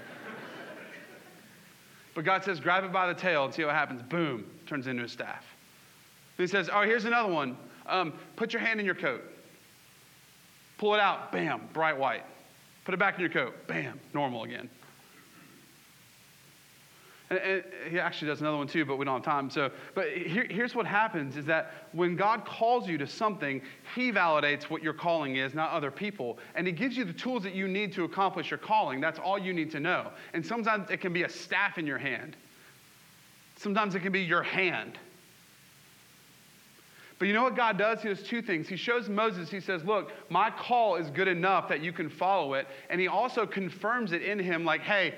but 2.15 2.25
God 2.25 2.43
says, 2.43 2.59
grab 2.59 2.83
it 2.83 2.91
by 2.91 3.07
the 3.07 3.13
tail 3.13 3.45
and 3.45 3.53
see 3.53 3.63
what 3.63 3.73
happens. 3.73 4.01
Boom, 4.03 4.45
turns 4.65 4.87
into 4.87 5.03
a 5.03 5.09
staff. 5.09 5.45
he 6.37 6.47
says, 6.47 6.69
oh, 6.71 6.81
here's 6.81 7.05
another 7.05 7.31
one. 7.31 7.57
Um, 7.85 8.13
put 8.35 8.53
your 8.53 8.61
hand 8.61 8.79
in 8.79 8.85
your 8.85 8.95
coat. 8.95 9.23
Pull 10.77 10.93
it 10.93 10.99
out. 10.99 11.31
Bam, 11.31 11.61
bright 11.73 11.97
white. 11.97 12.23
Put 12.83 12.93
it 12.93 12.97
back 12.97 13.15
in 13.15 13.21
your 13.21 13.29
coat. 13.29 13.55
Bam, 13.67 13.99
normal 14.13 14.43
again. 14.43 14.69
And, 17.29 17.39
and, 17.39 17.63
he 17.89 17.99
actually 17.99 18.29
does 18.29 18.41
another 18.41 18.57
one 18.57 18.67
too, 18.67 18.85
but 18.85 18.97
we 18.97 19.05
don't 19.05 19.15
have 19.15 19.23
time. 19.23 19.49
So, 19.49 19.71
but 19.93 20.09
here, 20.11 20.47
here's 20.49 20.75
what 20.75 20.85
happens 20.85 21.35
is 21.35 21.45
that 21.45 21.73
when 21.91 22.15
God 22.15 22.45
calls 22.45 22.87
you 22.87 22.97
to 22.97 23.07
something, 23.07 23.61
he 23.95 24.11
validates 24.11 24.63
what 24.63 24.81
your 24.81 24.93
calling 24.93 25.35
is, 25.35 25.53
not 25.53 25.71
other 25.71 25.91
people. 25.91 26.37
And 26.55 26.65
he 26.65 26.73
gives 26.73 26.95
you 26.95 27.03
the 27.03 27.13
tools 27.13 27.43
that 27.43 27.53
you 27.53 27.67
need 27.67 27.93
to 27.93 28.03
accomplish 28.03 28.51
your 28.51 28.57
calling. 28.57 29.01
That's 29.01 29.19
all 29.19 29.37
you 29.37 29.53
need 29.53 29.71
to 29.71 29.79
know. 29.79 30.11
And 30.33 30.45
sometimes 30.45 30.89
it 30.89 31.01
can 31.01 31.13
be 31.13 31.23
a 31.23 31.29
staff 31.29 31.77
in 31.77 31.85
your 31.85 31.97
hand. 31.97 32.35
Sometimes 33.57 33.95
it 33.95 34.01
can 34.01 34.11
be 34.11 34.21
your 34.21 34.43
hand. 34.43 34.97
But 37.19 37.27
you 37.27 37.33
know 37.33 37.43
what 37.43 37.55
God 37.55 37.77
does? 37.79 38.01
He 38.01 38.09
does 38.09 38.21
two 38.21 38.43
things. 38.43 38.67
He 38.67 38.75
shows 38.75 39.09
Moses, 39.09 39.49
he 39.49 39.59
says, 39.59 39.83
Look, 39.83 40.11
my 40.29 40.51
call 40.51 40.97
is 40.97 41.09
good 41.09 41.27
enough 41.27 41.67
that 41.69 41.81
you 41.81 41.91
can 41.91 42.09
follow 42.09 42.53
it. 42.53 42.67
And 42.89 43.01
he 43.01 43.07
also 43.07 43.45
confirms 43.45 44.11
it 44.11 44.21
in 44.21 44.37
him, 44.37 44.63
like, 44.63 44.81
hey, 44.81 45.15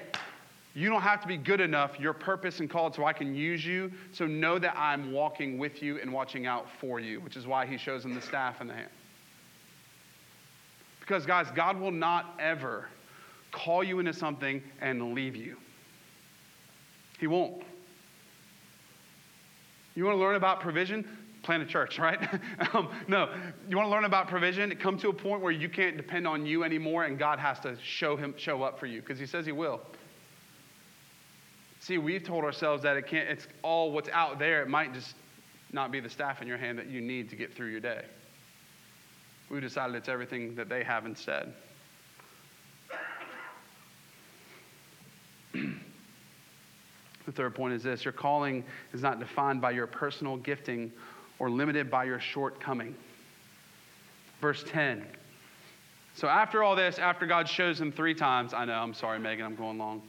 you 0.76 0.90
don't 0.90 1.02
have 1.02 1.22
to 1.22 1.28
be 1.28 1.38
good 1.38 1.62
enough. 1.62 2.00
Your 2.00 2.14
purpose 2.14 2.60
and 2.60 2.70
called 2.70 2.96
so 2.96 3.04
I 3.04 3.14
can 3.14 3.36
use 3.36 3.66
you. 3.66 3.92
So 4.12 4.28
know 4.28 4.60
that 4.60 4.78
I'm 4.78 5.12
walking 5.12 5.58
with 5.58 5.82
you 5.82 6.00
and 6.00 6.14
watching 6.14 6.46
out 6.46 6.68
for 6.80 7.00
you, 7.00 7.20
which 7.22 7.36
is 7.36 7.48
why 7.48 7.66
he 7.66 7.78
shows 7.78 8.06
him 8.06 8.14
the 8.14 8.22
staff 8.22 8.62
in 8.62 8.68
the 8.68 8.74
hand. 8.74 8.90
Because, 11.00 11.26
guys, 11.26 11.48
God 11.56 11.80
will 11.80 11.92
not 11.92 12.36
ever 12.40 12.86
call 13.52 13.84
you 13.84 13.98
into 13.98 14.14
something 14.14 14.62
and 14.80 15.14
leave 15.16 15.36
you. 15.36 15.58
He 17.20 17.26
won't. 17.26 17.64
You 19.96 20.06
want 20.06 20.16
to 20.16 20.20
learn 20.20 20.36
about 20.36 20.62
provision? 20.62 21.06
Plant 21.42 21.64
a 21.64 21.66
church, 21.66 21.98
right? 21.98 22.20
um, 22.74 22.90
no, 23.08 23.34
you 23.68 23.76
want 23.76 23.88
to 23.88 23.92
learn 23.92 24.06
about 24.06 24.28
provision? 24.28 24.76
Come 24.76 25.00
to 25.00 25.10
a 25.10 25.14
point 25.14 25.42
where 25.42 25.52
you 25.52 25.68
can't 25.68 25.98
depend 25.98 26.28
on 26.28 26.46
you 26.46 26.64
anymore, 26.64 27.06
and 27.06 27.18
God 27.18 27.40
has 27.40 27.60
to 27.62 27.76
show 27.84 28.16
him 28.16 28.36
show 28.38 28.62
up 28.62 28.80
for 28.80 28.86
you 28.86 29.02
because 29.02 29.18
He 29.18 29.26
says 29.26 29.46
He 29.48 29.52
will. 29.52 29.82
See, 31.80 31.98
we've 31.98 32.24
told 32.24 32.44
ourselves 32.44 32.84
that 32.84 32.98
it 32.98 33.08
can't, 33.08 33.30
it's 33.30 33.48
all 33.64 33.92
what's 33.92 34.10
out 34.10 34.38
there. 34.38 34.62
It 34.62 34.68
might 34.68 34.94
just 34.94 35.16
not 35.72 35.92
be 35.92 36.00
the 36.00 36.10
staff 36.10 36.42
in 36.42 36.48
your 36.48 36.58
hand 36.58 36.78
that 36.78 36.88
you 36.88 37.00
need 37.02 37.30
to 37.30 37.36
get 37.36 37.54
through 37.54 37.68
your 37.68 37.80
day. 37.80 38.04
We 39.50 39.60
decided 39.60 39.96
it's 39.96 40.10
everything 40.10 40.56
that 40.56 40.70
they 40.70 40.84
have 40.84 41.06
instead. 41.06 41.54
the 45.54 47.32
third 47.32 47.56
point 47.56 47.74
is 47.74 47.84
this 47.84 48.04
your 48.04 48.12
calling 48.12 48.64
is 48.94 49.02
not 49.02 49.20
defined 49.20 49.62
by 49.62 49.72
your 49.72 49.88
personal 49.88 50.38
gifting 50.38 50.92
or 51.40 51.50
limited 51.50 51.90
by 51.90 52.04
your 52.04 52.20
shortcoming. 52.20 52.94
Verse 54.42 54.64
10. 54.68 55.06
So, 56.16 56.28
after 56.28 56.64
all 56.64 56.76
this, 56.76 57.00
after 57.00 57.26
God 57.26 57.48
shows 57.48 57.80
him 57.80 57.92
three 57.92 58.14
times, 58.14 58.54
I 58.54 58.66
know, 58.66 58.74
I'm 58.74 58.94
sorry, 58.94 59.20
Megan, 59.20 59.46
I'm 59.46 59.56
going 59.56 59.78
long. 59.78 60.02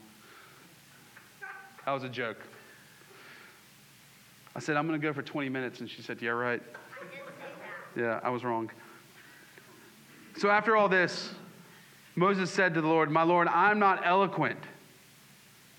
That 1.85 1.91
was 1.91 2.03
a 2.03 2.09
joke. 2.09 2.37
I 4.55 4.59
said, 4.59 4.77
I'm 4.77 4.87
going 4.87 4.99
to 4.99 5.05
go 5.05 5.13
for 5.13 5.21
20 5.21 5.49
minutes. 5.49 5.79
And 5.79 5.89
she 5.89 6.01
said, 6.01 6.21
Yeah, 6.21 6.31
right. 6.31 6.61
Yeah, 7.95 8.19
I 8.23 8.29
was 8.29 8.43
wrong. 8.43 8.69
So 10.37 10.49
after 10.49 10.77
all 10.77 10.87
this, 10.87 11.31
Moses 12.15 12.49
said 12.51 12.73
to 12.75 12.81
the 12.81 12.87
Lord, 12.87 13.09
My 13.11 13.23
Lord, 13.23 13.47
I'm 13.47 13.79
not 13.79 14.01
eloquent. 14.05 14.59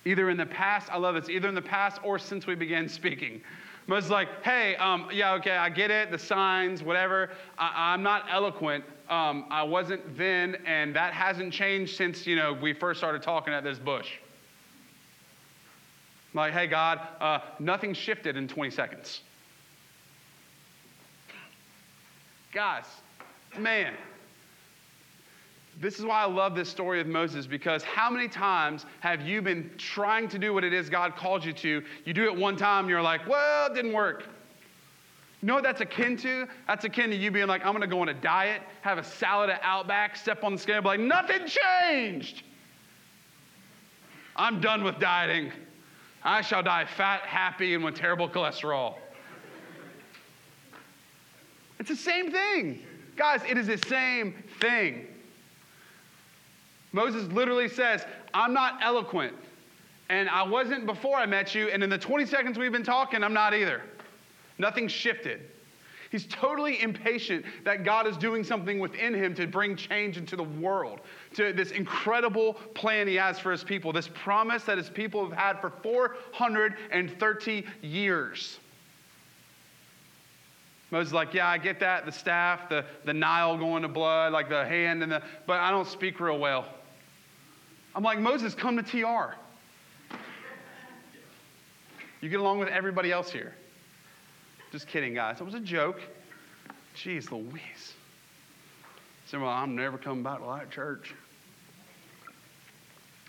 Either 0.05 0.31
in 0.31 0.37
the 0.37 0.47
past, 0.47 0.91
I 0.91 0.99
love 0.99 1.15
this, 1.15 1.29
either 1.29 1.49
in 1.49 1.55
the 1.55 1.63
past 1.63 2.01
or 2.03 2.19
since 2.19 2.47
we 2.47 2.55
began 2.55 2.89
speaking. 2.89 3.41
Moses 3.87 4.11
like, 4.11 4.29
hey, 4.43 4.77
um, 4.77 5.09
yeah, 5.13 5.35
okay, 5.35 5.57
I 5.57 5.69
get 5.69 5.91
it, 5.91 6.11
the 6.11 6.19
signs, 6.19 6.83
whatever. 6.83 7.31
I, 7.59 7.95
am 7.95 8.03
not 8.03 8.27
eloquent. 8.31 8.85
Um, 9.09 9.47
I 9.51 9.63
wasn't 9.63 10.17
then, 10.17 10.57
and 10.67 10.95
that 10.97 11.13
hasn't 11.13 11.53
changed 11.53 11.97
since, 11.97 12.27
you 12.27 12.37
know, 12.37 12.53
we 12.53 12.73
first 12.73 12.99
started 12.99 13.23
talking 13.23 13.53
at 13.53 13.65
this 13.65 13.79
bush. 13.79 14.19
Like, 16.35 16.53
hey, 16.53 16.67
God, 16.67 17.01
uh, 17.21 17.41
nothing 17.59 17.93
shifted 17.93 18.37
in 18.37 18.49
20 18.49 18.71
seconds. 18.71 19.21
Guys, 22.53 22.85
man, 23.59 23.95
this 25.81 25.99
is 25.99 26.05
why 26.05 26.23
I 26.23 26.27
love 26.27 26.55
this 26.55 26.69
story 26.69 27.01
of 27.01 27.07
Moses 27.07 27.47
because 27.47 27.83
how 27.83 28.11
many 28.11 28.29
times 28.29 28.85
have 29.01 29.23
you 29.23 29.41
been 29.41 29.71
trying 29.79 30.29
to 30.29 30.39
do 30.39 30.53
what 30.53 30.65
it 30.65 30.73
is 30.73 30.91
God 30.91 31.17
called 31.17 31.45
you 31.45 31.53
to? 31.55 31.83
You 32.05 32.13
do 32.13 32.25
it 32.25 32.37
one 32.37 32.57
time, 32.57 32.89
you're 32.89 33.03
like, 33.03 33.27
well, 33.27 33.71
it 33.71 33.75
didn't 33.75 33.93
work. 33.93 34.25
You 35.41 35.49
know 35.49 35.55
what 35.55 35.65
that's 35.65 35.81
akin 35.81 36.17
to? 36.19 36.47
That's 36.69 36.85
akin 36.85 37.11
to 37.11 37.17
you 37.17 37.31
being 37.31 37.49
like, 37.49 37.65
I'm 37.65 37.73
gonna 37.73 37.87
go 37.87 38.01
on 38.01 38.11
a 38.11 38.15
diet, 38.15 38.63
have 38.83 38.99
a 38.99 39.05
salad 39.05 39.51
at 39.51 39.61
Outback, 39.63 40.17
step 40.17 40.45
on 40.45 40.53
the 40.53 40.59
scale, 40.59 40.83
be 40.83 40.89
like, 40.89 41.01
nothing 41.01 41.47
changed. 41.47 42.43
I'm 44.37 44.61
done 44.61 44.85
with 44.85 44.99
dieting. 44.99 45.51
I 46.25 46.41
shall 46.41 46.63
die 46.63 46.85
fat, 46.85 47.23
happy, 47.23 47.75
and 47.75 47.83
with 47.83 47.97
terrible 47.97 48.29
cholesterol. 48.29 48.95
It's 51.79 51.89
the 51.89 51.97
same 51.97 52.31
thing. 52.31 52.83
Guys, 53.17 53.41
it 53.49 53.59
is 53.59 53.67
the 53.67 53.79
same 53.89 54.35
thing. 54.61 55.09
Moses 56.93 57.31
literally 57.33 57.69
says, 57.69 58.05
I'm 58.33 58.53
not 58.53 58.79
eloquent. 58.83 59.35
And 60.09 60.29
I 60.29 60.43
wasn't 60.43 60.87
before 60.87 61.17
I 61.17 61.27
met 61.27 61.55
you. 61.55 61.69
And 61.69 61.83
in 61.83 61.91
the 61.91 61.99
20 61.99 62.27
seconds 62.27 62.59
we've 62.59 62.71
been 62.71 62.85
talking, 62.85 63.25
I'm 63.25 63.33
not 63.33 63.55
either. 63.55 63.83
Nothing 64.59 64.87
shifted. 64.87 65.41
He's 66.11 66.27
totally 66.27 66.83
impatient 66.83 67.47
that 67.65 67.85
God 67.85 68.07
is 68.07 68.19
doing 68.19 68.45
something 68.45 68.79
within 68.79 69.15
him 69.15 69.35
to 69.37 69.47
bring 69.47 69.75
change 69.75 70.19
into 70.19 70.37
the 70.37 70.43
world, 70.43 71.01
to 71.35 71.53
this 71.53 71.71
incredible 71.71 72.55
plan 72.75 73.09
he 73.09 73.15
has 73.17 73.39
for 73.39 73.51
his 73.51 73.65
people, 73.65 73.93
this 73.93 74.09
promise 74.09 74.65
that 74.65 74.79
his 74.79 74.91
people 74.91 75.29
have 75.29 75.37
had 75.37 75.61
for 75.61 75.71
430 75.83 77.65
years. 77.83 78.59
Moses 80.91 81.09
is 81.09 81.15
like, 81.15 81.33
yeah, 81.33 81.49
I 81.49 81.57
get 81.57 81.81
that, 81.81 82.05
the 82.05 82.13
staff, 82.13 82.69
the, 82.69 82.85
the 83.07 83.15
Nile 83.15 83.57
going 83.57 83.83
to 83.83 83.89
blood, 83.89 84.33
like 84.33 84.51
the 84.51 84.67
hand 84.67 85.03
and 85.03 85.11
the, 85.11 85.23
but 85.47 85.59
I 85.59 85.71
don't 85.71 85.89
speak 85.89 86.21
real 86.21 86.39
well. 86.39 86.67
I'm 87.95 88.03
like, 88.03 88.19
Moses, 88.19 88.55
come 88.55 88.77
to 88.77 88.83
TR. 88.83 89.35
You 92.21 92.29
get 92.29 92.41
along 92.41 92.59
with 92.59 92.69
everybody 92.69 93.11
else 93.11 93.31
here. 93.31 93.55
Just 94.71 94.87
kidding, 94.87 95.15
guys. 95.15 95.41
It 95.41 95.45
was 95.45 95.55
a 95.55 95.61
joke. 95.61 96.01
Jeez 96.95 97.31
Louise. 97.31 97.95
Say, 99.27 99.39
well, 99.39 99.49
I'm 99.49 99.75
never 99.75 99.97
coming 99.97 100.23
back 100.23 100.41
to 100.41 100.47
that 100.47 100.71
church. 100.71 101.15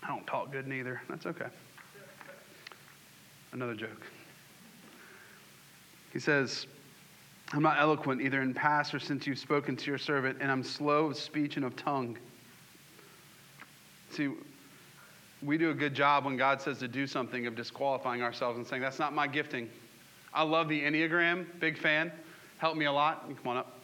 I 0.04 0.08
don't 0.08 0.26
talk 0.26 0.52
good 0.52 0.66
neither. 0.66 1.00
That's 1.08 1.26
okay. 1.26 1.46
Another 3.52 3.74
joke. 3.74 4.02
He 6.12 6.18
says, 6.18 6.66
I'm 7.52 7.62
not 7.62 7.78
eloquent 7.78 8.20
either 8.20 8.42
in 8.42 8.52
past 8.52 8.94
or 8.94 8.98
since 8.98 9.26
you've 9.26 9.38
spoken 9.38 9.76
to 9.76 9.86
your 9.90 9.98
servant, 9.98 10.38
and 10.40 10.50
I'm 10.50 10.62
slow 10.62 11.06
of 11.06 11.16
speech 11.16 11.56
and 11.56 11.64
of 11.64 11.74
tongue. 11.76 12.18
See, 14.10 14.30
we 15.42 15.58
do 15.58 15.70
a 15.70 15.74
good 15.74 15.94
job 15.94 16.24
when 16.24 16.36
God 16.36 16.60
says 16.60 16.78
to 16.78 16.88
do 16.88 17.06
something 17.06 17.46
of 17.46 17.54
disqualifying 17.54 18.22
ourselves 18.22 18.58
and 18.58 18.66
saying, 18.66 18.82
that's 18.82 18.98
not 18.98 19.12
my 19.12 19.26
gifting. 19.26 19.68
I 20.32 20.42
love 20.42 20.68
the 20.68 20.82
Enneagram, 20.82 21.46
big 21.60 21.78
fan. 21.78 22.12
Helped 22.58 22.76
me 22.76 22.86
a 22.86 22.92
lot. 22.92 23.28
Come 23.28 23.48
on 23.48 23.56
up. 23.58 23.80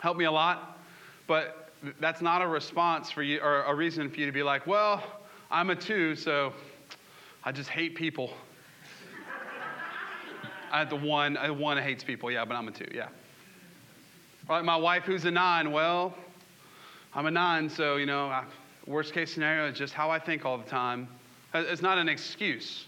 Helped 0.00 0.18
me 0.18 0.24
a 0.24 0.30
lot. 0.30 0.78
But 1.26 1.70
that's 2.00 2.22
not 2.22 2.42
a 2.42 2.46
response 2.46 3.10
for 3.10 3.22
you 3.22 3.40
or 3.40 3.62
a 3.64 3.74
reason 3.74 4.10
for 4.10 4.20
you 4.20 4.26
to 4.26 4.32
be 4.32 4.42
like, 4.42 4.66
well, 4.66 5.02
I'm 5.50 5.70
a 5.70 5.76
two, 5.76 6.16
so 6.16 6.52
I 7.44 7.52
just 7.52 7.70
hate 7.70 7.94
people. 7.94 8.32
I 10.72 10.80
had 10.80 10.90
the 10.90 10.96
one, 10.96 11.36
I 11.36 11.50
one 11.50 11.78
hates 11.78 12.02
people, 12.02 12.30
yeah, 12.30 12.44
but 12.44 12.54
I'm 12.54 12.68
a 12.68 12.72
two, 12.72 12.88
yeah. 12.92 13.08
Or 14.48 14.56
like 14.56 14.64
my 14.64 14.76
wife 14.76 15.04
who's 15.04 15.24
a 15.24 15.30
nine, 15.30 15.70
well, 15.70 16.14
I'm 17.14 17.26
a 17.26 17.30
nine, 17.30 17.70
so, 17.70 17.96
you 17.96 18.06
know, 18.06 18.26
I, 18.26 18.44
Worst 18.86 19.12
case 19.12 19.34
scenario 19.34 19.68
is 19.68 19.76
just 19.76 19.92
how 19.92 20.10
I 20.10 20.20
think 20.20 20.44
all 20.44 20.56
the 20.58 20.68
time. 20.68 21.08
Uh, 21.52 21.64
it's 21.66 21.82
not 21.82 21.98
an 21.98 22.08
excuse. 22.08 22.86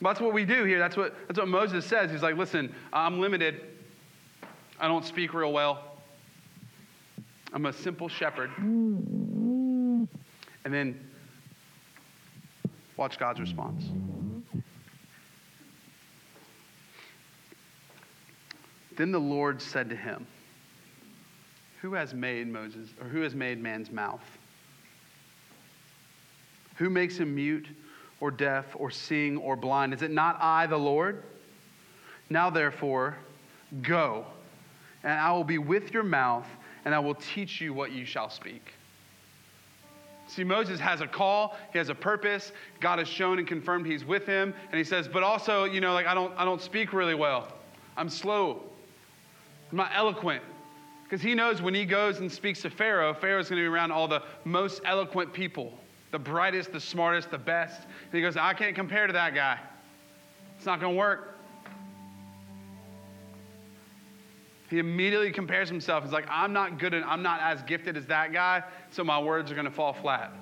But 0.00 0.10
that's 0.10 0.20
what 0.20 0.32
we 0.32 0.44
do 0.44 0.62
here. 0.62 0.78
That's 0.78 0.96
what, 0.96 1.16
that's 1.26 1.36
what 1.36 1.48
Moses 1.48 1.84
says. 1.84 2.12
He's 2.12 2.22
like, 2.22 2.36
listen, 2.36 2.72
I'm 2.92 3.20
limited. 3.20 3.60
I 4.78 4.86
don't 4.86 5.04
speak 5.04 5.34
real 5.34 5.52
well. 5.52 5.96
I'm 7.52 7.66
a 7.66 7.72
simple 7.72 8.08
shepherd. 8.08 8.50
And 8.56 10.08
then 10.64 11.07
watch 12.98 13.18
God's 13.18 13.40
response. 13.40 13.84
Then 18.96 19.12
the 19.12 19.20
Lord 19.20 19.62
said 19.62 19.88
to 19.90 19.96
him, 19.96 20.26
Who 21.80 21.94
has 21.94 22.12
made 22.12 22.48
Moses, 22.48 22.90
or 23.00 23.06
who 23.06 23.22
has 23.22 23.34
made 23.34 23.62
man's 23.62 23.92
mouth? 23.92 24.24
Who 26.76 26.90
makes 26.90 27.16
him 27.16 27.34
mute 27.34 27.68
or 28.20 28.32
deaf 28.32 28.66
or 28.74 28.90
seeing 28.90 29.36
or 29.38 29.54
blind? 29.54 29.94
Is 29.94 30.02
it 30.02 30.10
not 30.10 30.36
I, 30.40 30.66
the 30.66 30.76
Lord? 30.76 31.22
Now, 32.28 32.50
therefore, 32.50 33.16
go, 33.82 34.26
and 35.04 35.12
I 35.12 35.30
will 35.30 35.44
be 35.44 35.58
with 35.58 35.94
your 35.94 36.02
mouth, 36.02 36.46
and 36.84 36.94
I 36.94 36.98
will 36.98 37.14
teach 37.14 37.60
you 37.60 37.72
what 37.72 37.92
you 37.92 38.04
shall 38.04 38.28
speak. 38.28 38.72
See, 40.28 40.44
Moses 40.44 40.78
has 40.78 41.00
a 41.00 41.06
call, 41.06 41.56
he 41.72 41.78
has 41.78 41.88
a 41.88 41.94
purpose. 41.94 42.52
God 42.80 42.98
has 42.98 43.08
shown 43.08 43.38
and 43.38 43.48
confirmed 43.48 43.86
he's 43.86 44.04
with 44.04 44.26
him. 44.26 44.54
And 44.70 44.78
he 44.78 44.84
says, 44.84 45.08
but 45.08 45.22
also, 45.22 45.64
you 45.64 45.80
know, 45.80 45.94
like 45.94 46.06
I 46.06 46.14
don't, 46.14 46.32
I 46.36 46.44
don't 46.44 46.60
speak 46.60 46.92
really 46.92 47.14
well. 47.14 47.48
I'm 47.96 48.10
slow. 48.10 48.62
I'm 49.70 49.78
not 49.78 49.90
eloquent. 49.94 50.42
Because 51.02 51.22
he 51.22 51.34
knows 51.34 51.62
when 51.62 51.74
he 51.74 51.86
goes 51.86 52.20
and 52.20 52.30
speaks 52.30 52.60
to 52.62 52.70
Pharaoh, 52.70 53.14
Pharaoh's 53.14 53.48
going 53.48 53.58
to 53.58 53.62
be 53.62 53.74
around 53.74 53.90
all 53.90 54.06
the 54.06 54.22
most 54.44 54.82
eloquent 54.84 55.32
people 55.32 55.72
the 56.10 56.18
brightest, 56.18 56.72
the 56.72 56.80
smartest, 56.80 57.30
the 57.30 57.38
best. 57.38 57.82
And 57.82 58.12
he 58.12 58.22
goes, 58.22 58.36
I 58.36 58.54
can't 58.54 58.74
compare 58.74 59.06
to 59.06 59.12
that 59.12 59.34
guy. 59.34 59.58
It's 60.56 60.64
not 60.64 60.80
going 60.80 60.94
to 60.94 60.98
work. 60.98 61.37
He 64.68 64.78
immediately 64.78 65.32
compares 65.32 65.68
himself. 65.68 66.04
He's 66.04 66.12
like, 66.12 66.26
I'm 66.28 66.52
not 66.52 66.78
good 66.78 66.92
and 66.92 67.04
I'm 67.04 67.22
not 67.22 67.40
as 67.40 67.62
gifted 67.62 67.96
as 67.96 68.06
that 68.06 68.32
guy, 68.32 68.62
so 68.90 69.02
my 69.02 69.18
words 69.18 69.50
are 69.50 69.54
going 69.54 69.66
to 69.66 69.72
fall 69.72 69.94
flat. 69.94 70.32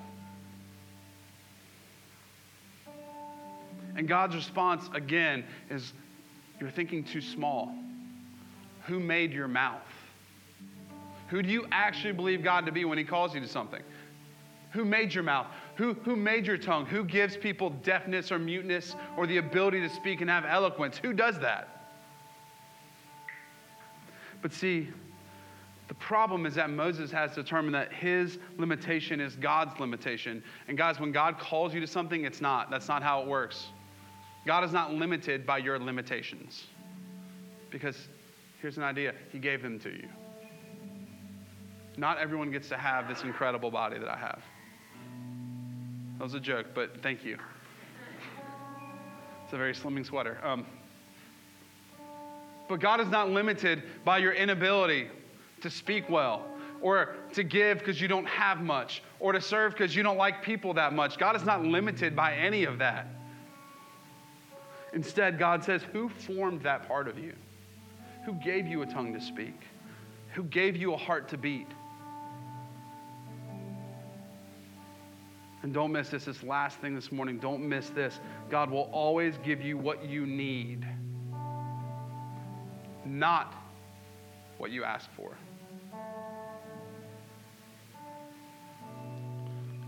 And 3.95 4.07
God's 4.07 4.35
response, 4.35 4.89
again, 4.93 5.43
is 5.69 5.93
you're 6.59 6.69
thinking 6.69 7.03
too 7.03 7.21
small. 7.21 7.73
Who 8.85 8.99
made 8.99 9.31
your 9.31 9.47
mouth? 9.47 9.81
Who 11.29 11.41
do 11.41 11.49
you 11.49 11.65
actually 11.71 12.13
believe 12.13 12.43
God 12.43 12.65
to 12.65 12.71
be 12.71 12.85
when 12.85 12.97
He 12.97 13.03
calls 13.03 13.33
you 13.33 13.41
to 13.41 13.47
something? 13.47 13.81
Who 14.71 14.85
made 14.85 15.13
your 15.13 15.23
mouth? 15.23 15.47
Who, 15.75 15.93
who 15.93 16.15
made 16.15 16.45
your 16.45 16.57
tongue? 16.57 16.85
Who 16.85 17.03
gives 17.03 17.37
people 17.37 17.69
deafness 17.69 18.31
or 18.31 18.39
muteness 18.39 18.95
or 19.15 19.25
the 19.25 19.37
ability 19.37 19.81
to 19.81 19.89
speak 19.89 20.21
and 20.21 20.29
have 20.29 20.45
eloquence? 20.45 20.97
Who 20.97 21.13
does 21.13 21.39
that? 21.39 21.76
But 24.41 24.53
see, 24.53 24.89
the 25.87 25.93
problem 25.93 26.45
is 26.45 26.55
that 26.55 26.69
Moses 26.69 27.11
has 27.11 27.33
determined 27.33 27.73
that 27.75 27.93
his 27.93 28.39
limitation 28.57 29.21
is 29.21 29.35
God's 29.35 29.79
limitation. 29.79 30.43
And 30.67 30.77
guys, 30.77 30.99
when 30.99 31.11
God 31.11 31.39
calls 31.39 31.73
you 31.73 31.79
to 31.79 31.87
something, 31.87 32.25
it's 32.25 32.41
not. 32.41 32.69
That's 32.69 32.87
not 32.87 33.01
how 33.01 33.21
it 33.21 33.27
works. 33.27 33.67
God 34.45 34.63
is 34.63 34.71
not 34.71 34.93
limited 34.93 35.45
by 35.45 35.59
your 35.59 35.79
limitations. 35.79 36.65
Because 37.69 38.07
here's 38.61 38.77
an 38.77 38.83
idea 38.83 39.13
He 39.31 39.39
gave 39.39 39.61
them 39.61 39.79
to 39.79 39.89
you. 39.89 40.07
Not 41.97 42.19
everyone 42.19 42.51
gets 42.51 42.69
to 42.69 42.77
have 42.77 43.07
this 43.07 43.23
incredible 43.23 43.71
body 43.71 43.97
that 43.97 44.09
I 44.09 44.17
have. 44.17 44.41
That 46.17 46.23
was 46.23 46.33
a 46.33 46.39
joke, 46.39 46.67
but 46.73 47.01
thank 47.01 47.23
you. 47.23 47.37
It's 49.43 49.53
a 49.53 49.57
very 49.57 49.73
slimming 49.73 50.05
sweater. 50.05 50.37
Um, 50.43 50.65
but 52.67 52.79
God 52.79 52.99
is 52.99 53.07
not 53.07 53.29
limited 53.29 53.83
by 54.03 54.17
your 54.17 54.33
inability 54.33 55.07
to 55.61 55.69
speak 55.69 56.09
well, 56.09 56.45
or 56.81 57.15
to 57.33 57.43
give 57.43 57.79
because 57.79 57.99
you 57.99 58.07
don't 58.07 58.27
have 58.27 58.61
much, 58.61 59.01
or 59.19 59.31
to 59.31 59.41
serve 59.41 59.73
because 59.73 59.95
you 59.95 60.03
don't 60.03 60.17
like 60.17 60.43
people 60.43 60.73
that 60.75 60.93
much. 60.93 61.17
God 61.17 61.35
is 61.35 61.43
not 61.43 61.63
limited 61.63 62.15
by 62.15 62.35
any 62.35 62.63
of 62.65 62.79
that. 62.79 63.07
Instead, 64.93 65.37
God 65.37 65.63
says, 65.63 65.81
Who 65.93 66.09
formed 66.09 66.61
that 66.63 66.87
part 66.87 67.07
of 67.07 67.17
you? 67.17 67.33
Who 68.25 68.33
gave 68.33 68.67
you 68.67 68.81
a 68.81 68.85
tongue 68.85 69.13
to 69.13 69.21
speak? 69.21 69.59
Who 70.33 70.43
gave 70.43 70.75
you 70.75 70.93
a 70.93 70.97
heart 70.97 71.29
to 71.29 71.37
beat? 71.37 71.67
And 75.63 75.73
don't 75.73 75.91
miss 75.91 76.09
this, 76.09 76.25
this 76.25 76.43
last 76.43 76.79
thing 76.79 76.95
this 76.95 77.11
morning. 77.11 77.39
Don't 77.39 77.67
miss 77.67 77.89
this. 77.89 78.19
God 78.49 78.69
will 78.69 78.89
always 78.91 79.37
give 79.43 79.61
you 79.61 79.77
what 79.77 80.05
you 80.05 80.25
need, 80.25 80.85
not 83.07 83.53
what 84.57 84.71
you 84.71 84.83
ask 84.83 85.09
for. 85.15 85.31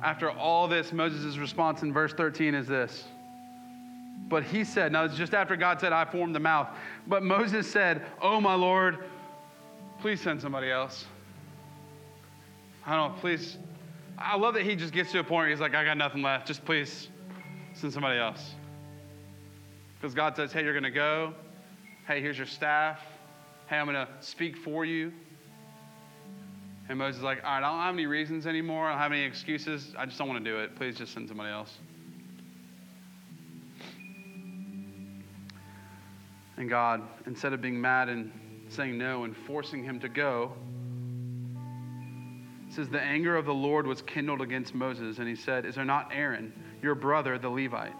After 0.01 0.31
all 0.31 0.67
this, 0.67 0.93
Moses' 0.93 1.37
response 1.37 1.81
in 1.81 1.91
verse 1.91 2.13
13 2.13 2.55
is 2.55 2.67
this. 2.67 3.03
But 4.29 4.43
he 4.43 4.63
said, 4.63 4.91
now 4.91 5.03
it's 5.05 5.17
just 5.17 5.33
after 5.33 5.55
God 5.55 5.81
said, 5.81 5.91
I 5.91 6.05
formed 6.05 6.35
the 6.35 6.39
mouth. 6.39 6.69
But 7.07 7.23
Moses 7.23 7.69
said, 7.69 8.05
Oh, 8.21 8.39
my 8.39 8.53
Lord, 8.53 8.99
please 10.01 10.21
send 10.21 10.39
somebody 10.39 10.71
else. 10.71 11.05
I 12.85 12.95
don't 12.95 13.13
know, 13.13 13.19
please. 13.19 13.57
I 14.17 14.37
love 14.37 14.53
that 14.53 14.63
he 14.63 14.75
just 14.75 14.93
gets 14.93 15.11
to 15.13 15.19
a 15.19 15.23
point 15.23 15.43
where 15.43 15.49
he's 15.49 15.59
like, 15.59 15.75
I 15.75 15.83
got 15.83 15.97
nothing 15.97 16.21
left. 16.21 16.47
Just 16.47 16.63
please 16.63 17.09
send 17.73 17.91
somebody 17.91 18.19
else. 18.19 18.53
Because 19.99 20.13
God 20.13 20.35
says, 20.35 20.53
Hey, 20.53 20.63
you're 20.63 20.73
going 20.73 20.83
to 20.83 20.91
go. 20.91 21.33
Hey, 22.07 22.21
here's 22.21 22.37
your 22.37 22.47
staff. 22.47 23.01
Hey, 23.69 23.77
I'm 23.77 23.85
going 23.85 24.03
to 24.03 24.11
speak 24.19 24.57
for 24.57 24.83
you. 24.83 25.13
And 26.89 26.97
Moses 26.97 27.17
is 27.17 27.23
like, 27.23 27.43
All 27.43 27.51
right, 27.51 27.57
I 27.59 27.69
don't 27.69 27.79
have 27.79 27.93
any 27.93 28.07
reasons 28.07 28.47
anymore. 28.47 28.87
I 28.87 28.93
don't 28.93 28.99
have 28.99 29.11
any 29.11 29.21
excuses. 29.21 29.93
I 29.95 30.07
just 30.07 30.17
don't 30.17 30.27
want 30.27 30.43
to 30.43 30.49
do 30.49 30.57
it. 30.57 30.75
Please 30.75 30.97
just 30.97 31.13
send 31.13 31.27
somebody 31.27 31.51
else. 31.51 31.77
And 36.57 36.67
God, 36.67 37.03
instead 37.27 37.53
of 37.53 37.61
being 37.61 37.79
mad 37.79 38.09
and 38.09 38.31
saying 38.69 38.97
no 38.97 39.23
and 39.23 39.37
forcing 39.37 39.83
him 39.83 39.99
to 39.99 40.09
go, 40.09 40.53
says, 42.69 42.89
The 42.89 42.99
anger 42.99 43.35
of 43.35 43.45
the 43.45 43.53
Lord 43.53 43.85
was 43.85 44.01
kindled 44.01 44.41
against 44.41 44.73
Moses, 44.73 45.19
and 45.19 45.27
he 45.27 45.35
said, 45.35 45.67
Is 45.67 45.75
there 45.75 45.85
not 45.85 46.09
Aaron, 46.11 46.51
your 46.81 46.95
brother, 46.95 47.37
the 47.37 47.49
Levite? 47.49 47.93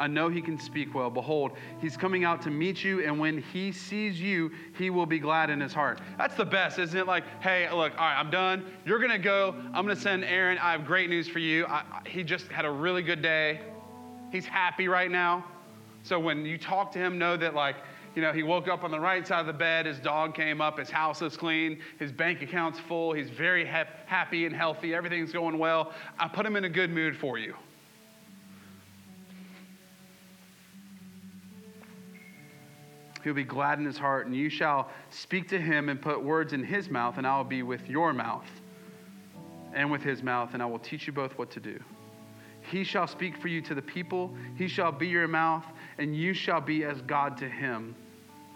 I 0.00 0.06
know 0.06 0.30
he 0.30 0.40
can 0.40 0.58
speak 0.58 0.94
well. 0.94 1.10
Behold, 1.10 1.52
he's 1.80 1.96
coming 1.96 2.24
out 2.24 2.40
to 2.42 2.50
meet 2.50 2.82
you, 2.82 3.04
and 3.04 3.20
when 3.20 3.42
he 3.42 3.70
sees 3.70 4.18
you, 4.18 4.50
he 4.78 4.88
will 4.88 5.04
be 5.04 5.18
glad 5.18 5.50
in 5.50 5.60
his 5.60 5.74
heart. 5.74 6.00
That's 6.16 6.34
the 6.34 6.44
best, 6.44 6.78
isn't 6.78 6.98
it? 6.98 7.06
Like, 7.06 7.24
hey, 7.40 7.70
look, 7.70 7.92
all 7.92 8.06
right, 8.06 8.18
I'm 8.18 8.30
done. 8.30 8.64
You're 8.86 8.98
going 8.98 9.10
to 9.10 9.18
go. 9.18 9.54
I'm 9.74 9.84
going 9.84 9.94
to 9.94 10.00
send 10.00 10.24
Aaron. 10.24 10.56
I 10.56 10.72
have 10.72 10.86
great 10.86 11.10
news 11.10 11.28
for 11.28 11.38
you. 11.38 11.66
I, 11.66 11.82
I, 11.92 12.08
he 12.08 12.24
just 12.24 12.48
had 12.48 12.64
a 12.64 12.70
really 12.70 13.02
good 13.02 13.20
day. 13.20 13.60
He's 14.32 14.46
happy 14.46 14.88
right 14.88 15.10
now. 15.10 15.44
So 16.02 16.18
when 16.18 16.46
you 16.46 16.56
talk 16.56 16.92
to 16.92 16.98
him, 16.98 17.18
know 17.18 17.36
that, 17.36 17.54
like, 17.54 17.76
you 18.14 18.22
know, 18.22 18.32
he 18.32 18.42
woke 18.42 18.68
up 18.68 18.84
on 18.84 18.90
the 18.90 18.98
right 18.98 19.26
side 19.26 19.40
of 19.40 19.46
the 19.46 19.52
bed, 19.52 19.84
his 19.84 20.00
dog 20.00 20.34
came 20.34 20.62
up, 20.62 20.78
his 20.78 20.90
house 20.90 21.20
is 21.20 21.36
clean, 21.36 21.78
his 21.98 22.10
bank 22.10 22.40
account's 22.40 22.78
full, 22.78 23.12
he's 23.12 23.28
very 23.28 23.66
ha- 23.66 23.84
happy 24.06 24.46
and 24.46 24.56
healthy, 24.56 24.94
everything's 24.94 25.30
going 25.30 25.58
well. 25.58 25.92
I 26.18 26.26
put 26.26 26.44
him 26.46 26.56
in 26.56 26.64
a 26.64 26.68
good 26.68 26.90
mood 26.90 27.16
for 27.16 27.38
you. 27.38 27.54
He'll 33.22 33.34
be 33.34 33.44
glad 33.44 33.78
in 33.78 33.84
his 33.84 33.98
heart, 33.98 34.26
and 34.26 34.34
you 34.34 34.48
shall 34.48 34.90
speak 35.10 35.48
to 35.48 35.60
him 35.60 35.88
and 35.88 36.00
put 36.00 36.22
words 36.22 36.52
in 36.52 36.64
his 36.64 36.88
mouth, 36.88 37.18
and 37.18 37.26
I 37.26 37.36
will 37.36 37.44
be 37.44 37.62
with 37.62 37.88
your 37.88 38.12
mouth 38.12 38.48
and 39.72 39.90
with 39.90 40.02
his 40.02 40.22
mouth, 40.22 40.54
and 40.54 40.62
I 40.62 40.66
will 40.66 40.78
teach 40.78 41.06
you 41.06 41.12
both 41.12 41.38
what 41.38 41.50
to 41.52 41.60
do. 41.60 41.78
He 42.70 42.84
shall 42.84 43.06
speak 43.06 43.36
for 43.36 43.48
you 43.48 43.60
to 43.62 43.74
the 43.74 43.82
people, 43.82 44.34
he 44.56 44.68
shall 44.68 44.92
be 44.92 45.08
your 45.08 45.28
mouth, 45.28 45.64
and 45.98 46.14
you 46.16 46.34
shall 46.34 46.60
be 46.60 46.84
as 46.84 47.00
God 47.02 47.36
to 47.38 47.48
him. 47.48 47.94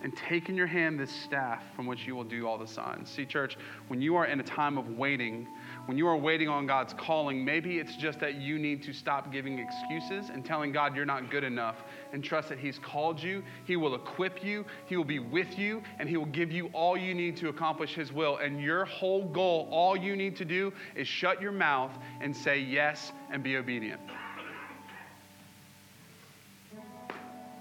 And 0.03 0.15
take 0.15 0.51
in 0.51 0.55
your 0.55 0.67
hand 0.67 1.01
this 1.01 1.11
staff 1.11 1.63
from 1.75 1.87
which 1.87 2.07
you 2.07 2.15
will 2.15 2.25
do 2.25 2.47
all 2.47 2.59
the 2.59 2.67
signs. 2.67 3.09
See, 3.09 3.25
church, 3.25 3.57
when 3.89 4.03
you 4.03 4.17
are 4.17 4.27
in 4.27 4.39
a 4.39 4.43
time 4.43 4.77
of 4.77 4.99
waiting, 4.99 5.49
when 5.87 5.99
you 5.99 6.07
are 6.07 6.17
waiting 6.17 6.49
on 6.49 6.67
God's 6.67 6.95
calling, 6.95 7.45
maybe 7.45 7.79
it's 7.79 7.95
just 7.97 8.19
that 8.21 8.37
you 8.37 8.59
need 8.59 8.83
to 8.85 8.93
stop 8.93 9.31
giving 9.31 9.59
excuses 9.59 10.31
and 10.31 10.45
telling 10.45 10.73
God 10.73 10.97
you're 10.97 11.05
not 11.05 11.31
good 11.31 11.45
enough 11.45 11.77
and 12.13 12.25
trust 12.25 12.49
that 12.49 12.59
He's 12.59 12.79
called 12.79 13.23
you. 13.23 13.43
He 13.67 13.77
will 13.77 13.95
equip 13.95 14.43
you, 14.43 14.65
He 14.87 14.97
will 14.97 15.05
be 15.05 15.19
with 15.19 15.59
you, 15.59 15.83
and 15.99 16.09
He 16.09 16.17
will 16.17 16.25
give 16.27 16.51
you 16.51 16.69
all 16.73 16.97
you 16.97 17.15
need 17.15 17.37
to 17.39 17.49
accomplish 17.49 17.95
His 17.95 18.13
will. 18.13 18.39
And 18.39 18.63
your 18.63 18.87
whole 18.87 19.27
goal, 19.27 19.69
all 19.71 19.95
you 19.95 20.17
need 20.17 20.37
to 20.37 20.45
do 20.47 20.73
is 20.95 21.07
shut 21.07 21.43
your 21.43 21.53
mouth 21.53 21.93
and 22.21 22.35
say 22.35 22.59
yes 22.59 23.13
and 23.31 23.43
be 23.43 23.57
obedient. 23.59 24.01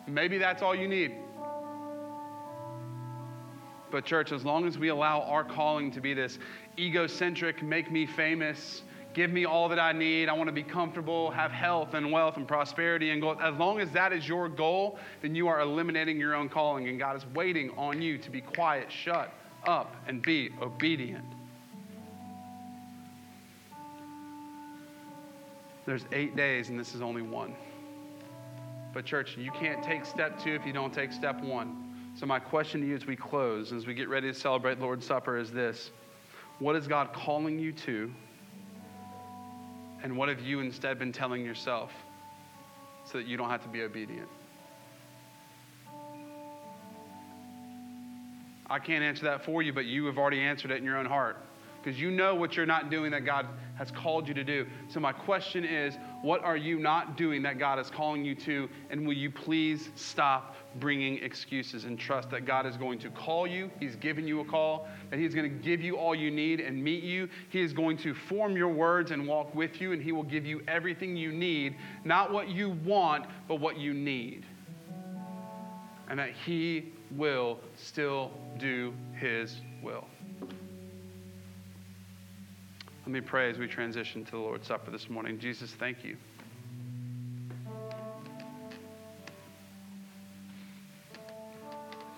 Maybe 0.08 0.38
that's 0.38 0.62
all 0.62 0.76
you 0.76 0.88
need. 0.88 1.16
But, 3.94 4.06
church, 4.06 4.32
as 4.32 4.44
long 4.44 4.66
as 4.66 4.80
we 4.80 4.88
allow 4.88 5.22
our 5.22 5.44
calling 5.44 5.92
to 5.92 6.02
be 6.02 6.16
this 6.16 6.40
egocentric, 6.78 7.62
make 7.62 7.92
me 7.92 8.06
famous, 8.06 8.84
give 9.14 9.32
me 9.32 9.46
all 9.46 9.70
that 9.70 9.80
I 9.80 9.92
need, 9.92 10.30
I 10.30 10.34
want 10.34 10.48
to 10.48 10.54
be 10.54 10.64
comfortable, 10.64 11.32
have 11.32 11.52
health 11.52 11.94
and 11.94 12.12
wealth 12.12 12.38
and 12.38 12.48
prosperity 12.48 13.12
and 13.12 13.22
gold, 13.22 13.38
as 13.42 13.56
long 13.56 13.80
as 13.80 13.92
that 13.92 14.12
is 14.12 14.28
your 14.28 14.50
goal, 14.50 14.98
then 15.22 15.36
you 15.36 15.48
are 15.48 15.62
eliminating 15.62 16.20
your 16.20 16.36
own 16.36 16.50
calling, 16.50 16.88
and 16.88 16.98
God 16.98 17.16
is 17.16 17.26
waiting 17.34 17.72
on 17.78 18.02
you 18.02 18.18
to 18.18 18.32
be 18.32 18.42
quiet, 18.42 18.92
shut 18.92 19.34
up, 19.66 19.96
and 20.08 20.22
be 20.22 20.50
obedient. 20.62 21.26
There's 25.86 26.06
eight 26.12 26.36
days, 26.36 26.70
and 26.70 26.80
this 26.80 26.96
is 26.96 27.02
only 27.02 27.22
one. 27.22 27.56
But, 28.94 29.06
church, 29.06 29.38
you 29.38 29.52
can't 29.52 29.84
take 29.84 30.06
step 30.06 30.40
two 30.40 30.54
if 30.54 30.66
you 30.66 30.72
don't 30.72 30.94
take 30.94 31.12
step 31.12 31.42
one. 31.42 32.12
So, 32.16 32.26
my 32.26 32.40
question 32.40 32.82
to 32.82 32.88
you 32.88 32.96
as 32.96 33.06
we 33.06 33.16
close, 33.16 33.74
as 33.74 33.86
we 33.86 33.94
get 33.94 34.08
ready 34.08 34.32
to 34.32 34.38
celebrate 34.38 34.80
Lord's 34.80 35.06
Supper, 35.06 35.38
is 35.38 35.52
this 35.52 35.92
What 36.60 36.76
is 36.76 36.88
God 36.88 37.14
calling 37.14 37.60
you 37.60 37.72
to? 37.72 38.12
And 40.04 40.18
what 40.18 40.30
have 40.30 40.42
you 40.42 40.60
instead 40.60 41.00
been 41.00 41.12
telling 41.12 41.46
yourself 41.46 41.92
so 43.06 43.18
that 43.18 43.28
you 43.28 43.38
don't 43.38 43.50
have 43.50 43.64
to 43.64 43.70
be 43.70 43.82
obedient? 43.82 44.28
I 48.70 48.80
can't 48.80 49.04
answer 49.04 49.26
that 49.26 49.46
for 49.46 49.62
you, 49.62 49.72
but 49.74 49.86
you 49.86 50.06
have 50.06 50.18
already 50.18 50.40
answered 50.40 50.72
it 50.72 50.78
in 50.78 50.84
your 50.84 50.98
own 50.98 51.06
heart 51.06 51.38
because 51.84 52.00
you 52.00 52.12
know 52.12 52.34
what 52.34 52.56
you're 52.56 52.66
not 52.66 52.90
doing 52.90 53.12
that 53.12 53.26
God 53.26 53.46
has 53.76 53.92
called 53.92 54.28
you 54.28 54.34
to 54.34 54.44
do. 54.44 54.66
So, 54.88 55.00
my 55.00 55.12
question 55.12 55.66
is 55.66 55.98
what 56.22 56.44
are 56.44 56.56
you 56.56 56.80
not 56.80 57.18
doing 57.18 57.42
that 57.44 57.60
God 57.60 57.78
is 57.80 57.90
calling 57.90 58.24
you 58.24 58.36
to? 58.36 58.70
And 58.90 59.06
will 59.06 59.14
you 59.14 59.30
please 59.30 59.90
stop 59.96 60.56
bringing 60.80 61.22
excuses 61.22 61.84
and 61.84 62.00
trust 62.00 62.30
that 62.32 62.46
God 62.46 62.66
is 62.66 62.78
going 62.78 63.00
to 63.00 63.10
call 63.10 63.46
you? 63.46 63.70
He's 63.80 63.96
given 63.98 64.28
you 64.28 64.40
a 64.40 64.46
call, 64.46 64.88
that 65.10 65.20
He's 65.20 65.36
going 65.36 65.50
to 65.50 65.64
give 65.64 65.82
you 65.82 65.98
all 65.98 66.16
you 66.16 66.32
need 66.32 66.62
and 66.62 66.82
meet 66.82 67.04
you. 67.04 67.28
He 67.50 67.62
is 67.62 67.74
going 67.74 67.98
to 67.98 68.14
form 68.14 68.56
your 68.56 68.70
words 68.70 69.12
and 69.12 69.28
walk 69.28 69.54
with 69.54 69.82
you, 69.82 69.92
and 69.92 70.02
He 70.02 70.14
will 70.14 70.24
give 70.24 70.46
you 70.46 70.62
everything 70.68 71.18
you 71.18 71.32
need, 71.34 71.76
not 72.06 72.32
what 72.32 72.48
you 72.48 72.70
want, 72.86 73.26
but 73.48 73.60
what 73.60 73.78
you 73.78 73.94
need. 73.94 74.46
And 76.10 76.20
that 76.20 76.32
He 76.32 76.94
will 77.12 77.60
still 77.76 78.32
do 78.58 78.94
His 79.20 79.60
will. 79.82 80.06
Let 83.06 83.12
me 83.12 83.20
pray 83.20 83.50
as 83.50 83.58
we 83.58 83.68
transition 83.68 84.24
to 84.24 84.32
the 84.32 84.38
Lord's 84.38 84.66
Supper 84.66 84.90
this 84.90 85.10
morning. 85.10 85.38
Jesus, 85.38 85.72
thank 85.72 86.06
you. 86.06 86.16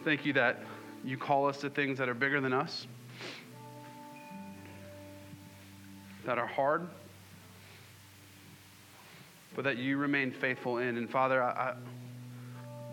Thank 0.04 0.28
you 0.28 0.34
that 0.34 0.60
you 1.04 1.18
call 1.18 1.48
us 1.48 1.58
to 1.62 1.72
things 1.72 1.98
that 1.98 2.08
are 2.08 2.14
bigger 2.14 2.40
than 2.40 2.54
us, 2.54 2.86
that 6.24 6.38
are 6.38 6.46
hard, 6.46 6.88
but 9.56 9.64
that 9.64 9.78
you 9.78 9.98
remain 9.98 10.30
faithful 10.30 10.78
in. 10.78 10.98
And 10.98 11.10
Father, 11.10 11.42
I, 11.42 11.50
I, 11.50 11.74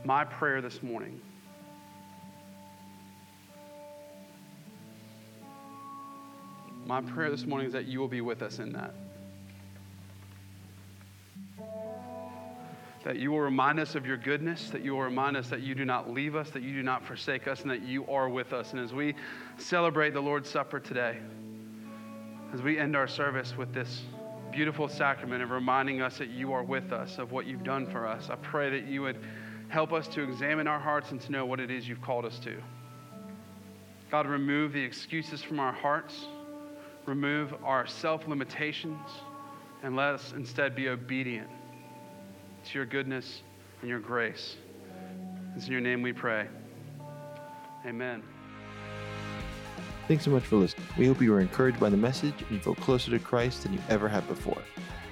my 0.07 0.24
prayer 0.24 0.62
this 0.62 0.82
morning 0.82 1.20
My 6.93 7.01
prayer 7.01 7.30
this 7.30 7.47
morning 7.47 7.68
is 7.68 7.72
that 7.72 7.86
you 7.86 8.01
will 8.01 8.09
be 8.09 8.20
with 8.20 8.43
us 8.43 8.59
in 8.59 8.70
that. 8.74 8.93
That 13.03 13.16
you 13.16 13.30
will 13.30 13.40
remind 13.40 13.80
us 13.80 13.95
of 13.95 14.05
your 14.05 14.18
goodness, 14.18 14.68
that 14.68 14.82
you 14.82 14.93
will 14.93 15.01
remind 15.01 15.38
us 15.38 15.49
that 15.49 15.62
you 15.62 15.74
do 15.74 15.86
not 15.86 16.12
leave 16.12 16.36
us, 16.36 16.51
that 16.51 16.62
you 16.62 16.74
do 16.74 16.82
not 16.82 17.03
forsake 17.03 17.49
us, 17.49 17.62
and 17.62 17.70
that 17.70 17.80
you 17.80 18.07
are 18.09 18.28
with 18.28 18.53
us. 18.53 18.72
And 18.72 18.80
as 18.80 18.93
we 18.93 19.14
celebrate 19.57 20.12
the 20.12 20.20
Lord's 20.20 20.51
Supper 20.51 20.78
today, 20.80 21.16
as 22.53 22.61
we 22.61 22.78
end 22.78 22.95
our 22.95 23.09
service 23.09 23.57
with 23.57 23.72
this 23.72 24.03
beautiful 24.51 24.86
sacrament 24.86 25.43
of 25.43 25.49
reminding 25.49 26.03
us 26.03 26.18
that 26.18 26.28
you 26.28 26.53
are 26.53 26.62
with 26.62 26.93
us, 26.93 27.16
of 27.16 27.32
what 27.32 27.47
you've 27.47 27.64
done 27.64 27.86
for 27.86 28.07
us, 28.07 28.28
I 28.28 28.36
pray 28.36 28.68
that 28.68 28.86
you 28.86 29.01
would 29.01 29.16
help 29.68 29.95
us 29.95 30.09
to 30.09 30.22
examine 30.22 30.66
our 30.66 30.78
hearts 30.78 31.11
and 31.11 31.18
to 31.22 31.32
know 31.32 31.47
what 31.47 31.59
it 31.59 31.70
is 31.70 31.88
you've 31.88 32.03
called 32.03 32.26
us 32.26 32.38
to. 32.40 32.55
God, 34.11 34.26
remove 34.26 34.74
the 34.74 34.84
excuses 34.84 35.43
from 35.43 35.59
our 35.59 35.72
hearts 35.72 36.26
remove 37.07 37.55
our 37.64 37.86
self 37.86 38.26
limitations, 38.28 39.09
and 39.82 39.96
let 39.96 40.14
us 40.14 40.32
instead 40.36 40.74
be 40.74 40.88
obedient 40.88 41.48
to 42.64 42.78
your 42.78 42.86
goodness 42.86 43.42
and 43.80 43.90
your 43.90 44.00
grace. 44.00 44.57
It's 45.57 45.66
in 45.66 45.72
your 45.72 45.80
name 45.80 46.03
we 46.03 46.12
pray. 46.12 46.48
Amen. 47.86 48.22
Thanks 50.09 50.24
so 50.24 50.30
much 50.30 50.44
for 50.44 50.57
listening. 50.57 50.86
We 50.98 51.07
hope 51.07 51.20
you 51.20 51.30
were 51.30 51.40
encouraged 51.40 51.78
by 51.78 51.90
the 51.90 51.96
message 51.96 52.34
and 52.42 52.50
you 52.50 52.59
feel 52.59 52.74
closer 52.74 53.11
to 53.11 53.18
Christ 53.18 53.62
than 53.62 53.72
you 53.72 53.80
ever 53.88 54.09
have 54.09 54.26
before. 54.28 54.61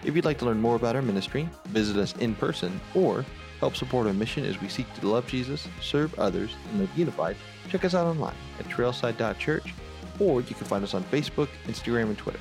If 0.05 0.17
you'd 0.17 0.25
like 0.25 0.39
to 0.39 0.47
learn 0.47 0.61
more 0.61 0.77
about 0.77 0.97
our 0.97 1.03
ministry, 1.03 1.49
visit 1.67 1.97
us 1.97 2.17
in 2.17 2.35
person, 2.35 2.81
or 2.95 3.25
help 3.61 3.77
support 3.77 4.07
our 4.07 4.15
mission 4.15 4.45
as 4.45 4.61
we 4.61 4.69
seek 4.69 4.93
to 4.95 5.07
love 5.07 5.27
Jesus, 5.27 5.69
serve 5.81 6.19
others, 6.19 6.51
and 6.71 6.81
live 6.81 6.91
unified, 6.97 7.37
check 7.69 7.85
us 7.85 7.95
out 7.95 8.07
online 8.07 8.35
at 8.59 8.67
trailside.church, 8.67 9.75
or 10.21 10.41
you 10.41 10.55
can 10.55 10.67
find 10.67 10.85
us 10.85 10.95
on 10.95 11.03
Facebook, 11.05 11.49
Instagram, 11.67 12.05
and 12.05 12.19
Twitter. 12.19 12.41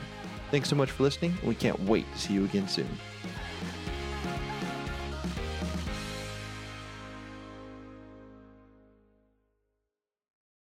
Thanks 0.52 0.70
so 0.70 0.76
much 0.76 0.92
for 0.92 1.04
listening, 1.04 1.34
and 1.40 1.48
we 1.48 1.56
can't 1.56 1.80
wait 1.82 2.12
to 2.12 2.20
see 2.20 2.34
you 2.34 2.46
again 2.46 2.68
soon. 2.68 2.90